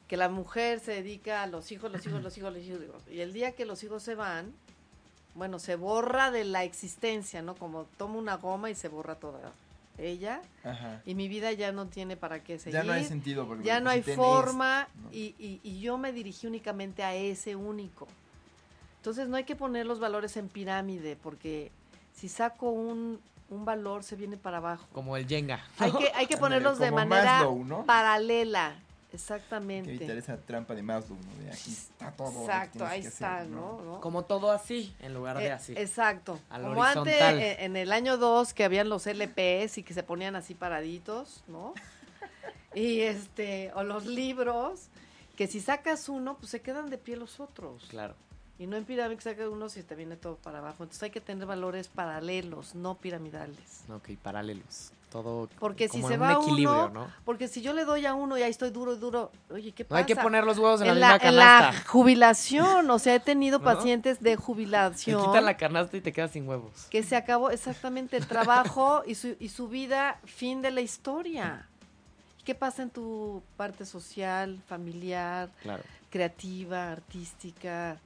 Que 0.07 0.17
la 0.17 0.29
mujer 0.29 0.81
se 0.81 0.93
dedica 0.93 1.43
a 1.43 1.47
los 1.47 1.71
hijos, 1.73 1.91
los 1.91 2.05
hijos, 2.07 2.23
los 2.23 2.37
hijos, 2.37 2.53
los 2.53 2.63
hijos. 2.63 3.03
Y 3.11 3.21
el 3.21 3.33
día 3.33 3.53
que 3.53 3.65
los 3.65 3.83
hijos 3.85 4.03
se 4.03 4.15
van, 4.15 4.53
bueno, 5.35 5.59
se 5.59 5.77
borra 5.77 6.31
de 6.31 6.45
la 6.45 6.65
existencia, 6.65 7.41
¿no? 7.43 7.55
Como 7.55 7.85
toma 7.97 8.17
una 8.17 8.37
goma 8.37 8.69
y 8.71 8.75
se 8.75 8.89
borra 8.89 9.15
toda 9.15 9.53
ella. 9.97 10.43
Ajá. 10.65 11.01
Y 11.07 11.15
mi 11.15 11.29
vida 11.29 11.53
ya 11.53 11.73
no 11.73 11.87
tiene 11.87 12.17
para 12.17 12.43
qué 12.43 12.59
seguir. 12.59 12.75
Ya 12.81 12.85
no 12.85 12.93
hay 12.93 13.05
sentido. 13.05 13.47
porque 13.47 13.65
Ya 13.65 13.81
no 13.81 13.89
hay 13.91 14.03
forma 14.03 14.89
¿no? 15.03 15.09
y, 15.13 15.35
y- 15.39 15.61
y 15.63 15.81
yo 15.81 15.97
me 15.97 16.13
dirigí 16.13 16.47
únicamente 16.47 17.03
a 17.03 17.15
ese 17.15 17.55
único. 17.57 18.09
Entonces 18.97 19.29
no 19.29 19.37
hay 19.37 19.45
que 19.45 19.57
poner 19.57 19.87
los 19.87 20.01
valores 20.01 20.37
en 20.37 20.49
pirámide 20.49 21.17
porque 21.17 21.71
si 22.15 22.29
saco 22.29 22.71
un, 22.71 23.21
un 23.51 23.65
valor 23.65 24.03
se 24.05 24.17
viene 24.17 24.37
para 24.37 24.57
abajo. 24.59 24.87
como 24.93 25.17
el 25.17 25.27
Jenga. 25.27 25.63
Hay 25.79 25.93
que, 25.93 26.13
hay 26.15 26.27
que 26.27 26.37
ponerlos 26.39 26.79
de 26.79 26.91
manera 26.91 27.39
Maslow, 27.39 27.65
¿no? 27.65 27.85
paralela. 27.85 28.75
Exactamente. 29.13 29.91
evitar 29.93 30.17
esa 30.17 30.37
trampa 30.37 30.73
de 30.73 30.83
Maslow, 30.83 31.19
¿no? 31.19 31.43
De 31.45 31.51
aquí 31.51 31.71
está 31.73 32.13
todo. 32.13 32.43
Exacto, 32.43 32.87
ahí 32.87 33.01
está, 33.01 33.39
hacer, 33.39 33.49
¿no? 33.49 33.81
¿no? 33.83 34.01
Como 34.01 34.25
todo 34.25 34.53
así, 34.53 34.95
en 35.01 35.15
lugar 35.15 35.37
de 35.39 35.47
Eh, 35.47 35.53
así. 35.53 35.75
Exacto. 35.77 36.39
Al 36.49 36.63
Como 36.63 36.85
antes, 36.85 37.01
horizontal. 37.15 37.39
eh, 37.41 37.65
en 37.65 37.77
el 37.77 37.91
año 37.91 38.17
2, 38.19 38.55
que 38.55 38.63
habían 38.65 38.89
los 38.89 39.07
LPs 39.09 39.79
y 39.79 39.83
que 39.83 39.95
se 39.95 40.05
ponían 40.05 40.37
así 40.37 40.55
paraditos, 40.55 41.43
¿no? 41.49 41.75
y 42.73 43.01
este, 43.01 43.73
o 43.75 43.83
los 43.83 44.07
libros, 44.07 44.91
que 45.35 45.49
si 45.49 45.61
sacas 45.61 46.09
uno, 46.09 46.37
pues 46.39 46.51
se 46.53 46.63
quedan 46.63 46.89
de 46.89 46.97
pie 46.99 47.17
los 47.17 47.41
otros. 47.41 47.87
Claro. 47.89 48.15
Y 48.61 48.67
no 48.67 48.77
en 48.77 48.85
pirámide 48.85 49.17
que 49.17 49.23
saques 49.23 49.49
uno 49.49 49.69
si 49.71 49.83
te 49.83 49.95
viene 49.97 50.17
todo 50.17 50.37
para 50.37 50.59
abajo. 50.59 50.83
Entonces 50.85 51.03
hay 51.05 51.11
que 51.11 51.21
tener 51.23 51.47
valores 51.47 51.89
paralelos, 51.89 52.75
no 52.75 52.95
piramidales. 52.95 53.85
Ok, 53.91 54.11
paralelos. 54.23 54.93
Todo 55.11 55.49
Porque 55.59 55.89
si 55.89 56.03
se 56.03 56.15
en 56.15 56.23
va 56.23 56.39
un 56.39 56.43
equilibrio, 56.45 56.87
uno, 56.87 57.07
¿no? 57.07 57.13
porque 57.25 57.49
si 57.49 57.63
yo 57.63 57.73
le 57.73 57.85
doy 57.85 58.07
a 58.07 58.15
uno 58.15 58.39
y 58.39 58.43
ahí 58.43 58.51
estoy 58.51 58.71
duro 58.71 58.95
y 58.95 58.99
duro, 58.99 59.33
oye, 59.51 59.73
¿qué 59.73 59.83
No 59.85 59.89
pasa? 59.89 59.99
hay 60.01 60.05
que 60.05 60.15
poner 60.15 60.45
los 60.45 60.59
huevos 60.59 60.83
en, 60.83 60.89
en 60.89 61.01
la 61.01 61.01
la, 61.01 61.15
misma 61.15 61.29
en 61.31 61.37
la 61.37 61.43
canasta. 61.63 61.89
jubilación, 61.91 62.89
o 62.91 62.99
sea, 63.01 63.15
he 63.17 63.21
tenido 63.21 63.59
¿No? 63.63 63.65
pacientes 63.65 64.21
de 64.21 64.31
Te 64.31 64.37
jubilación 64.37 65.21
quitan 65.27 65.47
la 65.47 65.57
canasta 65.57 65.97
y 65.97 66.01
te 66.03 66.13
quedas 66.13 66.31
sin 66.31 66.47
huevos. 66.47 66.87
que 66.91 67.03
se 67.03 67.17
acabó 67.17 67.51
exactamente 67.51 68.17
el 68.19 68.27
trabajo 68.29 69.03
y 69.07 69.15
su, 69.17 69.37
y 69.41 69.49
su 69.49 69.69
vida, 69.69 70.21
fin 70.27 70.63
de 70.63 70.71
la 70.71 70.81
historia. 70.83 71.67
¿Qué 72.45 72.55
pasa 72.55 72.83
en 72.83 72.91
tu 72.91 73.43
parte 73.57 73.87
social, 73.87 74.63
familiar, 74.69 75.49
Claro. 75.63 75.83
creativa, 76.11 76.93
artística? 76.93 77.97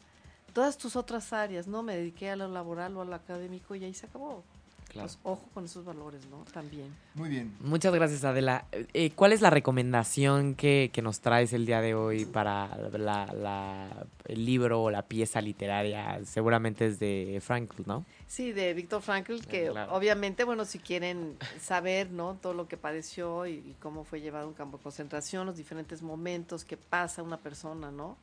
Todas 0.54 0.78
tus 0.78 0.96
otras 0.96 1.32
áreas, 1.34 1.66
¿no? 1.66 1.82
Me 1.82 1.94
dediqué 1.96 2.30
a 2.30 2.36
lo 2.36 2.48
laboral 2.48 2.96
o 2.96 3.02
a 3.02 3.04
lo 3.04 3.14
académico 3.14 3.74
y 3.74 3.84
ahí 3.84 3.92
se 3.92 4.06
acabó. 4.06 4.42
Claro. 4.88 5.08
Pues 5.08 5.18
ojo 5.24 5.48
con 5.52 5.64
esos 5.64 5.84
valores, 5.84 6.24
¿no? 6.30 6.44
También. 6.52 6.94
Muy 7.14 7.28
bien. 7.28 7.52
Muchas 7.58 7.92
gracias, 7.92 8.22
Adela. 8.22 8.64
Eh, 8.70 9.10
¿Cuál 9.10 9.32
es 9.32 9.40
la 9.40 9.50
recomendación 9.50 10.54
que, 10.54 10.90
que 10.92 11.02
nos 11.02 11.18
traes 11.18 11.52
el 11.52 11.66
día 11.66 11.80
de 11.80 11.96
hoy 11.96 12.24
para 12.26 12.68
la, 12.92 13.26
la- 13.34 14.06
el 14.26 14.44
libro 14.46 14.84
o 14.84 14.90
la 14.92 15.02
pieza 15.02 15.40
literaria? 15.40 16.20
Seguramente 16.24 16.86
es 16.86 17.00
de 17.00 17.40
Frankl, 17.44 17.82
¿no? 17.86 18.04
Sí, 18.28 18.52
de 18.52 18.72
Víctor 18.72 19.02
Frankl, 19.02 19.40
que 19.40 19.68
Claro. 19.70 19.92
obviamente, 19.96 20.44
bueno, 20.44 20.64
si 20.64 20.78
quieren 20.78 21.36
saber, 21.60 22.12
¿no? 22.12 22.34
Todo 22.40 22.54
lo 22.54 22.68
que 22.68 22.76
padeció 22.76 23.46
y, 23.46 23.54
y 23.54 23.74
cómo 23.80 24.04
fue 24.04 24.20
llevado 24.20 24.44
a 24.44 24.48
un 24.48 24.54
campo 24.54 24.76
de 24.76 24.84
concentración, 24.84 25.44
los 25.46 25.56
diferentes 25.56 26.02
momentos 26.02 26.64
que 26.64 26.76
pasa 26.76 27.20
una 27.24 27.38
persona, 27.38 27.90
¿no? 27.90 28.16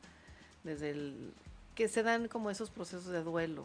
Desde 0.64 0.90
el... 0.92 1.34
que 1.74 1.88
se 1.88 2.02
dan 2.02 2.28
como 2.28 2.50
esos 2.50 2.70
procesos 2.70 3.06
de 3.06 3.22
duelo, 3.22 3.64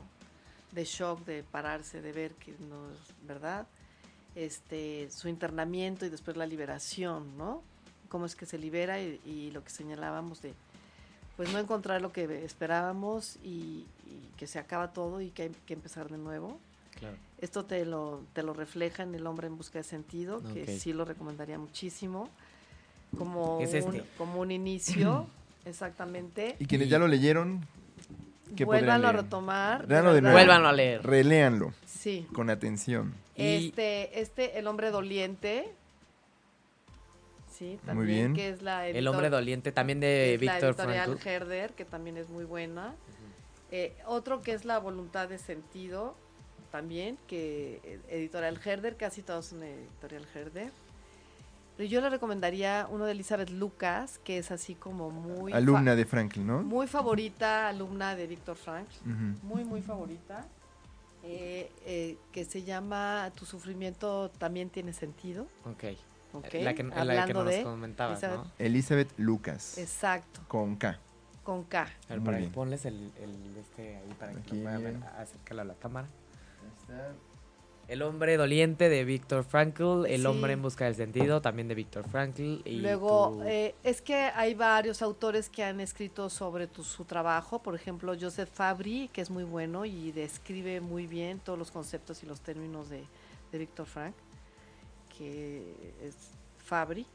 de 0.72 0.86
shock, 0.86 1.26
de 1.26 1.44
pararse, 1.44 2.02
de 2.02 2.12
ver 2.12 2.32
que 2.34 2.52
no 2.70 2.90
es 2.92 3.28
verdad, 3.28 3.68
este, 4.36 5.10
su 5.12 5.28
internamiento 5.30 6.06
y 6.06 6.10
después 6.10 6.38
la 6.38 6.46
liberación, 6.46 7.38
¿no? 7.38 7.64
Cómo 8.10 8.26
es 8.26 8.36
que 8.36 8.46
se 8.46 8.58
libera 8.58 9.02
y, 9.02 9.20
y 9.26 9.52
lo 9.52 9.64
que 9.64 9.70
señalábamos 9.70 10.42
de, 10.42 10.54
pues 11.36 11.52
no 11.52 11.60
encontrar 11.60 12.02
lo 12.02 12.12
que 12.12 12.46
esperábamos 12.46 13.38
y, 13.44 13.86
y 14.06 14.30
que 14.38 14.48
se 14.48 14.60
acaba 14.60 14.94
todo 14.94 15.22
y 15.22 15.30
que 15.32 15.44
hay 15.44 15.52
que 15.66 15.74
empezar 15.74 16.10
de 16.10 16.18
nuevo. 16.18 16.60
Claro. 17.00 17.16
Esto 17.40 17.66
te 17.66 17.86
lo, 17.86 18.22
te 18.34 18.42
lo 18.44 18.54
refleja 18.54 19.04
en 19.04 19.14
El 19.14 19.28
hombre 19.28 19.48
en 19.48 19.58
busca 19.58 19.78
de 19.80 19.84
sentido, 19.84 20.38
Ok. 20.38 20.54
que 20.54 20.80
sí 20.80 20.94
lo 20.94 21.06
recomendaría 21.06 21.58
muchísimo. 21.60 22.30
Como, 23.18 23.60
Es 23.62 23.72
un, 23.86 23.96
este. 23.96 24.08
como 24.18 24.40
un 24.42 24.52
inicio, 24.52 25.28
exactamente. 25.66 26.56
Y 26.60 26.66
quienes 26.66 26.90
ya 26.90 26.98
lo 27.00 27.08
leyeron, 27.08 27.66
¿qué 28.56 28.66
podrían 28.66 28.86
Vuélvanlo 28.86 29.08
a 29.08 29.12
retomar. 29.12 29.88
De 29.88 30.02
nuevo. 30.02 30.32
Vuélvanlo 30.32 30.68
a 30.68 30.74
leer. 30.74 31.04
reléanlo 31.04 31.74
Sí. 31.86 32.28
con 32.34 32.50
atención. 32.50 33.14
Este, 33.36 34.20
este, 34.22 34.58
El 34.60 34.68
hombre 34.68 34.92
doliente. 34.92 35.72
Sí, 37.52 37.80
también. 37.86 38.08
bien. 38.08 38.34
Que 38.36 38.50
es 38.50 38.62
la 38.62 38.88
El 38.88 39.08
hombre 39.08 39.30
doliente, 39.30 39.72
también 39.72 40.00
que 40.00 40.06
de 40.06 40.38
Víctor 40.38 40.76
editorial. 40.76 41.20
Herder, 41.26 41.74
que 41.74 41.86
también 41.86 42.18
es 42.18 42.30
muy 42.30 42.46
buena. 42.46 42.94
Eh, 43.72 43.96
otro 44.06 44.42
que 44.42 44.54
es 44.54 44.64
La 44.64 44.78
voluntad 44.80 45.28
de 45.28 45.40
sentido, 45.40 46.16
también, 46.72 47.18
que 47.28 47.82
eh, 47.84 48.00
editorial 48.10 48.60
Herder, 48.64 48.96
casi 48.96 49.22
todos 49.24 49.48
son 49.48 49.64
editorial 49.64 50.26
Herder. 50.34 50.72
Pero 51.78 51.88
yo 51.90 52.02
le 52.02 52.10
recomendaría 52.10 52.88
uno 52.90 53.06
de 53.06 53.12
Elizabeth 53.12 53.52
Lucas, 53.52 54.20
que 54.24 54.40
es 54.40 54.50
así 54.52 54.74
como 54.74 55.12
muy... 55.12 55.54
Alumna 55.54 55.96
de 55.96 56.06
Franklin, 56.06 56.48
¿no? 56.48 56.64
Muy 56.64 56.88
favorita, 56.88 57.68
alumna 57.70 58.16
de 58.16 58.26
Víctor 58.26 58.56
Frank, 58.58 58.88
Ujú. 59.02 59.46
muy, 59.48 59.64
muy 59.64 59.82
favorita. 59.84 60.46
eh, 61.24 61.72
eh, 61.86 62.18
que 62.32 62.46
se 62.46 62.64
llama 62.64 63.32
Tu 63.36 63.46
sufrimiento 63.46 64.30
también 64.38 64.70
tiene 64.70 64.94
sentido. 64.94 65.44
Ok. 65.66 65.84
¿ok? 66.34 66.44
La 66.44 66.50
que, 66.50 66.60
la 66.64 66.74
que 66.74 66.84
Hablando 67.00 67.44
nos 67.44 67.54
de... 67.54 67.64
comentabas, 67.64 68.24
Elizabeth- 68.24 68.38
¿no? 68.46 68.52
Elizabeth 68.60 69.14
Lucas. 69.20 69.78
Exacto, 69.78 70.40
Con 70.48 70.78
K. 70.78 70.98
con 71.44 71.64
K. 71.66 71.82
A 71.84 72.14
ver, 72.14 72.22
para 72.24 72.40
ponles 72.50 72.86
el, 72.86 73.12
el 73.20 73.56
este 73.58 73.98
ahí 73.98 74.14
para 74.18 74.32
que 74.34 74.56
lo 74.56 74.64
puedan 74.64 74.84
ver. 74.84 74.96
Acércalo 75.18 75.62
a 75.62 75.66
la 75.66 75.74
cámara. 75.76 76.08
El 77.88 78.02
hombre 78.02 78.36
doliente 78.36 78.90
de 78.90 79.06
Víctor 79.06 79.46
Frankl, 79.46 80.06
El 80.08 80.22
Sí. 80.22 80.28
hombre 80.28 80.52
en 80.54 80.62
busca 80.62 80.86
del 80.86 80.96
sentido, 80.96 81.42
también 81.42 81.70
de 81.70 81.76
Víctor 81.76 82.04
Frankl. 82.10 82.60
Y 82.66 82.82
Luego, 82.82 83.42
eh, 83.46 83.76
es 83.84 84.02
que 84.02 84.14
hay 84.16 84.56
varios 84.56 85.02
autores 85.02 85.50
que 85.50 85.64
han 85.64 85.80
escrito 85.80 86.30
sobre 86.30 86.68
tu- 86.68 86.84
su 86.84 87.06
trabajo. 87.06 87.60
Por 87.60 87.76
ejemplo, 87.76 88.14
Joseph 88.20 88.50
Fabry, 88.54 89.10
que 89.14 89.22
es 89.22 89.30
muy 89.30 89.46
bueno 89.46 89.86
y 89.86 90.12
describe 90.12 90.82
muy 90.82 91.08
bien 91.08 91.40
todos 91.40 91.58
los 91.58 91.72
conceptos 91.72 92.22
y 92.24 92.26
los 92.26 92.42
términos 92.42 92.90
de, 92.90 93.04
de 93.54 93.58
Víctor 93.58 93.86
Frank, 93.86 94.14
que 95.18 95.64
es 96.04 96.14
Fabry, 96.66 97.06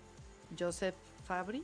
Joseph 0.59 0.95
Fabry. 1.27 1.63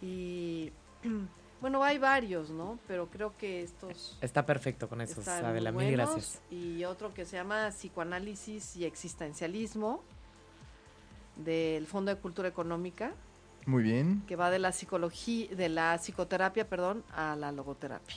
Y 0.00 0.72
bueno, 1.60 1.82
hay 1.82 1.98
varios, 1.98 2.50
¿no? 2.50 2.78
Pero 2.86 3.08
creo 3.08 3.34
que 3.36 3.62
estos 3.62 4.18
Está 4.20 4.44
perfecto 4.44 4.88
con 4.88 5.00
eso, 5.00 5.20
están 5.20 5.44
Adela. 5.44 5.72
Mil 5.72 5.86
buenos. 5.88 6.10
gracias. 6.12 6.42
Y 6.50 6.84
otro 6.84 7.14
que 7.14 7.24
se 7.24 7.36
llama 7.36 7.68
Psicoanálisis 7.70 8.76
y 8.76 8.84
Existencialismo, 8.84 10.02
del 11.36 11.86
Fondo 11.86 12.14
de 12.14 12.20
Cultura 12.20 12.48
Económica 12.48 13.12
Muy 13.66 13.82
bien. 13.82 14.22
que 14.26 14.36
va 14.36 14.50
de 14.50 14.58
la 14.58 14.72
psicología, 14.72 15.48
de 15.54 15.68
la 15.68 15.98
psicoterapia, 15.98 16.68
perdón, 16.68 17.04
a 17.14 17.36
la 17.36 17.52
logoterapia. 17.52 18.16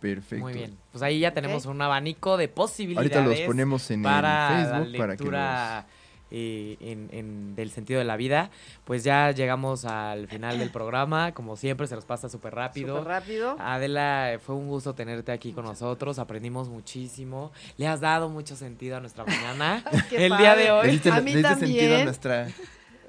Perfecto. 0.00 0.44
Muy 0.44 0.52
bien. 0.52 0.76
Pues 0.92 1.02
ahí 1.02 1.20
ya 1.20 1.32
tenemos 1.32 1.64
un 1.64 1.80
abanico 1.80 2.36
de 2.36 2.48
posibilidades. 2.48 3.16
Ahorita 3.16 3.40
los 3.40 3.46
ponemos 3.46 3.90
en 3.90 4.02
para 4.02 4.18
el 4.18 4.70
la 4.70 4.76
Facebook 4.76 4.98
para 4.98 5.16
que 5.16 5.22
lectura 5.22 5.86
eh, 6.30 6.76
en, 6.80 7.08
en- 7.12 7.54
del 7.54 7.70
sentido 7.70 7.98
de 7.98 8.04
la 8.04 8.16
vida. 8.16 8.50
Pues 8.84 9.04
ya 9.04 9.30
llegamos 9.30 9.84
al 9.84 10.26
final 10.28 10.58
del 10.58 10.70
programa. 10.70 11.32
Como 11.32 11.56
siempre, 11.56 11.86
se 11.86 11.94
nos 11.94 12.04
pasa 12.04 12.28
súper 12.28 12.54
rápido. 12.54 12.96
Súper 12.98 13.08
rápido. 13.08 13.56
Adela, 13.60 14.38
fue 14.44 14.54
un 14.54 14.68
gusto 14.68 14.94
tenerte 14.94 15.32
aquí 15.32 15.52
con 15.52 15.64
nosotros. 15.64 16.18
Aprendimos 16.18 16.68
muchísimo. 16.68 17.52
Le 17.76 17.86
has 17.86 18.00
dado 18.00 18.28
mucho 18.28 18.56
sentido 18.56 18.96
a 18.96 19.00
nuestra 19.00 19.24
mañana. 19.26 19.84
Qué 20.10 20.26
el 20.26 20.36
día 20.36 20.54
de 20.56 20.70
hoy. 20.70 20.86
Le 20.86 20.92
diste, 20.92 21.10
A 21.10 21.16
le 21.16 21.22
mí 21.22 21.34
diste 21.34 21.54
sentido 21.54 21.68
a 21.68 21.88
también. 21.88 22.04
nuestra, 22.04 22.48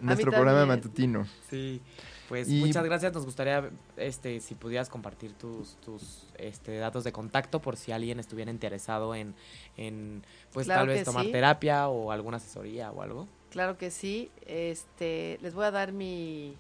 nuestro 0.02 0.32
programa 0.32 0.60
también. 0.60 0.78
matutino. 0.80 1.28
Sí. 1.50 1.82
Pues 2.28 2.50
Y- 2.50 2.60
muchas 2.60 2.84
gracias. 2.84 3.14
Nos 3.14 3.26
gustaría, 3.26 3.70
este, 3.98 4.40
si 4.40 4.56
pudieras 4.56 4.90
compartir 4.90 5.34
tus, 5.34 5.76
tus 5.78 6.26
este, 6.38 6.78
datos 6.78 7.04
de 7.04 7.12
contacto 7.12 7.62
por 7.62 7.78
si 7.78 7.92
alguien 7.92 8.20
estuviera 8.20 8.50
interesado 8.50 9.14
en, 9.14 9.36
en 9.78 10.24
pues 10.52 10.66
Claro 10.66 10.82
tal 10.82 10.88
vez 10.88 11.04
tomar 11.06 11.26
sí. 11.26 11.32
terapia 11.32 11.88
o 11.88 12.12
alguna 12.12 12.38
asesoría 12.38 12.92
o 12.92 13.02
algo. 13.02 13.28
Claro 13.52 13.78
que 13.78 13.92
sí. 13.92 14.32
Este, 14.48 15.38
les 15.42 15.54
voy 15.54 15.66
a 15.66 15.72
dar 15.72 15.92
mi, 15.92 16.56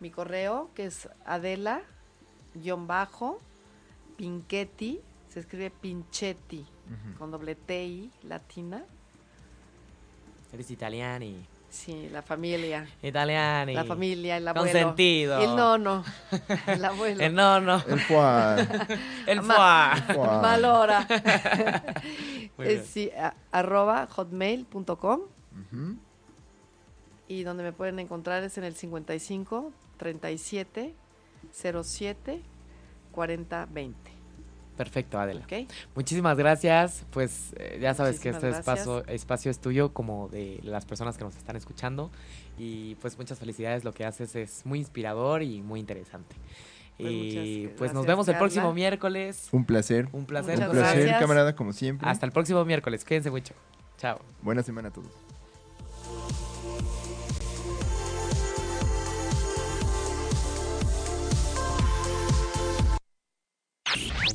mi 0.00 0.10
correo, 0.10 0.70
que 0.74 0.86
es 0.86 1.08
Adela, 1.26 1.82
guion 2.54 2.86
bajo, 2.86 3.38
Pinchetti, 4.16 5.00
se 5.28 5.40
escribe 5.40 5.70
Pinchetti, 5.70 6.66
con 7.18 7.30
doble 7.30 7.54
T 7.54 7.84
I 7.86 8.10
latina. 8.24 8.84
Eres 10.52 10.70
italiano 10.70 11.24
y 11.24 11.36
Sí, 11.72 12.10
la 12.12 12.20
familia. 12.20 12.86
italiano 13.02 13.72
La 13.72 13.84
familia, 13.84 14.36
el 14.36 14.46
abuelo. 14.46 14.70
consentido. 14.70 15.40
El 15.40 15.56
nono. 15.56 16.04
El 16.66 16.84
abuelo. 16.84 17.24
El 17.24 17.34
nono. 17.34 17.82
El 17.88 17.98
foie. 17.98 18.68
El 19.26 19.40
Ma- 19.40 19.94
foie. 20.06 20.14
foie. 20.16 20.28
Mal 20.42 20.64
hora. 20.66 21.06
Muy 22.58 22.66
Es, 22.66 22.72
bien. 22.74 22.84
sí, 22.84 23.10
a- 23.18 23.34
arroba 23.50 24.06
hotmail.com 24.06 25.20
Ujú. 25.20 25.96
y 27.28 27.42
donde 27.42 27.62
me 27.62 27.72
pueden 27.72 27.98
encontrar 28.00 28.42
es 28.44 28.58
en 28.58 28.64
el 28.64 28.74
55 28.76 29.72
37 29.96 30.94
07 31.52 32.42
40 33.12 33.66
20. 33.70 34.11
Perfecto, 34.76 35.18
Adela. 35.18 35.46
Muchísimas 35.94 36.36
gracias. 36.38 37.04
Pues 37.10 37.52
eh, 37.56 37.78
ya 37.80 37.94
sabes 37.94 38.20
que 38.20 38.30
este 38.30 38.48
espacio, 38.48 39.06
espacio 39.06 39.50
es 39.50 39.58
tuyo 39.58 39.92
como 39.92 40.28
de 40.28 40.60
las 40.62 40.86
personas 40.86 41.18
que 41.18 41.24
nos 41.24 41.36
están 41.36 41.56
escuchando. 41.56 42.10
Y 42.58 42.94
pues 42.96 43.18
muchas 43.18 43.38
felicidades. 43.38 43.84
Lo 43.84 43.92
que 43.92 44.04
haces 44.04 44.34
es 44.34 44.64
muy 44.64 44.78
inspirador 44.78 45.42
y 45.42 45.62
muy 45.62 45.80
interesante. 45.80 46.34
Pues 46.96 47.10
y 47.10 47.68
pues 47.76 47.92
nos 47.92 48.06
vemos 48.06 48.28
el 48.28 48.34
Carla. 48.34 48.46
próximo 48.46 48.72
miércoles. 48.72 49.48
Un 49.52 49.64
placer. 49.64 50.08
Un 50.12 50.24
placer. 50.24 50.58
Un 50.58 50.70
placer, 50.70 50.98
gracias. 51.00 51.20
camarada, 51.20 51.54
como 51.54 51.72
siempre. 51.72 52.08
Hasta 52.08 52.26
el 52.26 52.32
próximo 52.32 52.64
miércoles. 52.64 53.04
Cuídense 53.04 53.30
mucho. 53.30 53.54
Chao. 53.98 54.20
Buena 54.42 54.62
semana 54.62 54.88
a 54.88 54.92
todos. 54.92 55.12